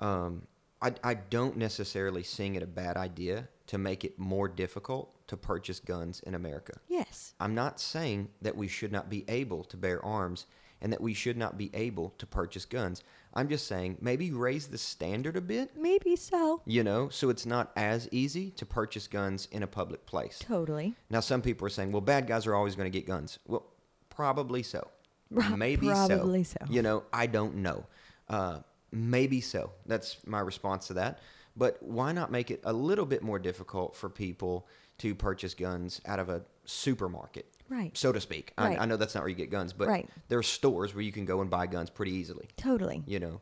Um, 0.00 0.42
I, 0.80 0.92
I 1.02 1.14
don't 1.14 1.56
necessarily 1.56 2.22
sing 2.22 2.54
it 2.54 2.62
a 2.62 2.66
bad 2.66 2.96
idea 2.96 3.48
to 3.68 3.78
make 3.78 4.04
it 4.04 4.18
more 4.18 4.48
difficult 4.48 5.14
to 5.28 5.36
purchase 5.36 5.80
guns 5.80 6.20
in 6.20 6.34
America. 6.34 6.72
Yes. 6.88 7.34
I'm 7.40 7.54
not 7.54 7.80
saying 7.80 8.30
that 8.42 8.56
we 8.56 8.68
should 8.68 8.92
not 8.92 9.10
be 9.10 9.24
able 9.28 9.64
to 9.64 9.76
bear 9.76 10.04
arms 10.04 10.46
and 10.80 10.92
that 10.92 11.00
we 11.00 11.14
should 11.14 11.36
not 11.36 11.58
be 11.58 11.70
able 11.74 12.14
to 12.18 12.26
purchase 12.26 12.64
guns. 12.64 13.02
I'm 13.34 13.48
just 13.48 13.66
saying 13.66 13.98
maybe 14.00 14.30
raise 14.32 14.68
the 14.68 14.78
standard 14.78 15.36
a 15.36 15.40
bit 15.40 15.76
Maybe 15.76 16.16
so. 16.16 16.62
you 16.64 16.82
know, 16.82 17.08
so 17.08 17.30
it's 17.30 17.46
not 17.46 17.72
as 17.76 18.08
easy 18.10 18.50
to 18.52 18.66
purchase 18.66 19.06
guns 19.06 19.48
in 19.52 19.62
a 19.62 19.66
public 19.66 20.06
place. 20.06 20.38
Totally. 20.40 20.94
Now, 21.10 21.20
some 21.20 21.42
people 21.42 21.66
are 21.66 21.70
saying, 21.70 21.92
well, 21.92 22.00
bad 22.00 22.26
guys 22.26 22.46
are 22.46 22.54
always 22.54 22.74
going 22.74 22.90
to 22.90 22.96
get 22.98 23.06
guns. 23.06 23.38
Well, 23.46 23.66
probably 24.10 24.62
so. 24.62 24.88
Maybe 25.30 25.88
probably 25.88 26.44
so. 26.44 26.56
so. 26.60 26.72
You 26.72 26.82
know, 26.82 27.04
I 27.12 27.26
don't 27.26 27.56
know. 27.56 27.84
Uh, 28.28 28.60
maybe 28.90 29.40
so. 29.40 29.72
That's 29.86 30.16
my 30.26 30.40
response 30.40 30.86
to 30.88 30.94
that. 30.94 31.20
But 31.56 31.82
why 31.82 32.12
not 32.12 32.30
make 32.30 32.50
it 32.50 32.60
a 32.64 32.72
little 32.72 33.04
bit 33.06 33.22
more 33.22 33.38
difficult 33.38 33.96
for 33.96 34.08
people 34.08 34.66
to 34.98 35.14
purchase 35.14 35.54
guns 35.54 36.00
out 36.06 36.18
of 36.18 36.28
a 36.28 36.42
supermarket, 36.64 37.46
Right. 37.68 37.96
so 37.96 38.12
to 38.12 38.20
speak? 38.20 38.52
Right. 38.58 38.78
I, 38.78 38.82
I 38.82 38.86
know 38.86 38.96
that's 38.96 39.14
not 39.14 39.22
where 39.22 39.28
you 39.28 39.34
get 39.34 39.50
guns, 39.50 39.72
but 39.72 39.88
Right. 39.88 40.08
there 40.28 40.38
are 40.38 40.42
stores 40.42 40.94
where 40.94 41.02
you 41.02 41.12
can 41.12 41.24
go 41.24 41.40
and 41.40 41.50
buy 41.50 41.66
guns 41.66 41.90
pretty 41.90 42.12
easily 42.12 42.48
Totally. 42.56 43.02
you 43.06 43.18
know. 43.18 43.40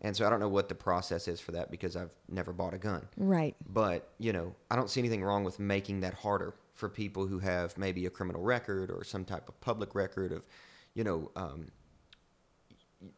And 0.00 0.16
so 0.16 0.24
I 0.26 0.30
don't 0.30 0.38
know 0.38 0.48
what 0.48 0.68
the 0.68 0.74
process 0.76 1.26
is 1.26 1.40
for 1.40 1.52
that 1.52 1.70
because 1.72 1.96
I've 1.96 2.10
never 2.28 2.52
bought 2.52 2.72
a 2.72 2.78
gun. 2.78 3.08
Right. 3.16 3.56
But, 3.68 4.12
you 4.18 4.32
know, 4.32 4.54
I 4.70 4.76
don't 4.76 4.88
see 4.88 5.00
anything 5.00 5.24
wrong 5.24 5.42
with 5.42 5.58
making 5.58 6.00
that 6.00 6.14
harder 6.14 6.54
for 6.74 6.88
people 6.88 7.26
who 7.26 7.40
have 7.40 7.76
maybe 7.76 8.06
a 8.06 8.10
criminal 8.10 8.42
record 8.42 8.90
or 8.92 9.02
some 9.02 9.24
type 9.24 9.48
of 9.48 9.60
public 9.60 9.96
record 9.96 10.30
of, 10.30 10.46
you 10.94 11.02
know, 11.02 11.32
um, 11.34 11.66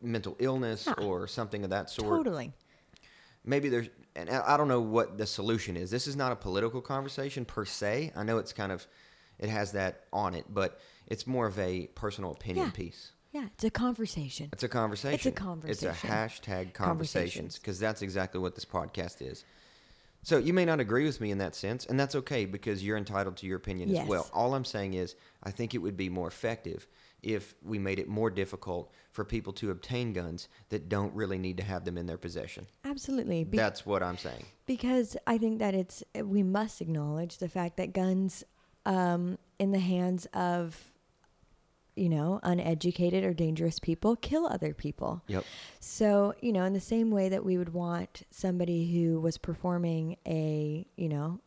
mental 0.00 0.36
illness 0.38 0.86
Yeah. 0.86 1.04
or 1.04 1.26
something 1.26 1.64
of 1.64 1.70
that 1.70 1.90
sort. 1.90 2.08
Totally. 2.18 2.52
Maybe 3.44 3.68
there's, 3.68 3.88
and 4.16 4.28
I 4.28 4.54
I 4.54 4.56
don't 4.56 4.68
know 4.68 4.80
what 4.80 5.16
the 5.16 5.26
solution 5.26 5.76
is. 5.76 5.90
This 5.90 6.06
is 6.06 6.16
not 6.16 6.32
a 6.32 6.36
political 6.36 6.80
conversation 6.82 7.44
per 7.44 7.64
se. 7.64 8.12
I 8.14 8.22
know 8.22 8.38
it's 8.38 8.52
kind 8.52 8.72
of, 8.72 8.86
it 9.40 9.48
has 9.48 9.72
that 9.72 10.04
on 10.12 10.34
it, 10.34 10.44
but 10.48 10.78
it's 11.08 11.26
more 11.26 11.46
of 11.48 11.58
a 11.58 11.88
personal 11.96 12.30
opinion 12.30 12.66
Yeah. 12.66 12.70
piece. 12.72 13.10
Yeah. 13.32 13.46
It's 13.54 13.64
a 13.64 13.70
conversation. 13.70 14.50
It's 14.52 14.62
a 14.62 14.68
conversation. 14.68 15.14
It's 15.14 15.26
a 15.26 15.32
conversation. 15.32 15.88
It's 15.90 16.04
a 16.04 16.06
hashtag 16.06 16.72
Conversations. 16.72 16.74
conversations 16.74 17.58
because 17.58 17.78
that's 17.80 18.02
exactly 18.02 18.40
what 18.40 18.54
this 18.54 18.64
podcast 18.64 19.20
is. 19.22 19.44
So 20.22 20.36
you 20.36 20.52
may 20.52 20.66
not 20.66 20.80
agree 20.80 21.06
with 21.06 21.18
me 21.20 21.30
in 21.30 21.38
that 21.38 21.54
sense, 21.54 21.86
and 21.86 21.98
that's 21.98 22.14
okay 22.14 22.44
because 22.44 22.84
you're 22.84 22.98
entitled 22.98 23.38
to 23.38 23.46
your 23.46 23.56
opinion 23.56 23.96
as 23.96 24.06
well. 24.06 24.28
All 24.34 24.54
I'm 24.54 24.66
saying 24.66 24.94
is 24.94 25.14
I 25.42 25.50
think 25.50 25.74
it 25.74 25.78
would 25.78 25.96
be 25.96 26.10
more 26.10 26.28
effective 26.28 26.86
if 27.22 27.54
we 27.62 27.78
made 27.78 27.98
it 27.98 28.08
more 28.08 28.30
difficult 28.30 28.92
for 29.12 29.24
people 29.24 29.52
to 29.54 29.70
obtain 29.70 30.12
guns 30.12 30.48
that 30.70 30.88
don't 30.88 31.14
really 31.14 31.38
need 31.38 31.56
to 31.58 31.62
have 31.62 31.84
them 31.84 31.96
in 31.98 32.06
their 32.06 32.18
possession. 32.18 32.66
Absolutely. 32.84 33.44
Be- 33.44 33.56
that's 33.56 33.86
what 33.86 34.02
I'm 34.02 34.18
saying. 34.18 34.44
because 34.66 35.16
I 35.26 35.38
think 35.38 35.58
that 35.60 35.74
it's 35.74 36.02
we 36.22 36.42
must 36.42 36.80
acknowledge 36.80 37.38
the 37.38 37.48
fact 37.48 37.76
that 37.78 37.92
guns 37.94 38.44
um, 38.86 39.38
in 39.58 39.72
the 39.72 39.78
hands 39.78 40.26
of, 40.32 40.92
you 41.96 42.08
know, 42.08 42.40
uneducated 42.42 43.24
or 43.24 43.34
dangerous 43.34 43.78
people 43.78 44.16
kill 44.16 44.46
other 44.46 44.72
people. 44.72 45.22
Yep. 45.26 45.44
So, 45.80 46.34
you 46.40 46.52
know, 46.52 46.64
in 46.64 46.72
the 46.72 46.80
same 46.80 47.10
way 47.10 47.28
that 47.28 47.44
we 47.44 47.58
would 47.58 47.72
want 47.72 48.22
somebody 48.30 48.92
who 48.92 49.20
was 49.20 49.38
performing 49.38 50.16
a, 50.26 50.86
you 50.96 51.08
know, 51.08 51.40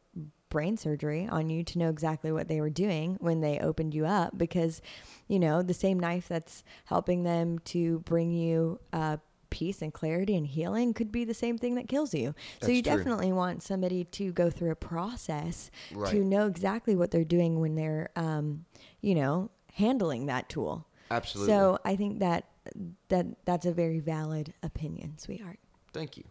brain 0.50 0.78
surgery 0.78 1.28
on 1.28 1.50
you 1.50 1.64
to 1.64 1.80
know 1.80 1.90
exactly 1.90 2.32
what 2.32 2.48
they 2.48 2.62
were 2.62 2.70
doing 2.70 3.18
when 3.20 3.42
they 3.42 3.58
opened 3.58 3.96
you 3.96 4.06
up 4.06 4.38
because, 4.38 4.82
you 5.28 5.40
know, 5.40 5.64
the 5.64 5.74
same 5.74 6.00
knife 6.00 6.28
that's 6.28 6.64
helping 6.86 7.24
them 7.24 7.58
to 7.60 8.00
bring 8.02 8.32
you 8.32 8.80
uh, 8.94 9.18
peace 9.54 9.82
and 9.84 9.94
clarity 9.94 10.36
and 10.36 10.48
healing 10.48 10.94
could 10.94 11.12
be 11.12 11.24
the 11.24 11.34
same 11.34 11.58
thing 11.60 11.76
that 11.76 11.88
kills 11.88 12.14
you. 12.14 12.34
so 12.60 12.70
you 12.72 12.82
true. 12.82 12.92
definitely 12.98 13.32
want 13.32 13.62
somebody 13.62 14.04
to 14.06 14.32
go 14.32 14.50
through 14.50 14.72
a 14.72 14.76
process 14.76 15.70
Right. 15.94 16.12
to 16.12 16.24
know 16.24 16.48
exactly 16.48 16.96
what 16.96 17.12
they're 17.12 17.24
doing 17.24 17.60
when 17.60 17.76
they're, 17.76 18.10
um, 18.16 18.66
you 19.02 19.14
know, 19.14 19.52
handling 19.76 20.26
that 20.26 20.50
tool. 20.50 20.88
Absolutely. 21.12 21.54
So 21.54 21.78
I 21.86 21.96
think 21.96 22.20
that 22.20 22.46
that 23.10 23.26
that's 23.46 23.66
a 23.68 23.72
very 23.74 24.00
valid 24.00 24.54
opinion, 24.64 25.18
sweetheart. 25.18 25.60
Thank 25.94 26.18
you. 26.18 26.24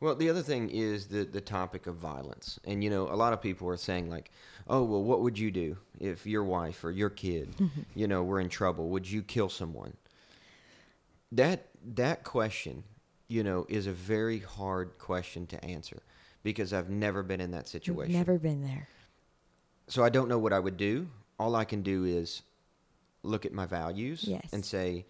Well, 0.00 0.14
the 0.14 0.28
other 0.28 0.42
thing 0.42 0.68
is 0.70 1.06
the 1.06 1.24
the 1.24 1.40
topic 1.40 1.86
of 1.86 1.96
violence, 1.96 2.60
and 2.64 2.84
you 2.84 2.90
know, 2.90 3.08
a 3.08 3.16
lot 3.16 3.32
of 3.32 3.40
people 3.40 3.68
are 3.68 3.76
saying 3.78 4.10
like, 4.10 4.30
"Oh, 4.68 4.82
well, 4.84 5.02
what 5.02 5.22
would 5.22 5.38
you 5.38 5.50
do 5.50 5.78
if 5.98 6.26
your 6.26 6.44
wife 6.44 6.84
or 6.84 6.90
your 6.90 7.10
kid, 7.10 7.48
you 7.94 8.06
know, 8.06 8.22
were 8.22 8.38
in 8.40 8.48
trouble? 8.48 8.90
Would 8.90 9.10
you 9.10 9.22
kill 9.22 9.48
someone?" 9.48 9.94
That 11.32 11.67
that 11.94 12.24
question, 12.24 12.84
you 13.28 13.42
know, 13.42 13.66
is 13.68 13.86
a 13.86 13.92
very 13.92 14.38
hard 14.40 14.98
question 14.98 15.46
to 15.48 15.64
answer 15.64 16.02
because 16.42 16.72
I've 16.72 16.88
never 16.90 17.22
been 17.22 17.40
in 17.40 17.50
that 17.52 17.68
situation. 17.68 18.12
never 18.12 18.38
been 18.38 18.62
there. 18.62 18.88
So 19.88 20.02
I 20.04 20.08
don't 20.08 20.28
know 20.28 20.38
what 20.38 20.52
I 20.52 20.58
would 20.58 20.76
do. 20.76 21.08
All 21.38 21.54
I 21.56 21.64
can 21.64 21.82
do 21.82 22.04
is 22.04 22.42
look 23.22 23.44
at 23.46 23.52
my 23.52 23.66
values 23.66 24.24
Yes. 24.24 24.52
and 24.52 24.64
say, 24.64 25.06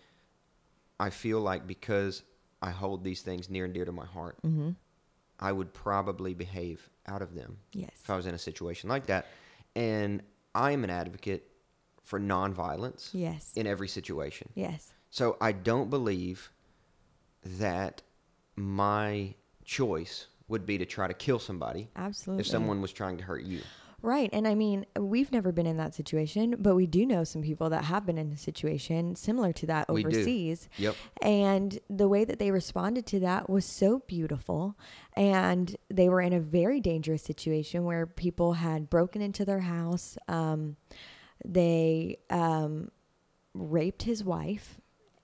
I 1.01 1.11
feel 1.11 1.41
like 1.41 1.67
because 1.67 2.23
I 2.63 2.71
hold 2.71 3.05
these 3.05 3.23
things 3.23 3.49
near 3.51 3.65
and 3.65 3.75
dear 3.75 3.85
to 3.85 3.93
my 3.93 4.07
heart, 4.07 4.39
Mm-hmm. 4.45 4.71
I 5.41 5.53
would 5.53 5.73
probably 5.73 6.35
behave 6.35 6.91
out 7.07 7.23
of 7.23 7.35
them 7.37 7.59
Yes. 7.73 7.91
if 8.03 8.11
I 8.11 8.17
was 8.17 8.27
in 8.27 8.35
a 8.35 8.39
situation 8.39 8.89
like 8.91 9.07
that. 9.07 9.27
And 9.77 10.23
I 10.55 10.73
am 10.73 10.83
an 10.83 10.91
advocate 10.91 11.49
for 12.03 12.19
nonviolence 12.19 13.11
Yes. 13.13 13.53
in 13.55 13.67
every 13.67 13.87
situation. 13.89 14.49
yes. 14.55 14.93
So 15.11 15.37
I 15.41 15.53
don't 15.53 15.89
believe 15.91 16.51
that 17.45 18.03
my 18.57 19.35
choice 19.65 20.27
would 20.49 20.67
be 20.67 20.79
to 20.79 20.87
try 20.87 21.07
to 21.07 21.15
kill 21.15 21.39
somebody 21.39 21.89
Absolutely. 21.95 22.41
if 22.41 22.47
someone 22.47 22.81
was 22.81 22.93
trying 22.93 23.19
to 23.19 23.25
hurt 23.25 23.43
you. 23.43 23.61
Right. 24.01 24.31
And 24.33 24.47
I 24.47 24.55
mean, 24.55 24.87
we've 24.97 25.33
never 25.33 25.51
been 25.51 25.67
in 25.67 25.77
that 25.79 25.93
situation, 25.93 26.55
but 26.61 26.77
we 26.77 26.87
do 26.87 27.05
know 27.05 27.25
some 27.25 27.43
people 27.43 27.69
that 27.71 27.85
have 27.85 28.07
been 28.07 28.17
in 28.17 28.31
a 28.31 28.37
situation 28.37 29.17
similar 29.17 29.53
to 29.55 29.67
that 29.67 29.87
overseas. 29.89 30.69
Yep. 30.77 30.95
And 31.21 31.79
the 31.91 32.07
way 32.07 32.25
that 32.25 32.39
they 32.39 32.53
responded 32.53 33.07
to 33.07 33.21
that 33.21 33.51
was 33.51 33.65
so 33.65 33.99
beautiful. 34.07 34.79
And 35.15 35.75
they 35.91 36.09
were 36.09 36.21
in 36.21 36.33
a 36.33 36.39
very 36.39 36.81
dangerous 36.81 37.25
situation 37.25 37.85
where 37.85 38.07
people 38.07 38.53
had 38.53 38.89
broken 38.89 39.21
into 39.21 39.45
their 39.45 39.61
house. 39.61 40.17
Um, 40.29 40.77
they 41.45 42.19
um, 42.31 42.93
raped 43.53 44.05
his 44.05 44.23
wife. 44.23 44.81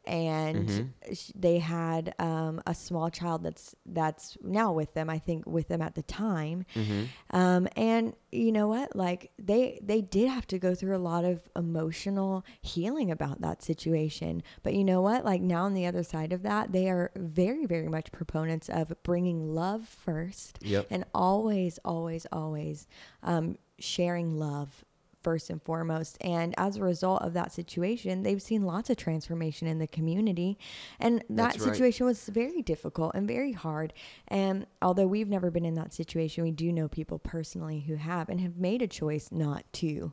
And 0.06 0.68
Mhm. 0.68 0.92
sh- 1.14 1.30
they 1.34 1.58
had 1.58 2.14
um, 2.18 2.60
a 2.66 2.74
small 2.74 3.08
child 3.10 3.42
that's 3.42 3.74
that's 3.86 4.36
now 4.42 4.72
with 4.72 4.94
them. 4.94 5.08
I 5.08 5.18
think 5.18 5.46
with 5.46 5.68
them 5.68 5.80
at 5.82 5.94
the 5.94 6.02
time, 6.02 6.66
hmm 6.74 7.04
um, 7.30 7.66
and 7.76 8.14
you 8.30 8.52
know 8.52 8.68
what? 8.68 8.94
Like 8.94 9.30
they 9.38 9.80
they 9.82 10.00
did 10.02 10.28
have 10.28 10.46
to 10.48 10.58
go 10.58 10.74
through 10.74 10.96
a 10.96 10.98
lot 10.98 11.24
of 11.24 11.48
emotional 11.56 12.44
healing 12.60 13.10
about 13.10 13.40
that 13.40 13.62
situation. 13.62 14.42
But 14.62 14.74
you 14.74 14.84
know 14.84 15.00
what? 15.00 15.24
Like 15.24 15.40
now 15.40 15.64
on 15.64 15.74
the 15.74 15.86
other 15.86 16.02
side 16.02 16.32
of 16.32 16.42
that, 16.42 16.72
they 16.72 16.88
are 16.90 17.10
very 17.16 17.64
very 17.66 17.88
much 17.88 18.12
proponents 18.12 18.68
of 18.68 18.92
bringing 19.02 19.54
love 19.54 19.88
first 19.88 20.58
Yep. 20.62 20.86
and 20.90 21.04
always 21.14 21.78
always 21.84 22.26
always 22.32 22.86
um, 23.22 23.56
sharing 23.78 24.38
love 24.38 24.84
first 25.24 25.50
and 25.50 25.60
foremost. 25.62 26.16
And 26.20 26.54
as 26.56 26.76
a 26.76 26.82
result 26.82 27.22
of 27.22 27.32
that 27.32 27.50
situation, 27.50 28.22
they've 28.22 28.40
seen 28.40 28.62
lots 28.62 28.90
of 28.90 28.96
transformation 28.96 29.66
in 29.66 29.78
the 29.78 29.88
community. 29.88 30.58
And 31.00 31.20
that 31.20 31.28
That's 31.30 31.58
right. 31.58 31.72
situation 31.74 32.06
was 32.06 32.28
very 32.28 32.62
difficult 32.62 33.12
and 33.16 33.26
very 33.26 33.52
hard. 33.52 33.92
And 34.28 34.66
although 34.80 35.06
we've 35.08 35.28
never 35.28 35.50
been 35.50 35.64
in 35.64 35.74
that 35.74 35.92
situation, 35.92 36.44
we 36.44 36.52
do 36.52 36.70
know 36.70 36.86
people 36.86 37.18
personally 37.18 37.80
who 37.80 37.96
have 37.96 38.28
and 38.28 38.40
have 38.40 38.56
made 38.56 38.82
a 38.82 38.86
choice 38.86 39.32
not 39.32 39.64
to. 39.74 40.12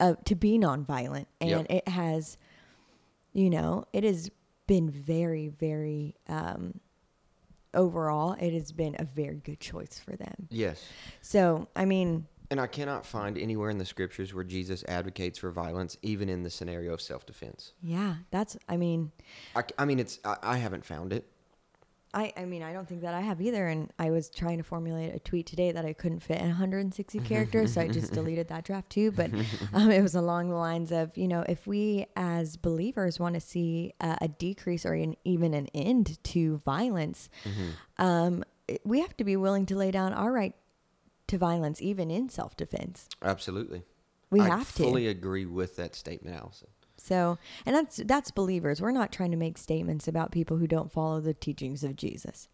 Uh, 0.00 0.14
to 0.24 0.34
be 0.34 0.58
nonviolent, 0.58 1.26
and 1.40 1.50
Yep. 1.50 1.66
it 1.70 1.88
has, 1.88 2.36
you 3.32 3.48
know, 3.48 3.84
it 3.92 4.02
has 4.02 4.28
been 4.66 4.90
very, 4.90 5.48
very 5.48 6.16
um, 6.28 6.80
overall. 7.74 8.32
It 8.32 8.52
has 8.54 8.72
been 8.72 8.96
a 8.98 9.04
very 9.04 9.38
good 9.38 9.60
choice 9.60 10.00
for 10.00 10.16
them. 10.16 10.48
Yes. 10.50 10.84
So, 11.20 11.68
I 11.76 11.84
mean, 11.84 12.26
And 12.54 12.60
I 12.60 12.68
cannot 12.68 13.04
find 13.04 13.36
anywhere 13.36 13.68
in 13.68 13.78
the 13.78 13.84
scriptures 13.84 14.32
where 14.32 14.44
Jesus 14.44 14.84
advocates 14.86 15.40
for 15.40 15.50
violence, 15.50 15.98
even 16.02 16.28
in 16.28 16.44
the 16.44 16.50
scenario 16.50 16.92
of 16.92 17.00
self 17.00 17.26
defense. 17.26 17.72
yeah, 17.82 18.14
that's. 18.30 18.56
I 18.68 18.76
mean, 18.76 19.10
I, 19.56 19.64
I 19.76 19.84
mean, 19.84 19.98
it's 19.98 20.20
I, 20.24 20.36
I 20.40 20.56
haven't 20.58 20.84
found 20.84 21.12
it. 21.12 21.28
I. 22.14 22.32
I 22.36 22.44
mean, 22.44 22.62
I 22.62 22.72
don't 22.72 22.88
think 22.88 23.00
that 23.00 23.12
I 23.12 23.22
have 23.22 23.40
either. 23.40 23.66
And 23.66 23.92
I 23.98 24.12
was 24.12 24.30
trying 24.30 24.58
to 24.58 24.62
formulate 24.62 25.12
a 25.12 25.18
tweet 25.18 25.46
today 25.46 25.72
that 25.72 25.84
I 25.84 25.94
couldn't 25.94 26.20
fit 26.20 26.38
in 26.38 26.46
160 26.46 27.18
characters, 27.24 27.72
so 27.72 27.80
I 27.80 27.88
just 27.88 28.12
deleted 28.12 28.46
that 28.50 28.64
draft 28.64 28.88
too. 28.88 29.10
But 29.10 29.32
um, 29.72 29.90
it 29.90 30.00
was 30.00 30.14
along 30.14 30.50
the 30.50 30.54
lines 30.54 30.92
of, 30.92 31.18
you 31.18 31.26
know, 31.26 31.44
if 31.48 31.66
we 31.66 32.06
as 32.14 32.56
believers 32.56 33.18
want 33.18 33.34
to 33.34 33.40
see 33.40 33.94
uh, 34.00 34.14
a 34.20 34.28
decrease 34.28 34.86
or 34.86 34.92
an, 34.94 35.16
even 35.24 35.54
an 35.54 35.66
end 35.74 36.22
to 36.22 36.58
violence, 36.58 37.28
um, 37.98 38.44
we 38.84 39.00
have 39.00 39.16
to 39.16 39.24
be 39.24 39.36
willing 39.36 39.66
to 39.66 39.76
lay 39.76 39.90
down 39.90 40.12
our 40.12 40.30
right 40.30 40.54
to 41.28 41.38
violence, 41.38 41.80
even 41.82 42.10
in 42.10 42.28
self 42.28 42.56
defense. 42.56 43.08
Absolutely. 43.22 43.82
We 44.30 44.40
I 44.40 44.48
have 44.48 44.74
to. 44.74 44.82
fully 44.82 45.06
agree 45.06 45.46
with 45.46 45.76
that 45.76 45.94
statement, 45.94 46.36
Allyson. 46.36 46.68
So, 46.96 47.38
and 47.66 47.76
that's 47.76 47.96
that's 48.04 48.30
believers. 48.30 48.80
We're 48.80 48.90
not 48.90 49.12
trying 49.12 49.30
to 49.30 49.36
make 49.36 49.58
statements 49.58 50.08
about 50.08 50.32
people 50.32 50.56
who 50.56 50.66
don't 50.66 50.90
follow 50.90 51.20
the 51.20 51.34
teachings 51.34 51.84
of 51.84 51.96
Jesus. 51.96 52.48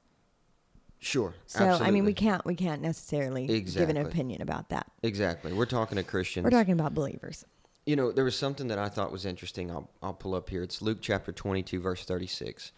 Sure. 0.99 1.35
So, 1.47 1.65
I 1.65 1.91
mean, 1.91 2.05
we 2.05 2.13
can't 2.13 2.45
we 2.45 2.55
can't 2.55 2.83
necessarily 2.83 3.47
give 3.63 3.89
an 3.89 3.97
opinion 3.97 4.43
about 4.43 4.69
that. 4.69 4.87
Exactly. 5.03 5.53
We're 5.53 5.67
talking 5.67 5.97
to 5.97 6.05
Christians. 6.05 6.45
We're 6.45 6.51
talking 6.51 6.75
about 6.75 6.95
believers. 6.95 7.45
You 7.87 7.97
know, 7.97 8.13
there 8.13 8.25
was 8.25 8.37
something 8.37 8.69
that 8.69 8.79
I 8.79 8.91
thought 8.91 9.11
was 9.11 9.25
interesting. 9.25 9.71
I'll, 9.71 9.91
I'll 10.03 10.13
pull 10.13 10.35
up 10.35 10.51
here. 10.51 10.63
It's 10.63 10.83
Luke 10.83 10.99
chapter 11.01 11.33
22, 11.33 11.81
verse 11.81 12.05
36. 12.05 12.73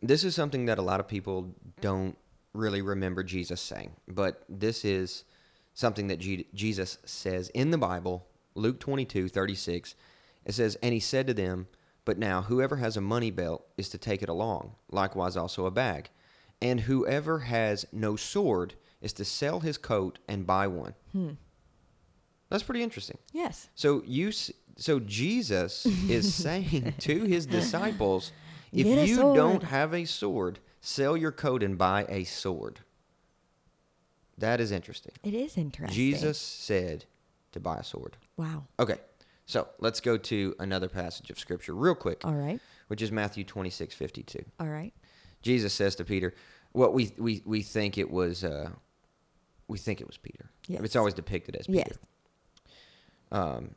This 0.00 0.22
is 0.22 0.36
something 0.36 0.66
that 0.66 0.78
a 0.78 0.82
lot 0.82 1.00
of 1.00 1.08
people 1.08 1.54
don't 1.80 2.16
really 2.58 2.82
remember 2.82 3.22
Jesus 3.22 3.60
saying, 3.60 3.92
but 4.06 4.42
this 4.48 4.84
is 4.84 5.24
something 5.74 6.08
that 6.08 6.18
Je- 6.18 6.46
Jesus 6.54 6.98
says 7.04 7.48
in 7.50 7.70
the 7.70 7.78
Bible, 7.78 8.26
Luke 8.54 8.80
22, 8.80 9.28
36. 9.28 9.94
It 10.44 10.52
says, 10.54 10.76
And 10.82 10.92
he 10.92 11.00
said 11.00 11.26
to 11.28 11.34
them, 11.34 11.68
But 12.04 12.18
now 12.18 12.42
whoever 12.42 12.76
has 12.76 12.96
a 12.96 13.00
money 13.00 13.30
belt 13.30 13.64
is 13.76 13.88
to 13.90 13.98
take 13.98 14.22
it 14.22 14.28
along, 14.28 14.72
likewise 14.90 15.36
also 15.36 15.66
a 15.66 15.70
bag. 15.70 16.10
And 16.60 16.80
whoever 16.80 17.40
has 17.40 17.86
no 17.92 18.16
sword 18.16 18.74
is 19.00 19.12
to 19.14 19.24
sell 19.24 19.60
his 19.60 19.78
coat 19.78 20.18
and 20.28 20.46
buy 20.46 20.66
one. 20.66 20.94
Hmm. 21.12 21.30
That's 22.48 22.62
pretty 22.64 22.82
interesting. 22.82 23.18
Yes. 23.32 23.68
So 23.74 24.02
you, 24.06 24.28
s- 24.28 24.50
so 24.76 24.98
Jesus 25.00 25.86
is 25.86 26.34
saying 26.44 26.94
to 27.00 27.24
his 27.24 27.46
disciples, 27.46 28.32
if 28.72 28.86
you 29.08 29.16
sword." 29.16 29.36
don't 29.36 29.62
have 29.64 29.94
a 29.94 30.04
sword, 30.04 30.58
sell 30.80 31.16
your 31.16 31.32
coat 31.32 31.62
and 31.62 31.76
buy 31.78 32.06
a 32.08 32.24
sword. 32.24 32.80
That 34.36 34.60
is 34.60 34.70
interesting. 34.70 35.12
It 35.24 35.34
is 35.34 35.56
interesting. 35.56 35.94
Jesus 35.96 36.38
said 36.38 37.04
to 37.52 37.60
buy 37.60 37.78
a 37.78 37.84
sword. 37.84 38.16
Wow. 38.36 38.64
Okay, 38.78 38.98
so 39.46 39.68
let's 39.80 40.00
go 40.00 40.16
to 40.16 40.54
another 40.60 40.88
passage 40.88 41.30
of 41.30 41.38
scripture 41.38 41.74
real 41.74 41.94
quick, 41.96 42.20
All 42.24 42.34
right. 42.34 42.60
which 42.86 43.02
is 43.02 43.10
Matthew 43.10 43.42
twenty 43.44 43.70
six 43.70 43.94
fifty 43.94 44.22
two. 44.22 44.44
All 44.60 44.68
right. 44.68 44.92
Jesus 45.42 45.72
says 45.72 45.96
to 45.96 46.04
Peter, 46.04 46.34
"What 46.72 46.92
we 46.94 47.12
we 47.18 47.42
we 47.44 47.62
think 47.62 47.98
it 47.98 48.10
was, 48.10 48.44
uh, 48.44 48.70
we 49.66 49.78
think 49.78 50.00
it 50.00 50.06
was 50.06 50.16
Peter. 50.18 50.50
Yes. 50.68 50.82
It's 50.84 50.96
always 50.96 51.14
depicted 51.14 51.56
as 51.56 51.66
Peter. 51.66 51.78
Yes. 51.88 51.98
um, 53.32 53.74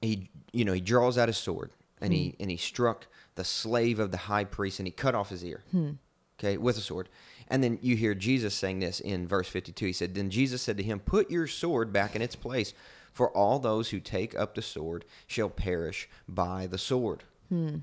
he 0.00 0.28
you 0.52 0.64
know 0.64 0.72
he 0.72 0.80
draws 0.80 1.16
out 1.18 1.28
his 1.28 1.36
sword 1.38 1.70
and 2.00 2.10
Hmm. 2.12 2.16
he 2.18 2.36
and 2.40 2.50
he 2.50 2.56
struck 2.56 3.06
the 3.34 3.44
slave 3.44 3.98
of 3.98 4.10
the 4.10 4.16
high 4.16 4.44
priest 4.44 4.78
and 4.80 4.86
he 4.86 4.92
cut 4.92 5.14
off 5.14 5.30
his 5.30 5.44
ear 5.44 5.62
Hmm. 5.70 5.90
okay 6.38 6.56
with 6.56 6.76
a 6.78 6.80
sword 6.80 7.08
and 7.48 7.62
then 7.64 7.78
you 7.82 7.96
hear 7.96 8.14
jesus 8.14 8.54
saying 8.54 8.78
this 8.80 9.00
in 9.00 9.26
verse 9.28 9.48
52 9.48 9.86
he 9.86 9.92
said 9.92 10.14
then 10.14 10.30
jesus 10.30 10.62
said 10.62 10.76
to 10.76 10.82
him 10.82 11.00
put 11.00 11.30
your 11.30 11.46
sword 11.46 11.92
back 11.92 12.14
in 12.16 12.22
its 12.22 12.36
place 12.36 12.74
for 13.12 13.30
all 13.36 13.58
those 13.58 13.90
who 13.90 14.00
take 14.00 14.38
up 14.38 14.54
the 14.54 14.62
sword 14.62 15.04
shall 15.26 15.48
perish 15.50 16.08
by 16.28 16.66
the 16.66 16.78
sword 16.78 17.24
Hmm. 17.48 17.78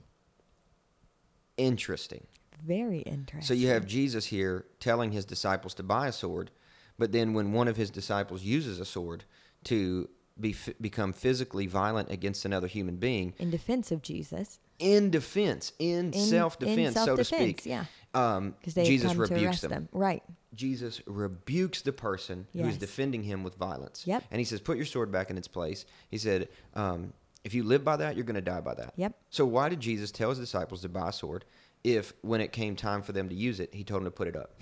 interesting 1.58 2.26
Very 2.66 3.00
interesting. 3.00 3.41
so 3.41 3.54
you 3.54 3.68
have 3.70 3.86
jesus 3.86 4.26
here 4.28 4.66
telling 4.80 5.12
his 5.12 5.26
disciples 5.26 5.74
to 5.76 5.84
buy 5.84 6.08
a 6.08 6.12
sword 6.12 6.52
but 6.97 7.12
then 7.12 7.34
when 7.34 7.54
one 7.54 7.68
of 7.68 7.78
his 7.78 7.89
disciples 7.89 8.43
uses 8.43 8.80
a 8.80 8.86
sword 8.86 9.24
to 9.66 10.10
be 10.39 10.56
become 10.80 11.12
physically 11.14 11.68
violent 11.68 12.10
against 12.10 12.45
another 12.45 12.68
human 12.68 12.95
being 12.95 13.34
In 13.39 13.50
defense 13.52 13.91
of 13.91 14.02
Jesus. 14.02 14.60
In 14.80 15.10
defense, 15.12 15.74
in, 15.80 16.14
In- 16.14 16.22
self 16.22 16.58
defense, 16.58 16.96
so 16.96 17.16
to 17.16 17.24
speak. 17.24 17.66
yeah. 17.66 17.86
Um, 18.14 18.56
Because 18.60 18.74
they 18.74 18.86
Jesus 18.86 19.14
rebukes 19.16 19.62
them. 19.62 19.70
them. 19.70 19.90
Right. 19.92 20.24
Jesus 20.56 21.00
rebukes 21.06 21.84
the 21.84 21.92
person 21.94 22.48
who's 22.54 22.78
defending 22.78 23.22
him 23.24 23.44
with 23.44 23.56
violence. 23.56 24.04
Yep. 24.08 24.24
And 24.32 24.40
he 24.40 24.46
says, 24.46 24.60
"Put 24.60 24.78
your 24.78 24.86
sword 24.88 25.12
back 25.12 25.30
in 25.30 25.38
its 25.38 25.48
place." 25.48 25.86
He 26.10 26.18
said, 26.18 26.50
um, 26.74 27.14
"If 27.44 27.54
you 27.54 27.62
live 27.64 27.84
by 27.84 27.98
that, 27.98 28.16
you're 28.16 28.26
going 28.26 28.34
to 28.36 28.42
die 28.42 28.62
by 28.62 28.74
that." 28.74 28.94
Yep. 28.96 29.14
So 29.30 29.46
why 29.46 29.70
did 29.70 29.80
Jesus 29.80 30.10
tell 30.12 30.30
his 30.30 30.40
disciples 30.40 30.82
to 30.82 30.90
buy 30.90 31.10
a 31.10 31.14
sword 31.14 31.46
if, 31.84 32.14
when 32.22 32.42
it 32.42 32.52
came 32.52 32.76
time 32.76 33.04
for 33.04 33.12
them 33.12 33.30
to 33.30 33.36
use 33.36 33.60
it, 33.60 33.74
he 33.76 33.84
told 33.84 34.00
them 34.02 34.06
to 34.06 34.12
put 34.12 34.28
it 34.28 34.36
up? 34.36 34.60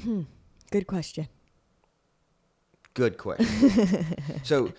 Good 0.71 0.87
question. 0.87 1.29
Good 2.93 3.17
question. 3.17 4.15
so, 4.43 4.73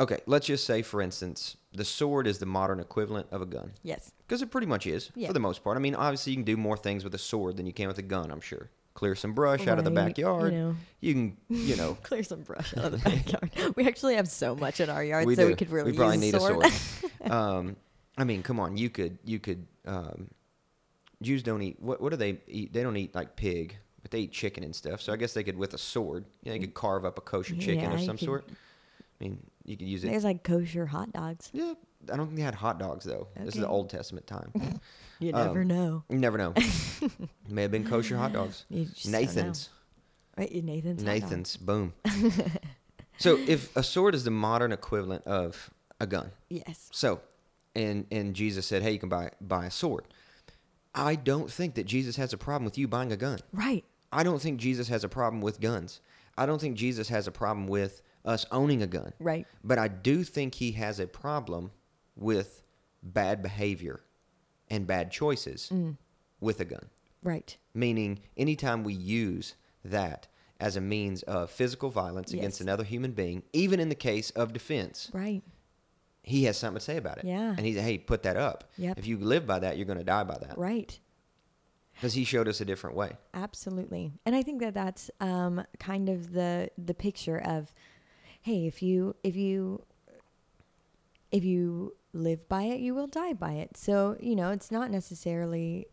okay, 0.00 0.18
let's 0.26 0.46
just 0.46 0.66
say, 0.66 0.82
for 0.82 1.00
instance, 1.00 1.56
the 1.72 1.84
sword 1.84 2.26
is 2.26 2.38
the 2.38 2.46
modern 2.46 2.80
equivalent 2.80 3.28
of 3.30 3.40
a 3.42 3.46
gun. 3.46 3.72
Yes. 3.82 4.12
Because 4.26 4.40
it 4.42 4.50
pretty 4.50 4.66
much 4.66 4.86
is, 4.86 5.10
Yeah. 5.14 5.26
for 5.28 5.32
the 5.34 5.40
most 5.40 5.62
part. 5.62 5.76
I 5.76 5.80
mean, 5.80 5.94
obviously, 5.94 6.32
you 6.32 6.36
can 6.36 6.44
do 6.44 6.56
more 6.56 6.76
things 6.76 7.04
with 7.04 7.14
a 7.14 7.18
sword 7.18 7.56
than 7.58 7.66
you 7.66 7.72
can 7.72 7.88
with 7.88 7.98
a 7.98 8.02
gun, 8.02 8.30
I'm 8.30 8.40
sure. 8.40 8.70
Clear 8.94 9.14
some 9.16 9.32
brush 9.34 9.66
out 9.66 9.78
of 9.78 9.84
the 9.84 9.90
backyard. 9.90 10.52
you 10.52 10.58
know. 10.58 10.76
You 11.00 11.12
can, 11.14 11.36
you 11.50 11.76
know, 11.76 11.94
Clear 12.04 12.22
some 12.22 12.42
brush 12.42 12.74
out 12.76 12.84
of 12.86 12.92
the 12.92 12.98
backyard. 13.10 13.50
we 13.76 13.86
actually 13.86 14.14
have 14.14 14.28
so 14.28 14.54
much 14.54 14.80
in 14.80 14.88
our 14.88 15.04
yard, 15.12 15.26
we 15.26 15.34
so 15.34 15.42
do. 15.42 15.48
we 15.48 15.54
could 15.56 15.70
really 15.70 15.90
we 15.92 15.96
probably 15.98 16.16
use 16.16 16.32
need 16.32 16.34
a 16.36 16.40
sword. 16.40 16.64
a 16.66 16.70
sword. 16.70 17.12
um, 17.30 17.76
I 18.16 18.24
mean, 18.24 18.42
come 18.42 18.60
on, 18.60 18.76
you 18.76 18.88
could, 18.90 19.18
you 19.24 19.38
could. 19.40 19.66
Um, 19.86 20.30
Jews 21.22 21.42
don't 21.42 21.60
eat. 21.62 21.76
What, 21.80 22.00
what 22.00 22.10
do 22.10 22.16
they 22.16 22.38
eat? 22.46 22.72
They 22.72 22.82
don't 22.82 22.96
eat 22.96 23.14
like 23.14 23.34
pig, 23.36 23.76
but 24.02 24.10
they 24.10 24.20
eat 24.20 24.32
chicken 24.32 24.62
and 24.64 24.74
stuff. 24.74 25.00
So 25.02 25.12
I 25.12 25.16
guess 25.16 25.32
they 25.34 25.42
could, 25.44 25.56
with 25.58 25.74
a 25.74 25.78
sword, 25.78 26.24
you 26.42 26.50
know, 26.50 26.58
they 26.58 26.60
could 26.64 26.74
carve 26.74 27.04
up 27.04 27.18
a 27.18 27.20
kosher 27.20 27.56
chicken 27.56 27.90
Yeah, 27.90 27.94
of 27.94 28.00
some 28.00 28.16
could- 28.16 28.26
sort. 28.26 28.48
I 28.48 29.24
mean, 29.24 29.38
you 29.64 29.76
could 29.76 29.86
use 29.88 30.04
it. 30.04 30.08
There's 30.10 30.24
like 30.24 30.42
kosher 30.42 30.86
hot 30.86 31.12
dogs. 31.12 31.48
Yeah, 31.52 31.74
I 32.12 32.16
don't 32.16 32.26
think 32.26 32.36
they 32.36 32.42
had 32.42 32.54
hot 32.54 32.78
dogs 32.78 33.04
though. 33.04 33.28
This 33.36 33.54
is 33.54 33.60
the 33.60 33.68
Old 33.68 33.90
Testament 33.90 34.26
time. 34.26 34.52
You 35.20 35.32
Um, 35.32 35.46
never 35.46 35.64
know. 35.64 36.02
you 36.10 36.18
never 36.18 36.36
know. 36.36 36.52
May 37.48 37.62
have 37.62 37.70
been 37.70 37.84
kosher 37.88 38.16
hot 38.16 38.32
dogs. 38.32 38.64
You 38.68 38.84
just 38.86 39.04
don't 39.04 39.12
know. 39.12 39.18
Nathan's. 39.20 39.68
Right, 40.36 40.64
Nathan's. 40.64 41.02
Nathan's. 41.04 41.56
Boom. 41.56 41.92
so 43.18 43.38
if 43.46 43.74
a 43.76 43.82
sword 43.84 44.14
is 44.16 44.24
the 44.24 44.32
modern 44.32 44.72
equivalent 44.72 45.24
of 45.24 45.70
a 46.00 46.06
gun, 46.06 46.32
Yes. 46.50 46.88
so 46.92 47.20
and 47.76 48.06
and 48.10 48.34
Jesus 48.34 48.66
said, 48.66 48.82
"Hey, 48.82 48.90
you 48.92 48.98
can 48.98 49.08
buy 49.08 49.30
buy 49.40 49.66
a 49.66 49.70
sword." 49.70 50.04
I 50.96 51.14
don't 51.14 51.50
think 51.50 51.74
that 51.76 51.84
Jesus 51.86 52.16
has 52.16 52.32
a 52.32 52.36
problem 52.36 52.64
with 52.64 52.76
you 52.76 52.86
buying 52.88 53.12
a 53.12 53.16
gun. 53.16 53.38
Right. 53.52 53.84
I 54.12 54.24
don't 54.24 54.42
think 54.42 54.60
Jesus 54.60 54.88
has 54.88 55.04
a 55.04 55.08
problem 55.08 55.40
with 55.40 55.60
guns. 55.60 56.00
I 56.36 56.44
don't 56.44 56.60
think 56.60 56.76
Jesus 56.76 57.08
has 57.08 57.26
a 57.28 57.32
problem 57.32 57.68
with 57.68 58.02
us 58.24 58.46
owning 58.50 58.82
a 58.82 58.86
gun. 58.88 59.12
Right. 59.20 59.46
But 59.62 59.78
I 59.78 59.86
do 59.88 60.24
think 60.24 60.56
he 60.56 60.72
has 60.72 60.98
a 61.00 61.06
problem 61.06 61.70
with 62.16 62.62
bad 63.02 63.42
behavior 63.42 64.00
and 64.70 64.86
bad 64.86 65.10
choices 65.10 65.68
Mm. 65.72 65.96
with 66.40 66.60
a 66.60 66.64
gun. 66.64 66.88
Right. 67.22 67.56
Meaning, 67.74 68.20
anytime 68.36 68.84
we 68.84 68.94
use 68.94 69.54
that 69.84 70.26
as 70.60 70.76
a 70.76 70.80
means 70.80 71.22
of 71.24 71.50
physical 71.50 71.90
violence 71.90 72.32
against 72.32 72.60
another 72.60 72.84
human 72.84 73.12
being, 73.12 73.42
even 73.52 73.80
in 73.80 73.88
the 73.88 73.94
case 73.94 74.30
of 74.30 74.52
defense, 74.52 75.10
Right. 75.12 75.42
he 76.22 76.44
has 76.44 76.56
something 76.56 76.78
to 76.78 76.84
say 76.84 76.96
about 76.96 77.18
it. 77.18 77.24
Yeah. 77.24 77.54
And 77.56 77.60
he's, 77.66 77.76
hey, 77.78 77.98
put 77.98 78.22
that 78.22 78.36
up. 78.36 78.70
Yep. 78.78 78.98
If 78.98 79.06
you 79.06 79.18
live 79.18 79.46
by 79.46 79.58
that, 79.58 79.76
you're 79.76 79.86
going 79.86 79.98
to 79.98 80.04
die 80.04 80.24
by 80.24 80.38
that. 80.38 80.56
Right. 80.56 80.98
Because 81.94 82.14
he 82.14 82.24
showed 82.24 82.48
us 82.48 82.60
a 82.60 82.64
different 82.64 82.96
way. 82.96 83.16
Absolutely. 83.34 84.12
And 84.26 84.34
I 84.34 84.42
think 84.42 84.60
that 84.60 84.74
that's 84.74 85.10
um, 85.20 85.64
kind 85.78 86.08
of 86.08 86.32
the 86.32 86.70
the 86.76 86.94
picture 86.94 87.38
of, 87.38 87.72
hey, 88.42 88.66
if 88.66 88.82
you 88.82 89.14
if 89.22 89.36
you 89.36 89.84
if 91.30 91.44
you 91.44 91.94
live 92.14 92.48
by 92.48 92.62
it, 92.64 92.80
you 92.80 92.94
will 92.94 93.06
die 93.06 93.32
by 93.34 93.52
it. 93.52 93.76
So 93.76 94.16
you 94.20 94.36
know, 94.36 94.50
it's 94.50 94.70
not 94.70 94.90
necessarily 94.90 95.86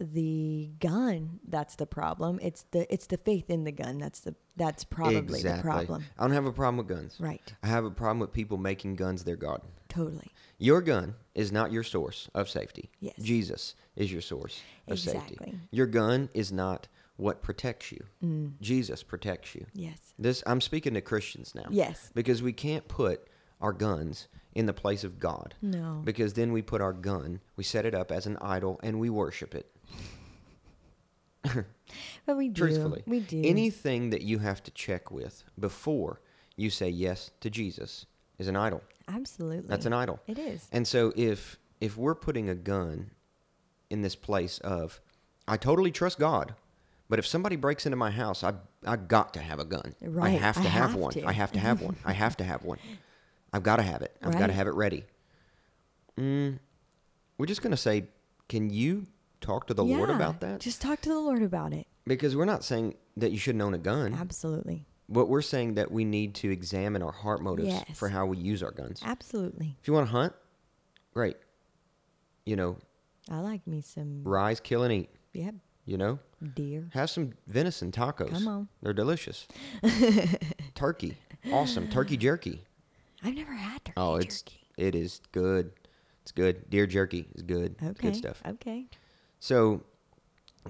the 0.00 0.70
gun 0.78 1.40
that's 1.48 1.74
the 1.76 1.86
problem. 1.86 2.38
It's 2.42 2.64
the 2.70 2.92
it's 2.92 3.06
the 3.06 3.18
faith 3.18 3.50
in 3.50 3.64
the 3.64 3.72
gun 3.72 3.98
that's 3.98 4.20
the 4.20 4.34
that's 4.56 4.84
probably 4.84 5.42
the 5.42 5.58
problem. 5.60 6.04
I 6.18 6.22
don't 6.22 6.32
have 6.32 6.46
a 6.46 6.52
problem 6.52 6.76
with 6.78 6.88
guns. 6.88 7.16
Right. 7.18 7.52
I 7.62 7.66
have 7.66 7.84
a 7.84 7.90
problem 7.90 8.20
with 8.20 8.32
people 8.32 8.58
making 8.58 8.96
guns 8.96 9.24
their 9.24 9.36
God. 9.36 9.60
Totally. 9.88 10.30
Your 10.58 10.80
gun 10.80 11.14
is 11.34 11.52
not 11.52 11.72
your 11.72 11.82
source 11.82 12.28
of 12.34 12.48
safety. 12.48 12.90
Yes. 13.00 13.14
Jesus 13.18 13.74
is 13.96 14.12
your 14.12 14.20
source 14.20 14.60
of 14.86 14.98
safety. 14.98 15.34
Exactly. 15.34 15.60
Your 15.70 15.86
gun 15.86 16.28
is 16.34 16.52
not 16.52 16.88
what 17.16 17.42
protects 17.42 17.90
you. 17.90 18.04
Mm. 18.24 18.52
Jesus 18.60 19.02
protects 19.02 19.54
you. 19.54 19.66
Yes. 19.74 19.98
This 20.18 20.42
I'm 20.46 20.60
speaking 20.60 20.94
to 20.94 21.00
Christians 21.00 21.54
now. 21.54 21.66
Yes. 21.70 22.10
Because 22.14 22.42
we 22.42 22.52
can't 22.52 22.86
put 22.86 23.26
our 23.60 23.72
guns 23.72 24.28
in 24.54 24.66
the 24.66 24.72
place 24.72 25.04
of 25.04 25.18
God. 25.18 25.54
No. 25.62 26.00
Because 26.04 26.34
then 26.34 26.52
we 26.52 26.62
put 26.62 26.80
our 26.80 26.92
gun, 26.92 27.40
we 27.56 27.64
set 27.64 27.84
it 27.86 27.94
up 27.94 28.10
as 28.10 28.26
an 28.26 28.36
idol 28.40 28.80
and 28.82 28.98
we 28.98 29.10
worship 29.10 29.54
it. 29.54 29.70
But 32.26 32.36
we 32.36 32.48
do. 32.48 32.60
Truthfully. 32.60 33.02
We 33.06 33.20
do. 33.20 33.40
Anything 33.44 34.10
that 34.10 34.22
you 34.22 34.38
have 34.40 34.62
to 34.64 34.70
check 34.72 35.10
with 35.10 35.44
before 35.58 36.20
you 36.56 36.68
say 36.70 36.88
yes 36.88 37.30
to 37.40 37.48
Jesus 37.48 38.04
is 38.38 38.48
an 38.48 38.56
idol. 38.56 38.82
Absolutely. 39.08 39.68
That's 39.68 39.86
an 39.86 39.94
idol. 39.94 40.20
It 40.26 40.38
is. 40.38 40.68
And 40.70 40.86
so 40.86 41.12
if 41.16 41.58
if 41.80 41.96
we're 41.96 42.14
putting 42.14 42.48
a 42.50 42.54
gun 42.54 43.10
in 43.88 44.02
this 44.02 44.14
place 44.14 44.58
of 44.58 45.00
I 45.46 45.56
totally 45.56 45.90
trust 45.90 46.18
God, 46.18 46.54
but 47.08 47.18
if 47.18 47.26
somebody 47.26 47.56
breaks 47.56 47.86
into 47.86 47.96
my 47.96 48.10
house, 48.10 48.44
I 48.44 48.52
I 48.84 48.96
got 48.96 49.32
to 49.34 49.40
have 49.40 49.58
a 49.58 49.64
gun. 49.64 49.94
Right. 50.02 50.26
I 50.26 50.30
have 50.30 50.56
to 50.56 50.60
I 50.60 50.64
have, 50.64 50.90
have 50.90 50.94
one. 50.94 51.12
to. 51.14 51.24
I 51.24 51.32
have 51.32 51.52
to 51.52 51.58
have 51.58 51.80
one. 51.80 51.96
I 52.04 52.12
have 52.12 52.36
to 52.36 52.44
have 52.44 52.62
one. 52.72 52.78
I've 53.52 53.62
got 53.62 53.76
to 53.76 53.82
have 53.82 54.02
it. 54.02 54.16
I've 54.22 54.38
got 54.38 54.48
to 54.48 54.52
have 54.52 54.66
it 54.66 54.74
ready. 54.74 55.04
Mm, 56.18 56.58
we're 57.38 57.46
just 57.46 57.62
going 57.62 57.70
to 57.70 57.76
say, 57.76 58.04
can 58.48 58.70
you 58.70 59.06
talk 59.40 59.66
to 59.68 59.74
the 59.74 59.84
Lord 59.84 60.10
about 60.10 60.40
that? 60.40 60.60
Just 60.60 60.82
talk 60.82 61.00
to 61.02 61.08
the 61.08 61.18
Lord 61.18 61.42
about 61.42 61.72
it. 61.72 61.86
because 62.06 62.34
we're 62.36 62.44
not 62.44 62.64
saying 62.64 62.94
that 63.16 63.30
you 63.32 63.38
shouldn't 63.38 63.62
own 63.62 63.74
a 63.74 63.78
gun. 63.78 64.14
Absolutely. 64.14 64.84
But 65.08 65.28
we're 65.28 65.42
saying 65.42 65.74
that 65.74 65.90
we 65.90 66.04
need 66.04 66.34
to 66.36 66.50
examine 66.50 67.02
our 67.02 67.12
heart 67.12 67.40
motives 67.42 67.68
Yes. 67.68 67.84
for 67.98 68.08
how 68.10 68.26
we 68.26 68.36
use 68.36 68.62
our 68.62 68.70
guns. 68.70 69.00
Absolutely. 69.04 69.76
If 69.80 69.88
you 69.88 69.94
want 69.94 70.06
to 70.06 70.12
hunt, 70.12 70.32
great. 71.14 71.36
You 72.44 72.56
know, 72.56 72.76
I 73.30 73.38
like 73.40 73.66
me 73.66 73.80
some 73.80 74.22
rise, 74.24 74.60
kill, 74.60 74.82
and 74.82 74.92
eat. 74.92 75.10
yep, 75.32 75.54
You 75.86 75.96
know, 75.98 76.18
deer. 76.54 76.88
have 76.92 77.08
some 77.10 77.32
venison 77.46 77.90
tacos. 77.92 78.30
Come 78.30 78.48
on. 78.48 78.68
they're 78.82 78.92
delicious. 78.92 79.46
turkey, 80.74 81.16
awesome. 81.52 81.88
Turkey 81.88 82.16
jerky. 82.16 82.62
I've 83.22 83.34
never 83.34 83.52
had 83.54 83.84
turkey 83.84 83.94
Oh, 83.96 84.16
it's 84.16 84.42
jerky. 84.42 84.60
it 84.76 84.94
is 84.94 85.20
good. 85.32 85.72
It's 86.22 86.32
good. 86.32 86.68
Deer 86.70 86.86
jerky 86.86 87.26
is 87.34 87.42
good. 87.42 87.76
It's 87.80 88.00
good 88.00 88.16
stuff. 88.16 88.42
Okay. 88.46 88.86
So, 89.40 89.82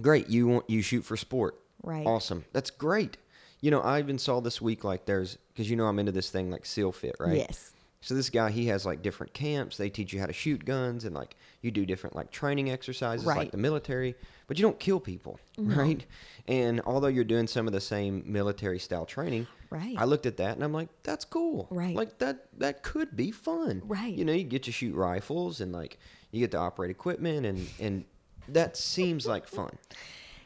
great. 0.00 0.28
You 0.28 0.46
want 0.48 0.70
you 0.70 0.82
shoot 0.82 1.02
for 1.04 1.16
sport. 1.16 1.58
Right. 1.82 2.06
Awesome. 2.06 2.44
That's 2.52 2.70
great. 2.70 3.16
You 3.60 3.70
know, 3.70 3.80
I 3.80 3.98
even 3.98 4.18
saw 4.18 4.40
this 4.40 4.60
week 4.60 4.84
like 4.84 5.04
there's 5.06 5.36
because 5.52 5.68
you 5.68 5.76
know 5.76 5.86
I'm 5.86 5.98
into 5.98 6.12
this 6.12 6.30
thing 6.30 6.50
like 6.50 6.64
SEAL 6.64 6.92
Fit, 6.92 7.16
right? 7.18 7.36
Yes. 7.36 7.72
So 8.00 8.14
this 8.14 8.30
guy, 8.30 8.50
he 8.50 8.66
has 8.66 8.86
like 8.86 9.02
different 9.02 9.34
camps. 9.34 9.76
They 9.76 9.90
teach 9.90 10.12
you 10.12 10.20
how 10.20 10.26
to 10.26 10.32
shoot 10.32 10.64
guns, 10.64 11.04
and 11.04 11.14
like 11.14 11.34
you 11.62 11.70
do 11.72 11.84
different 11.84 12.14
like 12.14 12.30
training 12.30 12.70
exercises, 12.70 13.26
like 13.26 13.50
the 13.50 13.56
military. 13.56 14.14
But 14.46 14.56
you 14.56 14.62
don't 14.62 14.78
kill 14.78 15.00
people, 15.00 15.40
right? 15.58 16.04
And 16.46 16.80
although 16.86 17.08
you're 17.08 17.24
doing 17.24 17.46
some 17.48 17.66
of 17.66 17.72
the 17.72 17.80
same 17.80 18.22
military 18.26 18.78
style 18.78 19.04
training, 19.04 19.46
Right. 19.70 19.96
I 19.98 20.04
looked 20.04 20.24
at 20.24 20.38
that 20.38 20.54
and 20.54 20.64
I'm 20.64 20.72
like, 20.72 20.88
that's 21.02 21.26
cool, 21.26 21.66
Right. 21.70 21.94
Like 21.94 22.18
that 22.18 22.46
that 22.58 22.82
could 22.82 23.14
be 23.16 23.30
fun, 23.32 23.82
Right. 23.84 24.14
You 24.14 24.24
know, 24.24 24.32
you 24.32 24.44
get 24.44 24.62
to 24.62 24.72
shoot 24.72 24.94
rifles 24.94 25.60
and 25.60 25.72
like 25.72 25.98
you 26.30 26.40
get 26.40 26.52
to 26.52 26.58
operate 26.58 26.90
equipment, 26.90 27.46
and 27.46 27.68
and 27.80 28.04
that 28.48 28.76
seems 28.76 29.26
like 29.26 29.46
fun. 29.48 29.76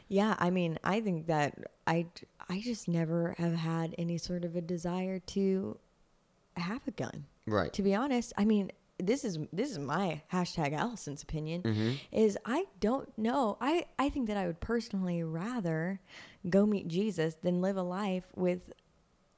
Yeah, 0.09 0.35
I 0.39 0.49
mean, 0.49 0.79
I 0.83 0.99
think 1.01 1.27
that 1.27 1.57
I 1.87 2.07
I 2.49 2.59
just 2.61 2.87
never 2.87 3.35
have 3.37 3.53
had 3.53 3.93
any 3.97 4.17
sort 4.17 4.43
of 4.43 4.55
a 4.55 4.61
desire 4.61 5.19
to 5.19 5.77
have 6.57 6.81
a 6.87 6.91
gun. 6.91 7.25
Right. 7.45 7.73
To 7.73 7.81
be 7.81 7.95
honest, 7.95 8.33
I 8.37 8.45
mean, 8.45 8.71
this 8.97 9.25
is 9.25 9.39
this 9.51 9.71
is 9.71 9.79
my 9.79 10.21
hashtag 10.31 10.73
Allyson's 10.73 11.23
opinion. 11.23 11.63
Mm-hmm. 11.63 11.91
Is 12.11 12.37
I 12.45 12.65
don't 12.79 13.15
know. 13.17 13.57
I 13.59 13.85
I 13.99 14.09
think 14.09 14.27
that 14.27 14.37
I 14.37 14.47
would 14.47 14.59
personally 14.59 15.23
rather 15.23 15.99
go 16.49 16.65
meet 16.65 16.87
Jesus 16.87 17.35
than 17.41 17.61
live 17.61 17.77
a 17.77 17.83
life 17.83 18.25
with 18.35 18.71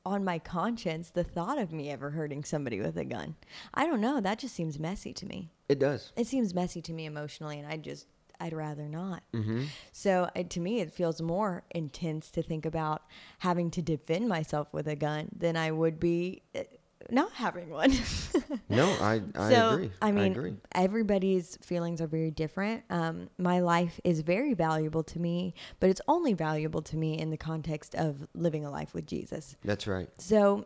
on 0.05 0.23
my 0.23 0.37
conscience 0.37 1.09
the 1.09 1.23
thought 1.23 1.57
of 1.57 1.73
me 1.73 1.89
ever 1.89 2.11
hurting 2.11 2.43
somebody 2.43 2.79
with 2.79 2.95
a 2.97 3.05
gun. 3.05 3.35
I 3.73 3.87
don't 3.87 4.01
know. 4.01 4.21
That 4.21 4.39
just 4.39 4.55
seems 4.55 4.77
messy 4.77 5.13
to 5.13 5.25
me. 5.25 5.49
It 5.67 5.79
does. 5.79 6.11
It 6.15 6.27
seems 6.27 6.53
messy 6.53 6.81
to 6.83 6.93
me 6.93 7.05
emotionally, 7.05 7.57
and 7.57 7.67
I 7.67 7.77
just 7.77 8.05
I'd 8.39 8.53
rather 8.53 8.87
not. 8.87 9.23
Mm-hmm. 9.33 9.63
So 9.91 10.29
uh, 10.35 10.43
to 10.43 10.59
me, 10.59 10.81
it 10.81 10.91
feels 10.91 11.21
more 11.21 11.63
intense 11.71 12.29
to 12.31 12.43
think 12.43 12.65
about 12.65 13.03
having 13.39 13.71
to 13.71 13.81
defend 13.81 14.27
myself 14.27 14.73
with 14.73 14.87
a 14.87 14.95
gun 14.95 15.29
than 15.35 15.55
I 15.55 15.71
would 15.71 15.99
be 15.99 16.43
uh, 16.53 16.63
not 17.11 17.31
having 17.33 17.69
one. 17.69 17.91
No, 18.69 18.85
I 18.99 19.21
I 19.35 19.49
so 19.51 19.69
agree. 19.73 19.91
I 20.01 20.11
mean, 20.11 20.31
agree. 20.31 20.55
everybody's 20.73 21.57
feelings 21.61 22.01
are 22.01 22.07
very 22.07 22.31
different. 22.31 22.83
Um, 22.89 23.29
my 23.37 23.59
life 23.59 23.99
is 24.03 24.21
very 24.21 24.53
valuable 24.53 25.03
to 25.03 25.19
me, 25.19 25.53
but 25.79 25.89
it's 25.89 26.01
only 26.07 26.33
valuable 26.33 26.81
to 26.83 26.97
me 26.97 27.17
in 27.17 27.29
the 27.29 27.37
context 27.37 27.95
of 27.95 28.27
living 28.33 28.65
a 28.65 28.71
life 28.71 28.93
with 28.93 29.05
Jesus. 29.05 29.55
That's 29.63 29.87
right. 29.87 30.09
So, 30.17 30.65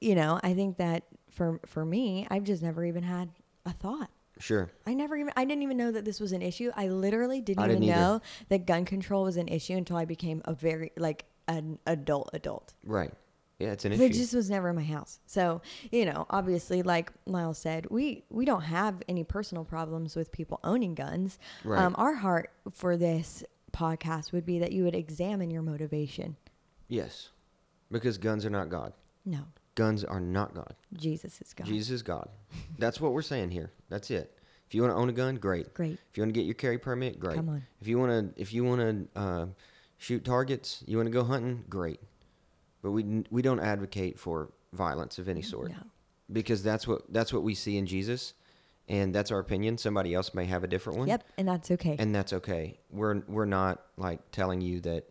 you 0.00 0.14
know, 0.14 0.40
I 0.42 0.54
think 0.54 0.76
that 0.78 1.04
for 1.30 1.60
for 1.66 1.84
me, 1.84 2.26
I've 2.30 2.44
just 2.44 2.62
never 2.62 2.84
even 2.84 3.02
had 3.04 3.30
a 3.64 3.72
thought. 3.72 4.10
Sure. 4.38 4.70
I 4.86 4.94
never 4.94 5.16
even 5.16 5.32
I 5.36 5.44
didn't 5.44 5.62
even 5.62 5.76
know 5.76 5.92
that 5.92 6.04
this 6.04 6.18
was 6.20 6.32
an 6.32 6.42
issue. 6.42 6.70
I 6.76 6.88
literally 6.88 7.40
didn't 7.40 7.62
I 7.62 7.66
even 7.66 7.80
didn't 7.80 7.90
either. 7.94 8.00
know 8.00 8.20
that 8.48 8.66
gun 8.66 8.84
control 8.84 9.24
was 9.24 9.36
an 9.36 9.48
issue 9.48 9.74
until 9.76 9.96
I 9.96 10.04
became 10.04 10.42
a 10.44 10.54
very 10.54 10.90
like 10.96 11.24
an 11.48 11.78
adult 11.86 12.30
adult. 12.32 12.74
Right. 12.84 13.12
Yeah, 13.62 13.72
it's 13.72 13.84
an 13.84 13.92
It 13.92 14.12
just 14.12 14.34
was 14.34 14.50
never 14.50 14.70
in 14.70 14.76
my 14.76 14.82
house. 14.82 15.20
So, 15.26 15.62
you 15.90 16.04
know, 16.04 16.26
obviously 16.30 16.82
like 16.82 17.12
Lyle 17.26 17.54
said, 17.54 17.86
we 17.90 18.24
we 18.28 18.44
don't 18.44 18.62
have 18.62 19.02
any 19.08 19.22
personal 19.22 19.64
problems 19.64 20.16
with 20.16 20.32
people 20.32 20.58
owning 20.64 20.94
guns. 20.94 21.38
Right. 21.64 21.80
Um 21.80 21.94
our 21.96 22.14
heart 22.14 22.50
for 22.72 22.96
this 22.96 23.44
podcast 23.72 24.32
would 24.32 24.44
be 24.44 24.58
that 24.58 24.72
you 24.72 24.82
would 24.84 24.94
examine 24.94 25.50
your 25.50 25.62
motivation. 25.62 26.36
yes. 26.88 27.30
Because 27.90 28.16
guns 28.16 28.46
are 28.46 28.50
not 28.50 28.70
God. 28.70 28.94
No. 29.26 29.40
Guns 29.74 30.02
are 30.02 30.18
not 30.20 30.54
God. 30.54 30.74
Jesus 30.94 31.40
is 31.42 31.52
God. 31.52 31.66
Jesus 31.66 31.90
is 31.90 32.02
God. 32.02 32.28
That's 32.78 33.00
what 33.02 33.12
we're 33.12 33.20
saying 33.22 33.50
here. 33.50 33.70
That's 33.90 34.10
it. 34.10 34.38
If 34.66 34.74
you 34.74 34.80
want 34.80 34.94
to 34.94 34.96
own 34.96 35.10
a 35.10 35.12
gun, 35.12 35.34
great. 35.36 35.74
Great. 35.74 35.98
If 36.10 36.16
you 36.16 36.22
want 36.22 36.32
to 36.32 36.40
get 36.40 36.46
your 36.46 36.54
carry 36.54 36.78
permit, 36.78 37.20
great. 37.20 37.36
Come 37.36 37.50
on. 37.50 37.62
If 37.82 37.86
you 37.86 37.98
want 37.98 38.34
to, 38.34 38.40
if 38.40 38.54
you 38.54 38.64
want 38.64 38.80
to 38.80 39.20
uh, 39.20 39.46
shoot 39.98 40.24
targets, 40.24 40.82
you 40.86 40.96
want 40.96 41.06
to 41.08 41.12
go 41.12 41.22
hunting, 41.22 41.64
great. 41.68 42.00
But 42.82 42.90
we 42.90 43.24
we 43.30 43.42
don't 43.42 43.60
advocate 43.60 44.18
for 44.18 44.50
violence 44.72 45.18
of 45.18 45.28
any 45.28 45.42
mm, 45.42 45.44
sort 45.50 45.70
No. 45.70 45.76
because 46.32 46.62
that's 46.62 46.86
what 46.88 47.12
that's 47.12 47.32
what 47.32 47.42
we 47.42 47.54
see 47.54 47.76
in 47.78 47.86
Jesus, 47.86 48.34
and 48.88 49.14
that's 49.14 49.30
our 49.30 49.38
opinion. 49.38 49.78
Somebody 49.78 50.14
else 50.14 50.34
may 50.34 50.44
have 50.46 50.64
a 50.64 50.66
different 50.66 50.98
one. 50.98 51.08
Yep, 51.08 51.24
and 51.38 51.48
that's 51.48 51.70
okay. 51.70 51.96
And 51.98 52.14
that's 52.14 52.32
okay. 52.32 52.78
We're 52.90 53.22
we're 53.28 53.44
not 53.46 53.82
like 53.96 54.30
telling 54.32 54.60
you 54.60 54.80
that 54.80 55.04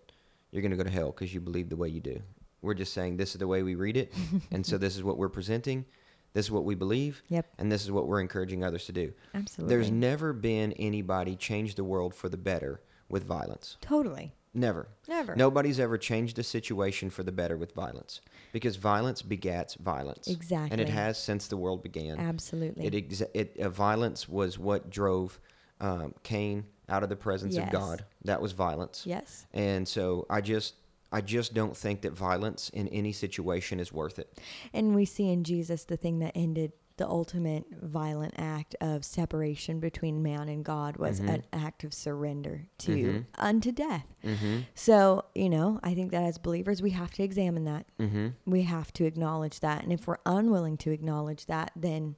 you're 0.52 0.62
going 0.62 0.72
to 0.72 0.78
go 0.78 0.84
to 0.84 0.90
hell 0.90 1.12
because 1.12 1.34
you 1.34 1.40
believe 1.40 1.70
the 1.70 1.78
way 1.78 1.88
you 1.88 2.02
do. 2.02 2.22
We're 2.62 2.74
just 2.74 2.94
saying 2.94 3.18
this 3.18 3.32
is 3.32 3.40
the 3.40 3.48
way 3.48 3.64
we 3.64 3.76
read 3.76 3.96
it, 3.98 4.14
and 4.52 4.66
so 4.66 4.78
this 4.78 4.96
is 4.96 5.04
what 5.04 5.18
we're 5.18 5.30
presenting. 5.30 5.86
This 6.34 6.46
is 6.46 6.52
what 6.52 6.64
we 6.64 6.76
believe. 6.76 7.22
Yep. 7.28 7.46
And 7.58 7.70
this 7.70 7.84
is 7.84 7.92
what 7.92 8.08
we're 8.08 8.22
encouraging 8.22 8.64
others 8.64 8.86
to 8.86 8.94
do. 8.94 9.12
Absolutely. 9.34 9.76
There's 9.76 9.92
never 9.92 10.32
been 10.32 10.72
anybody 10.74 11.36
change 11.36 11.76
the 11.76 11.84
world 11.84 12.16
for 12.16 12.30
the 12.30 12.38
better 12.38 12.82
with 13.10 13.26
violence. 13.26 13.76
totally. 13.82 14.34
Never. 14.54 14.90
Never. 15.08 15.36
Nobody's 15.36 15.80
ever 15.80 15.98
changed 15.98 16.38
a 16.40 16.44
situation 16.44 17.10
for 17.10 17.24
the 17.24 17.32
better 17.32 17.56
with 17.58 17.74
violence 17.74 18.20
because 18.52 18.76
violence 18.76 19.22
begats 19.22 19.78
violence. 19.78 20.28
Exactly. 20.28 20.72
And 20.72 20.82
it 20.82 20.90
has 20.90 21.18
since 21.18 21.48
the 21.48 21.56
world 21.58 21.82
began. 21.84 22.20
Absolutely. 22.20 22.86
It, 22.86 22.94
exa- 22.94 23.30
it 23.34 23.58
uh, 23.60 23.70
violence 23.70 24.28
was 24.28 24.60
what 24.60 24.90
drove 24.90 25.40
um, 25.80 26.14
Cain 26.24 26.66
out 26.90 27.04
of 27.04 27.10
the 27.10 27.16
presence 27.16 27.56
Yes. 27.56 27.66
of 27.68 27.72
God. 27.72 28.06
That 28.26 28.42
was 28.42 28.52
violence. 28.52 29.04
yes. 29.06 29.46
And 29.54 29.88
so 29.88 30.26
I 30.30 30.42
just 30.42 30.76
I 31.14 31.22
just 31.22 31.54
don't 31.54 31.76
think 31.76 32.02
that 32.02 32.12
violence 32.14 32.70
in 32.70 32.88
any 32.90 33.12
situation 33.14 33.80
is 33.80 33.92
worth 33.94 34.20
it. 34.20 34.38
And 34.74 34.96
we 34.96 35.06
see 35.06 35.30
in 35.30 35.44
Jesus 35.44 35.86
the 35.86 35.98
thing 35.98 36.20
that 36.20 36.32
ended 36.36 36.72
the 37.02 37.10
ultimate 37.10 37.66
violent 37.82 38.36
act 38.38 38.76
of 38.80 39.04
separation 39.04 39.80
between 39.80 40.22
man 40.22 40.48
and 40.48 40.64
God 40.64 40.98
was 40.98 41.20
Mm-hmm. 41.20 41.30
an 41.30 41.44
act 41.52 41.84
of 41.84 41.96
surrender 41.96 42.68
to 42.80 43.26
unto 43.40 43.72
death. 43.72 44.06
Mm-hmm. 44.24 44.60
So, 44.76 45.26
you 45.34 45.50
know, 45.50 45.80
I 45.82 45.96
think 45.96 46.12
that 46.12 46.22
as 46.22 46.38
believers, 46.38 46.80
we 46.80 46.92
have 46.92 47.10
to 47.14 47.24
examine 47.24 47.64
that. 47.66 47.88
Mm-hmm. 48.00 48.28
We 48.46 48.62
have 48.62 48.94
to 48.94 49.06
acknowledge 49.06 49.62
that. 49.62 49.82
And 49.82 49.92
if 49.92 50.06
we're 50.06 50.20
unwilling 50.28 50.78
to 50.78 50.92
acknowledge 50.92 51.48
that, 51.48 51.72
then, 51.76 52.18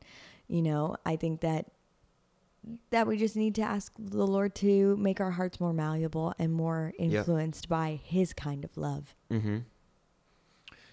you 0.50 0.62
know, 0.62 0.98
I 1.06 1.16
think 1.16 1.40
that 1.42 1.72
that 2.92 3.08
we 3.08 3.18
just 3.18 3.36
need 3.38 3.56
to 3.56 3.62
ask 3.62 3.94
the 3.98 4.28
Lord 4.28 4.54
to 4.56 4.98
make 4.98 5.22
our 5.22 5.32
hearts 5.32 5.60
more 5.62 5.74
malleable 5.74 6.34
and 6.38 6.52
more 6.52 6.94
influenced 7.00 7.70
by 7.70 8.00
his 8.04 8.34
kind 8.34 8.66
of 8.66 8.76
love. 8.76 9.16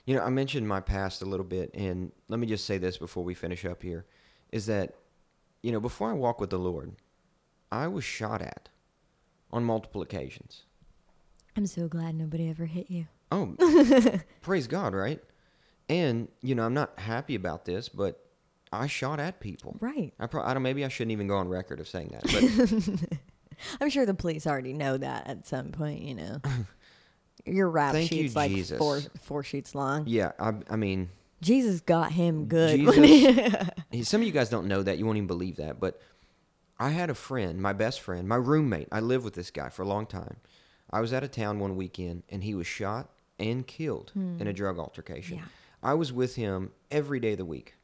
You 0.06 0.16
know, 0.16 0.22
I 0.22 0.30
mentioned 0.30 0.66
my 0.66 0.80
past 0.80 1.22
a 1.22 1.26
little 1.26 1.44
bit, 1.44 1.70
and 1.74 2.12
let 2.28 2.40
me 2.40 2.46
just 2.46 2.64
say 2.64 2.78
this 2.78 2.98
before 2.98 3.22
we 3.22 3.34
finish 3.34 3.64
up 3.64 3.82
here 3.82 4.06
is 4.50 4.66
that, 4.66 4.94
you 5.62 5.70
know, 5.72 5.80
before 5.80 6.10
I 6.10 6.14
walk 6.14 6.40
with 6.40 6.50
the 6.50 6.58
Lord, 6.58 6.92
I 7.70 7.86
was 7.86 8.02
shot 8.04 8.42
at 8.42 8.68
on 9.52 9.64
multiple 9.64 10.02
occasions. 10.02 10.64
I'm 11.56 11.66
so 11.66 11.88
glad 11.88 12.14
nobody 12.14 12.48
ever 12.48 12.66
hit 12.66 12.90
you. 12.90 13.06
Oh, 13.32 13.54
praise 14.40 14.66
God, 14.66 14.94
right? 14.94 15.22
And, 15.88 16.28
you 16.40 16.54
know, 16.54 16.64
I'm 16.64 16.74
not 16.74 16.98
happy 16.98 17.34
about 17.34 17.64
this, 17.64 17.88
but 17.88 18.24
I 18.72 18.86
shot 18.86 19.20
at 19.20 19.40
people. 19.40 19.76
Right. 19.80 20.12
I, 20.18 20.26
pro- 20.26 20.42
I 20.44 20.54
don't, 20.54 20.62
maybe 20.62 20.84
I 20.84 20.88
shouldn't 20.88 21.12
even 21.12 21.26
go 21.26 21.36
on 21.36 21.48
record 21.48 21.80
of 21.80 21.88
saying 21.88 22.12
that, 22.12 22.22
but 23.10 23.18
I'm 23.80 23.90
sure 23.90 24.06
the 24.06 24.14
police 24.14 24.46
already 24.46 24.72
know 24.72 24.96
that 24.96 25.26
at 25.26 25.46
some 25.46 25.70
point, 25.70 26.02
you 26.02 26.14
know. 26.14 26.40
Your 27.44 27.68
rap 27.68 27.92
Thank 27.92 28.10
you, 28.12 28.22
sheet's 28.22 28.36
like 28.36 28.50
Jesus. 28.50 28.78
four 28.78 29.00
four 29.22 29.42
sheets 29.42 29.74
long. 29.74 30.04
yeah, 30.06 30.32
I, 30.38 30.54
I 30.68 30.76
mean, 30.76 31.10
Jesus 31.40 31.80
got 31.80 32.12
him 32.12 32.46
good. 32.46 32.80
he- 33.90 34.04
Some 34.04 34.20
of 34.20 34.26
you 34.26 34.32
guys 34.32 34.48
don't 34.50 34.66
know 34.66 34.82
that. 34.82 34.98
You 34.98 35.06
won't 35.06 35.16
even 35.16 35.26
believe 35.26 35.56
that. 35.56 35.80
But 35.80 36.00
I 36.78 36.90
had 36.90 37.10
a 37.10 37.14
friend, 37.14 37.60
my 37.60 37.72
best 37.72 38.00
friend, 38.00 38.28
my 38.28 38.36
roommate. 38.36 38.88
I 38.92 39.00
lived 39.00 39.24
with 39.24 39.34
this 39.34 39.50
guy 39.50 39.68
for 39.68 39.82
a 39.82 39.86
long 39.86 40.06
time. 40.06 40.36
I 40.90 41.00
was 41.00 41.12
out 41.12 41.22
of 41.22 41.30
town 41.30 41.58
one 41.58 41.76
weekend 41.76 42.24
and 42.28 42.42
he 42.42 42.54
was 42.54 42.66
shot 42.66 43.10
and 43.38 43.66
killed 43.66 44.12
in 44.14 44.42
a 44.42 44.44
hmm. 44.44 44.50
drug 44.50 44.78
altercation. 44.78 45.38
Yeah. 45.38 45.44
I 45.82 45.94
was 45.94 46.12
with 46.12 46.36
him 46.36 46.72
every 46.90 47.20
day 47.20 47.32
of 47.32 47.38
the 47.38 47.44
week, 47.44 47.74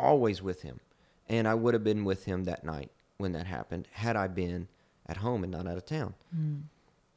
always 0.00 0.42
with 0.42 0.62
him. 0.62 0.80
And 1.28 1.46
I 1.46 1.54
would 1.54 1.74
have 1.74 1.84
been 1.84 2.04
with 2.04 2.24
him 2.24 2.44
that 2.44 2.64
night 2.64 2.90
when 3.18 3.32
that 3.32 3.46
happened 3.46 3.86
had 3.92 4.16
I 4.16 4.28
been 4.28 4.66
at 5.06 5.18
home 5.18 5.44
and 5.44 5.52
not 5.52 5.68
out 5.68 5.76
of 5.76 5.84
town. 5.84 6.14
Hmm. 6.34 6.56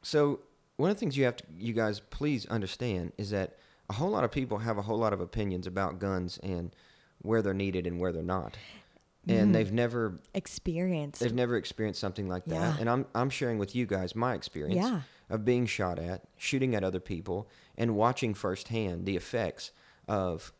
So 0.02 0.40
one 0.82 0.90
of 0.90 0.96
the 0.96 1.00
things 1.00 1.16
you 1.16 1.24
have 1.24 1.36
to, 1.36 1.44
you 1.56 1.72
guys 1.72 2.00
please 2.00 2.44
understand 2.46 3.12
is 3.16 3.30
that 3.30 3.56
a 3.88 3.92
whole 3.92 4.10
lot 4.10 4.24
of 4.24 4.32
people 4.32 4.58
have 4.58 4.78
a 4.78 4.82
whole 4.82 4.98
lot 4.98 5.12
of 5.12 5.20
opinions 5.20 5.68
about 5.68 6.00
guns 6.00 6.40
and 6.42 6.74
where 7.18 7.40
they're 7.40 7.54
needed 7.54 7.86
and 7.86 8.00
where 8.00 8.10
they're 8.10 8.20
not, 8.20 8.56
and 9.28 9.38
mm-hmm. 9.38 9.52
they've 9.52 9.70
never 9.70 10.18
Experienced. 10.34 11.20
they've 11.20 11.32
never 11.32 11.56
experienced 11.56 12.00
something 12.00 12.28
like 12.28 12.44
that. 12.46 12.56
Yeah. 12.56 12.76
And 12.80 12.90
I'm 12.90 13.06
I'm 13.14 13.30
sharing 13.30 13.58
with 13.58 13.76
you 13.76 13.86
guys 13.86 14.16
my 14.16 14.34
experience 14.34 14.84
Yeah. 14.84 15.02
of 15.30 15.44
being 15.44 15.66
shot 15.66 16.00
at, 16.00 16.24
shooting 16.36 16.74
at 16.74 16.82
other 16.82 16.98
people, 16.98 17.48
and 17.78 17.94
watching 17.94 18.34
firsthand 18.34 19.06
the 19.06 19.14
effects 19.14 19.70
of 20.08 20.52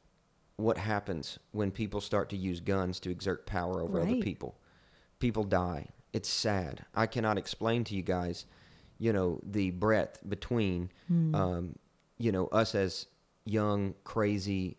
what 0.55 0.79
happens 0.79 1.41
when 1.51 1.73
people 1.73 2.01
start 2.01 2.29
to 2.31 2.37
use 2.37 2.61
guns 2.61 3.01
to 3.01 3.11
exert 3.11 3.45
power 3.45 3.83
over 3.83 4.01
other 4.01 4.21
people. 4.21 4.55
People 5.19 5.43
die. 5.43 5.89
It's 6.13 6.29
sad. 6.29 6.85
I 6.95 7.09
cannot 7.09 7.39
explain 7.39 7.83
to 7.85 7.97
you 7.97 8.03
guys, 8.03 8.47
you 9.03 9.13
know, 9.13 9.41
the 9.43 9.71
breadth 9.73 10.21
between, 10.29 10.91
Hmm. 11.09 11.35
um, 11.35 11.75
you 12.19 12.31
know, 12.31 12.47
us 12.63 12.75
as 12.75 13.07
young, 13.45 13.95
crazy 14.05 14.77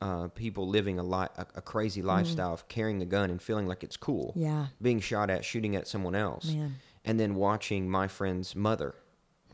uh, 0.00 0.26
people 0.28 0.68
living 0.68 0.98
a, 0.98 1.02
li- 1.04 1.34
a, 1.38 1.46
a 1.54 1.62
crazy 1.62 2.02
lifestyle 2.02 2.52
of 2.52 2.66
carrying 2.68 3.00
a 3.00 3.06
gun 3.06 3.30
and 3.30 3.40
feeling 3.40 3.66
like 3.66 3.82
it's 3.84 3.96
cool 3.96 4.32
Hmm. 4.34 4.40
yeah. 4.40 4.66
being 4.82 5.00
shot 5.00 5.30
at, 5.30 5.44
shooting 5.44 5.76
at 5.76 5.86
someone 5.86 6.14
else, 6.16 6.46
Man. 6.52 6.74
and 7.04 7.18
then 7.20 7.36
watching 7.36 7.88
my 7.88 8.08
friend's 8.08 8.54
mother 8.56 8.94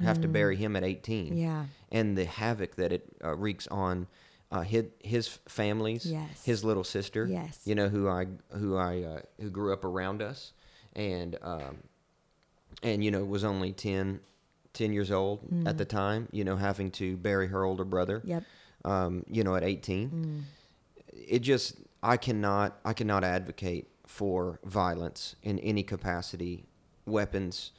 have 0.01 0.19
to 0.23 0.29
bury 0.29 0.57
him 0.57 0.77
at 0.77 0.83
18, 0.83 1.33
Hmm. 1.33 1.39
Yeah. 1.39 1.65
and 1.93 2.17
the 2.17 2.25
havoc 2.25 2.77
that 2.77 2.91
it 2.91 3.05
uh, 3.23 3.35
wreaks 3.37 3.67
on 3.69 4.07
uh, 4.51 4.63
his 4.63 4.87
his 5.05 5.29
families, 5.47 6.07
Yes. 6.07 6.43
his 6.45 6.65
little 6.65 6.85
sister, 6.85 7.27
Yes. 7.27 7.61
you 7.67 7.75
know 7.75 7.89
who 7.89 8.09
I 8.09 8.27
who 8.61 8.77
I 8.77 9.03
uh, 9.03 9.21
who 9.41 9.51
grew 9.51 9.73
up 9.75 9.85
around 9.85 10.23
us, 10.23 10.53
and 10.97 11.37
um, 11.43 11.77
and 12.83 13.03
you 13.05 13.11
know 13.11 13.25
was 13.25 13.45
only 13.45 13.73
10, 13.73 14.21
10 14.75 14.93
years 14.93 15.11
old 15.11 15.41
at 15.67 15.79
the 15.79 15.85
time, 15.85 16.29
you 16.33 16.45
know 16.45 16.57
having 16.57 16.91
to 16.93 17.17
bury 17.17 17.49
her 17.49 17.65
older 17.65 17.85
brother, 17.85 18.21
Yep. 18.25 18.45
um, 18.85 19.25
you 19.29 19.43
know, 19.45 19.55
at 19.57 19.63
18. 19.65 20.45
It 21.13 21.41
just, 21.41 21.77
I 22.03 22.17
cannot, 22.17 22.79
I 22.85 22.93
cannot 22.93 23.25
advocate 23.25 23.89
for 24.07 24.59
violence 24.65 25.37
in 25.43 25.59
any 25.61 25.83
capacity, 25.83 26.65
weapons 27.07 27.73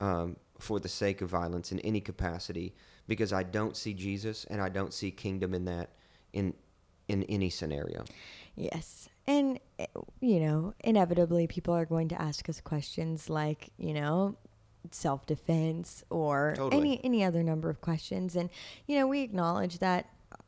um, 0.00 0.36
for 0.58 0.80
the 0.80 0.88
sake 0.88 1.20
of 1.20 1.28
violence 1.30 1.70
in 1.72 1.78
any 1.80 2.00
capacity, 2.00 2.74
because 3.06 3.32
I 3.32 3.42
don't 3.42 3.76
see 3.76 3.94
Jesus 3.94 4.44
and 4.50 4.60
I 4.60 4.68
don't 4.68 4.92
see 4.92 5.10
kingdom 5.10 5.54
in 5.54 5.64
that 5.66 5.90
in 6.32 6.54
in 7.08 7.22
any 7.24 7.48
scenario. 7.50 8.04
Yes. 8.56 9.08
And, 9.28 9.60
eh, 9.78 9.86
you 10.20 10.40
know, 10.40 10.74
inevitably 10.80 11.46
people 11.46 11.74
are 11.74 11.84
going 11.84 12.08
to 12.08 12.20
ask 12.20 12.48
us 12.48 12.60
questions 12.62 13.28
like, 13.28 13.70
you 13.76 13.92
know, 13.92 14.36
self 14.90 15.26
defense 15.26 16.02
or 16.08 16.54
Totally. 16.56 16.80
any 16.80 17.04
any 17.04 17.24
other 17.24 17.42
number 17.42 17.68
of 17.68 17.80
questions. 17.82 18.34
And, 18.34 18.48
you 18.86 18.98
know, 18.98 19.06
we 19.06 19.20
acknowledge 19.20 19.78
that 19.80 20.06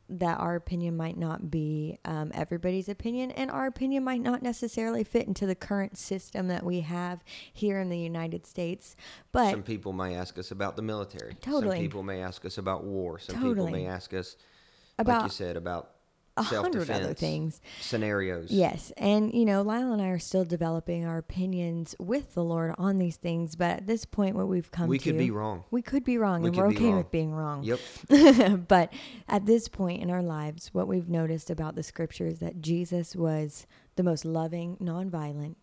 that 0.09 0.39
our 0.39 0.55
opinion 0.55 0.97
might 0.97 1.17
not 1.17 1.49
be 1.49 1.97
um, 2.03 2.31
everybody's 2.33 2.89
opinion 2.89 3.31
and 3.31 3.49
our 3.49 3.65
opinion 3.65 4.03
might 4.03 4.21
not 4.21 4.41
necessarily 4.43 5.03
fit 5.05 5.25
into 5.25 5.45
the 5.45 5.55
current 5.55 5.97
system 5.97 6.49
that 6.49 6.65
we 6.65 6.81
have 6.81 7.23
here 7.53 7.79
in 7.79 7.87
the 7.87 7.97
United 7.97 8.45
States. 8.45 8.95
But 9.31 9.51
Some 9.51 9.63
people 9.63 9.93
may 9.93 10.15
ask 10.15 10.37
us 10.37 10.51
about 10.51 10.75
the 10.75 10.81
military. 10.81 11.35
Totally. 11.35 11.77
Some 11.77 11.85
people 11.85 12.03
may 12.03 12.21
ask 12.21 12.45
us 12.45 12.57
about 12.57 12.83
war. 12.83 13.19
Some 13.19 13.41
people 13.41 13.69
may 13.69 13.85
ask 13.85 14.13
us, 14.13 14.35
about, 14.99 15.21
like 15.21 15.31
you 15.31 15.35
said, 15.35 15.55
about 15.55 15.91
a 16.41 16.61
hundred 16.61 16.89
other 16.89 17.13
things. 17.13 17.61
scenarios. 17.79 18.51
Yes. 18.51 18.91
And, 18.97 19.33
you 19.33 19.45
know, 19.45 19.61
Lyle 19.61 19.91
and 19.93 20.01
I 20.01 20.07
are 20.07 20.19
still 20.19 20.45
developing 20.45 21.05
our 21.05 21.17
opinions 21.17 21.95
with 21.99 22.33
the 22.33 22.43
Lord 22.43 22.73
on 22.77 22.97
these 22.97 23.17
things. 23.17 23.55
But 23.55 23.71
at 23.77 23.87
this 23.87 24.05
point, 24.05 24.35
what 24.35 24.47
we've 24.47 24.71
come 24.71 24.87
we 24.87 24.97
to. 24.99 25.03
could 25.03 25.17
be 25.17 25.31
wrong. 25.31 25.63
We 25.71 25.81
could 25.81 26.03
be 26.03 26.17
wrong, 26.17 26.41
We 26.41 26.49
and 26.49 26.57
we're 26.57 26.67
okay 26.67 26.85
wrong. 26.85 26.97
with 26.97 27.11
being 27.11 27.31
wrong. 27.33 27.63
Yep. 27.63 27.79
but 28.67 28.91
at 29.27 29.45
this 29.45 29.67
point 29.67 30.01
in 30.01 30.09
our 30.09 30.23
lives, 30.23 30.69
what 30.73 30.87
we've 30.87 31.09
noticed 31.09 31.49
about 31.49 31.75
the 31.75 31.83
scripture 31.83 32.27
is 32.27 32.39
that 32.39 32.61
Jesus 32.61 33.15
was 33.15 33.65
the 33.95 34.03
most 34.03 34.25
loving, 34.25 34.77
nonviolent 34.77 35.55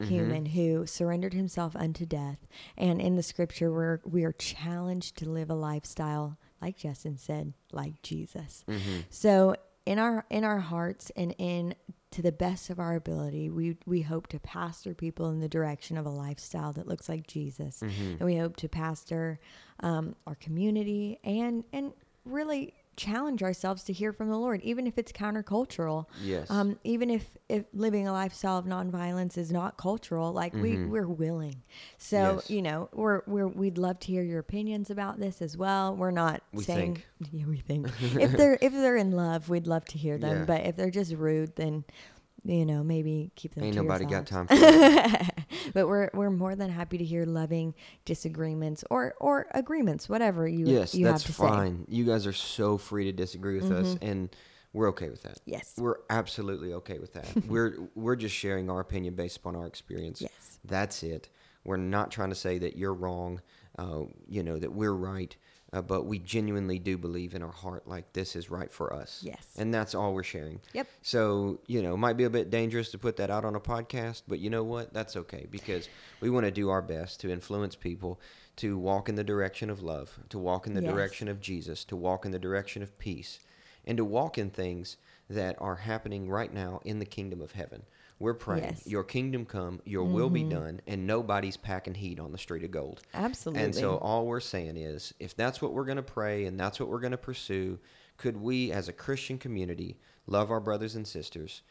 Mm-hmm. 0.00 0.14
human 0.14 0.46
who 0.46 0.86
surrendered 0.86 1.34
himself 1.34 1.76
unto 1.76 2.04
death. 2.06 2.38
And 2.76 3.00
in 3.00 3.14
the 3.14 3.22
scripture, 3.22 3.70
we're, 3.70 4.00
we 4.04 4.24
are 4.24 4.32
challenged 4.32 5.16
to 5.18 5.28
live 5.28 5.50
a 5.50 5.54
lifestyle, 5.54 6.38
like 6.60 6.78
Justin 6.78 7.18
said, 7.18 7.52
like 7.72 8.00
Jesus. 8.02 8.64
Mm-hmm. 8.68 9.00
So 9.10 9.54
in 9.86 9.98
our 9.98 10.24
in 10.30 10.44
our 10.44 10.58
hearts 10.60 11.10
and 11.16 11.34
in 11.38 11.74
to 12.12 12.20
the 12.22 12.32
best 12.32 12.68
of 12.70 12.78
our 12.78 12.94
ability, 12.94 13.48
we 13.50 13.76
we 13.86 14.02
hope 14.02 14.26
to 14.28 14.38
pastor 14.38 14.94
people 14.94 15.30
in 15.30 15.40
the 15.40 15.48
direction 15.48 15.96
of 15.96 16.04
a 16.06 16.10
lifestyle 16.10 16.72
that 16.74 16.86
looks 16.86 17.08
like 17.08 17.26
Jesus, 17.26 17.80
Mm-hmm. 17.80 18.10
and 18.18 18.20
we 18.20 18.36
hope 18.36 18.56
to 18.56 18.68
pastor 18.68 19.40
um, 19.80 20.14
our 20.26 20.34
community 20.34 21.18
and 21.24 21.64
and 21.72 21.92
really 22.24 22.74
challenge 22.96 23.42
ourselves 23.42 23.82
to 23.84 23.92
hear 23.92 24.12
from 24.12 24.28
the 24.28 24.36
Lord, 24.36 24.60
even 24.62 24.86
if 24.86 24.98
it's 24.98 25.12
countercultural. 25.12 26.06
Yes. 26.22 26.50
Um, 26.50 26.78
even 26.84 27.10
if 27.10 27.36
if 27.48 27.64
living 27.72 28.06
a 28.06 28.12
lifestyle 28.12 28.58
of 28.58 28.66
nonviolence 28.66 29.36
is 29.38 29.50
not 29.50 29.76
cultural, 29.76 30.32
like 30.32 30.52
we 30.54 30.84
we're 30.84 31.06
willing. 31.08 31.62
So 31.98 32.16
Mm-hmm. 32.16 32.36
Yes. 32.36 32.50
you 32.50 32.62
know 32.62 32.88
we're 32.92 33.22
we're 33.26 33.48
we'd 33.48 33.78
love 33.78 33.98
to 34.00 34.08
hear 34.08 34.22
your 34.22 34.38
opinions 34.38 34.90
about 34.90 35.18
this 35.18 35.40
as 35.42 35.56
well. 35.56 35.96
We're 35.96 36.10
not 36.10 36.42
We 36.52 36.64
saying 36.64 36.94
think. 36.96 37.06
yeah 37.32 37.46
we 37.46 37.58
think 37.58 37.88
if 38.00 38.32
they're 38.32 38.58
if 38.60 38.72
they're 38.72 38.96
in 38.96 39.12
love, 39.12 39.48
we'd 39.48 39.66
love 39.66 39.84
to 39.86 39.98
hear 39.98 40.18
them. 40.18 40.40
Yeah. 40.40 40.44
But 40.44 40.66
if 40.66 40.76
they're 40.76 40.90
just 40.90 41.12
rude, 41.14 41.56
then 41.56 41.84
you 42.44 42.66
know 42.66 42.82
maybe 42.82 43.30
keep 43.36 43.54
them. 43.54 43.64
Ain't 43.64 43.76
nobody 43.76 44.04
got 44.04 44.26
time 44.26 44.46
for 44.48 44.56
that. 44.56 45.38
but 45.74 45.86
we're 45.86 46.10
we're 46.14 46.30
more 46.30 46.54
than 46.54 46.70
happy 46.70 46.98
to 46.98 47.04
hear 47.04 47.24
loving 47.24 47.74
disagreements 48.04 48.84
or 48.90 49.14
or 49.20 49.46
agreements, 49.52 50.08
whatever 50.08 50.46
you 50.46 50.66
yes, 50.66 50.94
you 50.94 51.06
that's 51.06 51.22
have 51.22 51.34
to 51.34 51.40
say. 51.40 51.44
Mm-hmm. 51.44 51.54
fine. 51.54 51.86
You 51.88 52.04
guys 52.04 52.26
are 52.26 52.32
so 52.32 52.78
free 52.78 53.04
to 53.04 53.12
disagree 53.12 53.60
with 53.60 53.70
us, 53.70 53.96
and 54.02 54.34
we're 54.72 54.88
okay 54.88 55.10
with 55.10 55.22
that. 55.22 55.38
Yes. 55.44 55.74
We're 55.76 55.98
absolutely 56.08 56.72
okay 56.74 56.98
with 56.98 57.12
that. 57.14 57.26
we're 57.46 57.76
we're 57.94 58.16
just 58.16 58.34
sharing 58.34 58.70
our 58.70 58.80
opinion 58.80 59.14
based 59.14 59.38
upon 59.38 59.56
our 59.56 59.66
experience. 59.66 60.20
Yes. 60.20 60.58
That's 60.64 61.02
it. 61.02 61.28
We're 61.64 61.76
not 61.76 62.10
trying 62.10 62.30
to 62.30 62.34
say 62.34 62.58
that 62.58 62.76
you're 62.76 62.94
wrong, 62.94 63.40
uh, 63.78 64.02
you 64.28 64.42
know, 64.42 64.58
that 64.58 64.72
we're 64.72 64.94
right, 64.94 65.36
uh, 65.72 65.80
but 65.82 66.04
we 66.04 66.18
genuinely 66.18 66.78
do 66.78 66.98
believe 66.98 67.34
in 67.34 67.42
our 67.42 67.50
heart 67.52 67.88
like 67.88 68.12
this 68.12 68.36
is 68.36 68.50
right 68.50 68.70
for 68.70 68.92
us. 68.92 69.20
Yes. 69.22 69.46
And 69.56 69.72
that's 69.72 69.94
all 69.94 70.12
we're 70.12 70.22
sharing. 70.22 70.60
Yep. 70.74 70.86
So, 71.00 71.60
you 71.66 71.82
know, 71.82 71.94
it 71.94 71.98
might 71.98 72.16
be 72.18 72.24
a 72.24 72.30
bit 72.30 72.50
dangerous 72.50 72.90
to 72.90 72.98
put 72.98 73.16
that 73.16 73.30
out 73.30 73.44
on 73.44 73.54
a 73.54 73.60
podcast, 73.60 74.22
but 74.28 74.38
you 74.38 74.50
know 74.50 74.64
what? 74.64 74.92
That's 74.92 75.16
okay 75.16 75.46
because 75.50 75.88
we 76.20 76.28
want 76.30 76.44
to 76.44 76.50
do 76.52 76.68
our 76.68 76.82
best 76.82 77.20
to 77.20 77.30
influence 77.30 77.74
people 77.74 78.20
to 78.56 78.76
walk 78.76 79.08
in 79.08 79.14
the 79.14 79.24
direction 79.24 79.70
of 79.70 79.82
love, 79.82 80.18
to 80.28 80.38
walk 80.38 80.66
in 80.66 80.74
the 80.74 80.82
Yes. 80.82 80.92
direction 80.92 81.28
of 81.28 81.40
Jesus, 81.40 81.84
to 81.86 81.96
walk 81.96 82.26
in 82.26 82.32
the 82.32 82.38
direction 82.38 82.82
of 82.82 82.98
peace, 82.98 83.40
and 83.86 83.96
to 83.96 84.04
walk 84.04 84.36
in 84.36 84.50
things 84.50 84.98
that 85.30 85.56
are 85.58 85.76
happening 85.76 86.28
right 86.28 86.52
now 86.52 86.80
in 86.84 86.98
the 86.98 87.06
kingdom 87.06 87.40
of 87.40 87.52
heaven. 87.52 87.84
We're 88.22 88.34
praying, 88.34 88.62
Yes. 88.62 88.80
Mm-hmm. 88.80 88.90
Your 88.90 89.02
kingdom 89.04 89.44
come, 89.44 89.80
Your 89.84 90.04
will 90.04 90.30
be 90.30 90.44
done, 90.44 90.80
and 90.86 91.06
nobody's 91.08 91.56
packing 91.56 91.94
heat 91.94 92.20
on 92.20 92.30
the 92.30 92.38
street 92.38 92.62
of 92.62 92.70
gold. 92.70 93.02
Absolutely. 93.12 93.64
And 93.64 93.74
so 93.74 93.96
all 93.96 94.26
we're 94.26 94.38
saying 94.38 94.76
is 94.76 95.12
if 95.18 95.34
that's 95.36 95.60
what 95.60 95.72
we're 95.72 95.84
going 95.84 95.96
to 95.96 96.02
pray 96.04 96.44
and 96.46 96.58
that's 96.58 96.78
what 96.78 96.88
we're 96.88 97.00
going 97.00 97.10
to 97.10 97.18
pursue, 97.18 97.80
could 98.18 98.36
we 98.36 98.70
as 98.70 98.88
a 98.88 98.92
Christian 98.92 99.38
community 99.38 99.98
love 100.28 100.52
our 100.52 100.60
brothers 100.60 100.94
and 100.94 101.04
sisters, 101.06 101.62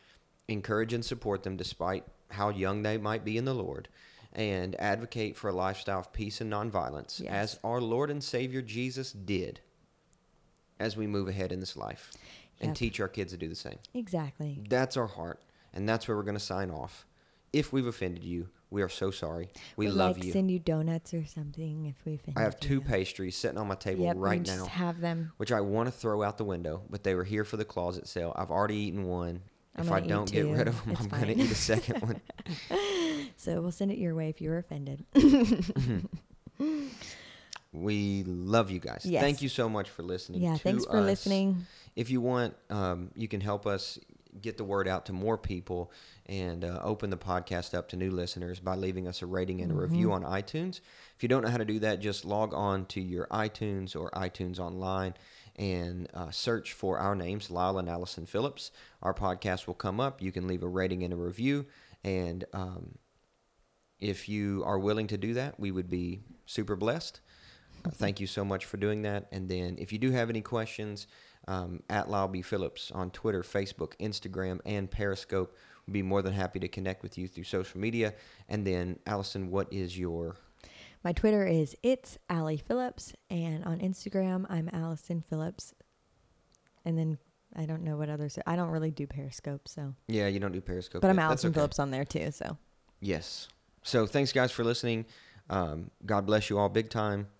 encourage 0.49 0.91
and 0.91 1.06
support 1.06 1.43
them 1.43 1.56
despite 1.56 2.04
how 2.32 2.49
young 2.49 2.82
they 2.84 2.97
might 2.97 3.24
be 3.24 3.38
in 3.38 3.45
the 3.45 3.56
Lord, 3.56 3.88
and 4.34 4.76
advocate 4.80 5.38
for 5.38 5.47
a 5.49 5.54
lifestyle 5.54 5.99
of 5.99 6.12
peace 6.12 6.41
and 6.41 6.52
nonviolence 6.52 7.22
Yes. 7.22 7.32
as 7.56 7.60
our 7.64 7.80
Lord 7.80 8.12
and 8.12 8.22
Savior 8.22 8.62
Jesus 8.62 9.14
did 9.14 9.62
as 10.82 10.97
we 10.97 11.08
move 11.08 11.30
ahead 11.30 11.54
in 11.54 11.62
this 11.62 11.78
life 11.78 12.12
and 12.60 12.70
Yep. 12.72 12.76
teach 12.78 12.99
our 12.99 13.08
kids 13.08 13.32
to 13.32 13.38
do 13.38 13.47
the 13.47 13.56
same. 13.56 13.78
exactly. 13.93 14.60
That's 14.68 14.97
our 14.97 15.08
heart, 15.08 15.39
and 15.74 15.88
that's 15.88 16.08
where 16.08 16.18
we're 16.18 16.24
going 16.24 16.38
to 16.38 16.40
sign 16.40 16.70
off. 16.72 17.06
If 17.54 17.74
we've 17.74 17.86
offended 17.88 18.24
you, 18.24 18.48
we 18.70 18.82
are 18.82 18.90
so 18.90 19.12
sorry. 19.12 19.50
We 19.76 19.88
Would 19.88 19.96
love 19.96 20.16
like 20.18 20.26
you. 20.26 20.32
send 20.32 20.50
you 20.50 20.60
donuts 20.60 21.14
or 21.14 21.26
something 21.26 21.86
if 21.88 21.96
we 22.06 22.14
offended 22.16 22.38
I 22.38 22.44
have 22.44 22.56
you. 22.62 22.68
two 22.70 22.82
pastries 22.82 23.36
sitting 23.36 23.58
on 23.58 23.68
my 23.68 23.76
table 23.76 24.06
Yep, 24.06 24.16
right 24.20 24.46
now, 24.48 24.66
have 24.66 25.02
them. 25.02 25.34
which 25.38 25.52
I 25.52 25.60
want 25.60 25.88
to 25.88 25.92
throw 25.92 26.24
out 26.24 26.38
the 26.38 26.46
window, 26.46 26.84
but 26.90 27.04
they 27.04 27.14
were 27.14 27.26
here 27.26 27.44
for 27.44 27.58
the 27.58 27.66
closet 27.66 28.08
sale. 28.08 28.32
I've 28.38 28.52
already 28.52 28.76
eaten 28.78 29.04
one. 29.06 29.42
I'm 29.76 29.86
if 29.86 29.92
I 29.92 30.00
don't 30.02 30.32
get 30.32 30.46
rid 30.46 30.68
of 30.70 30.82
them, 30.84 30.92
It's 30.94 31.02
I'm 31.02 31.08
going 31.10 31.38
to 31.38 31.44
eat 31.44 31.52
a 31.52 31.56
second 31.56 32.02
one. 32.02 32.22
So 33.38 33.60
we'll 33.62 33.72
send 33.72 33.92
it 33.92 33.98
your 33.98 34.14
way 34.14 34.30
if 34.30 34.40
you're 34.40 34.58
offended. 34.60 35.04
We 37.74 38.24
love 38.24 38.70
you 38.70 38.80
guys. 38.80 39.06
Yes. 39.06 39.22
Thank 39.24 39.42
you 39.42 39.48
so 39.48 39.70
much 39.70 39.90
for 39.90 40.04
listening. 40.04 40.42
yeah, 40.42 40.58
thanks 40.58 40.86
for 40.86 40.98
us. 40.98 41.06
listening. 41.06 41.66
If 41.96 42.10
you 42.10 42.20
want, 42.20 42.54
um, 42.70 43.12
you 43.16 43.30
can 43.30 43.40
help 43.40 43.66
us 43.66 43.98
get 44.40 44.58
the 44.58 44.64
word 44.64 44.88
out 44.88 45.06
to 45.08 45.14
more 45.14 45.38
people 45.38 45.92
and 46.28 46.64
uh, 46.64 46.80
open 46.84 47.10
the 47.10 47.18
podcast 47.18 47.74
up 47.74 47.90
to 47.90 47.98
new 47.98 48.12
listeners 48.12 48.60
by 48.60 48.76
leaving 48.76 49.08
us 49.08 49.22
a 49.22 49.26
rating 49.26 49.62
and 49.62 49.72
a 49.72 49.76
review 49.76 50.12
on 50.14 50.24
iTunes. 50.24 50.80
If 51.16 51.24
you 51.24 51.30
don't 51.30 51.44
know 51.44 51.50
how 51.50 51.58
to 51.58 51.66
do 51.66 51.80
that, 51.80 52.00
just 52.00 52.24
log 52.24 52.54
on 52.54 52.86
to 52.88 53.02
your 53.02 53.28
iTunes 53.28 53.96
or 53.96 54.12
iTunes 54.12 54.60
Online 54.60 55.14
and 55.58 56.08
uh, 56.14 56.32
search 56.32 56.74
for 56.74 56.98
our 56.98 57.16
names, 57.16 57.52
Lyle 57.52 57.78
and 57.78 57.90
Allyson 57.90 58.26
Phillips. 58.26 58.72
Our 59.02 59.14
podcast 59.14 59.68
will 59.68 59.74
come 59.74 60.00
up. 60.00 60.22
You 60.22 60.32
can 60.32 60.48
leave 60.48 60.64
a 60.64 60.68
rating 60.68 61.04
and 61.04 61.14
a 61.14 61.18
review. 61.18 61.66
And 62.04 62.46
um, 62.54 62.98
if 64.00 64.28
you 64.30 64.64
are 64.66 64.80
willing 64.80 65.08
to 65.08 65.18
do 65.18 65.34
that, 65.36 65.60
we 65.60 65.72
would 65.72 65.90
be 65.90 66.22
super 66.46 66.76
blessed. 66.76 67.20
Uh, 67.86 67.90
thank 67.92 68.20
you 68.20 68.28
so 68.28 68.46
much 68.46 68.66
for 68.66 68.78
doing 68.78 69.02
that. 69.04 69.28
And 69.32 69.50
then 69.50 69.76
if 69.80 69.92
you 69.92 70.00
do 70.00 70.12
have 70.12 70.30
any 70.30 70.42
questions, 70.42 71.08
um, 71.52 71.84
at 71.89 72.32
B. 72.32 72.41
Phillips 72.41 72.91
on 72.91 73.12
Twitter, 73.12 73.41
Facebook, 73.41 73.93
Instagram, 73.99 74.62
and 74.66 74.89
Periscope, 74.89 75.58
we'd 75.86 75.93
be 75.93 76.02
more 76.02 76.22
than 76.22 76.34
happy 76.34 76.60
to 76.60 76.68
connect 76.70 77.04
with 77.04 77.18
you 77.18 77.28
through 77.28 77.43
social 77.43 77.80
media. 77.80 78.14
And 78.47 78.66
then, 78.66 78.99
Allyson, 79.06 79.52
what 79.52 79.72
is 79.72 79.97
your. 79.97 80.38
My 81.04 81.12
Twitter 81.12 81.45
is 81.45 81.76
it's 81.84 82.18
Allie 82.30 82.58
Phillips, 82.58 83.14
and 83.30 83.66
on 83.66 83.80
Instagram 83.80 84.45
I'm 84.49 84.70
Allyson 84.72 85.24
Phillips. 85.30 85.74
And 86.86 86.97
then 86.97 87.18
I 87.56 87.66
don't 87.66 87.84
know 87.84 87.97
what 87.97 88.08
others. 88.08 88.39
I 88.47 88.56
don't 88.56 88.70
really 88.70 88.91
do 88.91 89.06
Periscope, 89.06 89.68
so 89.68 89.93
Yeah, 90.08 90.28
you 90.28 90.39
don't 90.39 90.54
do 90.54 90.62
Periscope. 90.62 91.02
but 91.02 91.10
I'm 91.10 91.20
Allyson 91.20 91.49
okay. 91.49 91.56
Phillips 91.56 91.80
on 91.80 91.91
there 91.91 92.06
too. 92.06 92.32
So 92.32 92.58
Yes. 93.02 93.49
So 93.84 94.06
thanks, 94.06 94.32
guys, 94.32 94.52
for 94.52 94.64
listening. 94.64 95.06
Um, 95.49 95.91
God 96.06 96.26
bless 96.26 96.49
you 96.49 96.58
all 96.58 96.70
big 96.70 96.89
time. 96.89 97.28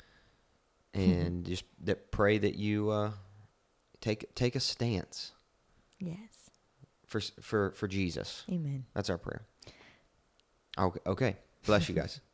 And 0.93 1.45
just 1.45 1.64
that 1.86 2.12
pray 2.12 2.38
that 2.38 2.55
you 2.55 2.89
uh, 2.89 3.12
take 4.02 4.34
take 4.36 4.56
a 4.56 4.60
stance 4.60 5.32
yes, 5.99 6.49
for 7.06 7.22
for 7.39 7.72
for 7.72 7.88
Jesus. 7.88 8.43
Amen. 8.49 8.86
That's 8.93 9.10
our 9.10 9.18
prayer. 9.18 9.43
Okay. 10.78 10.99
Okay. 11.06 11.38
Bless 11.66 11.88
you 11.88 11.95
guys. 11.95 12.20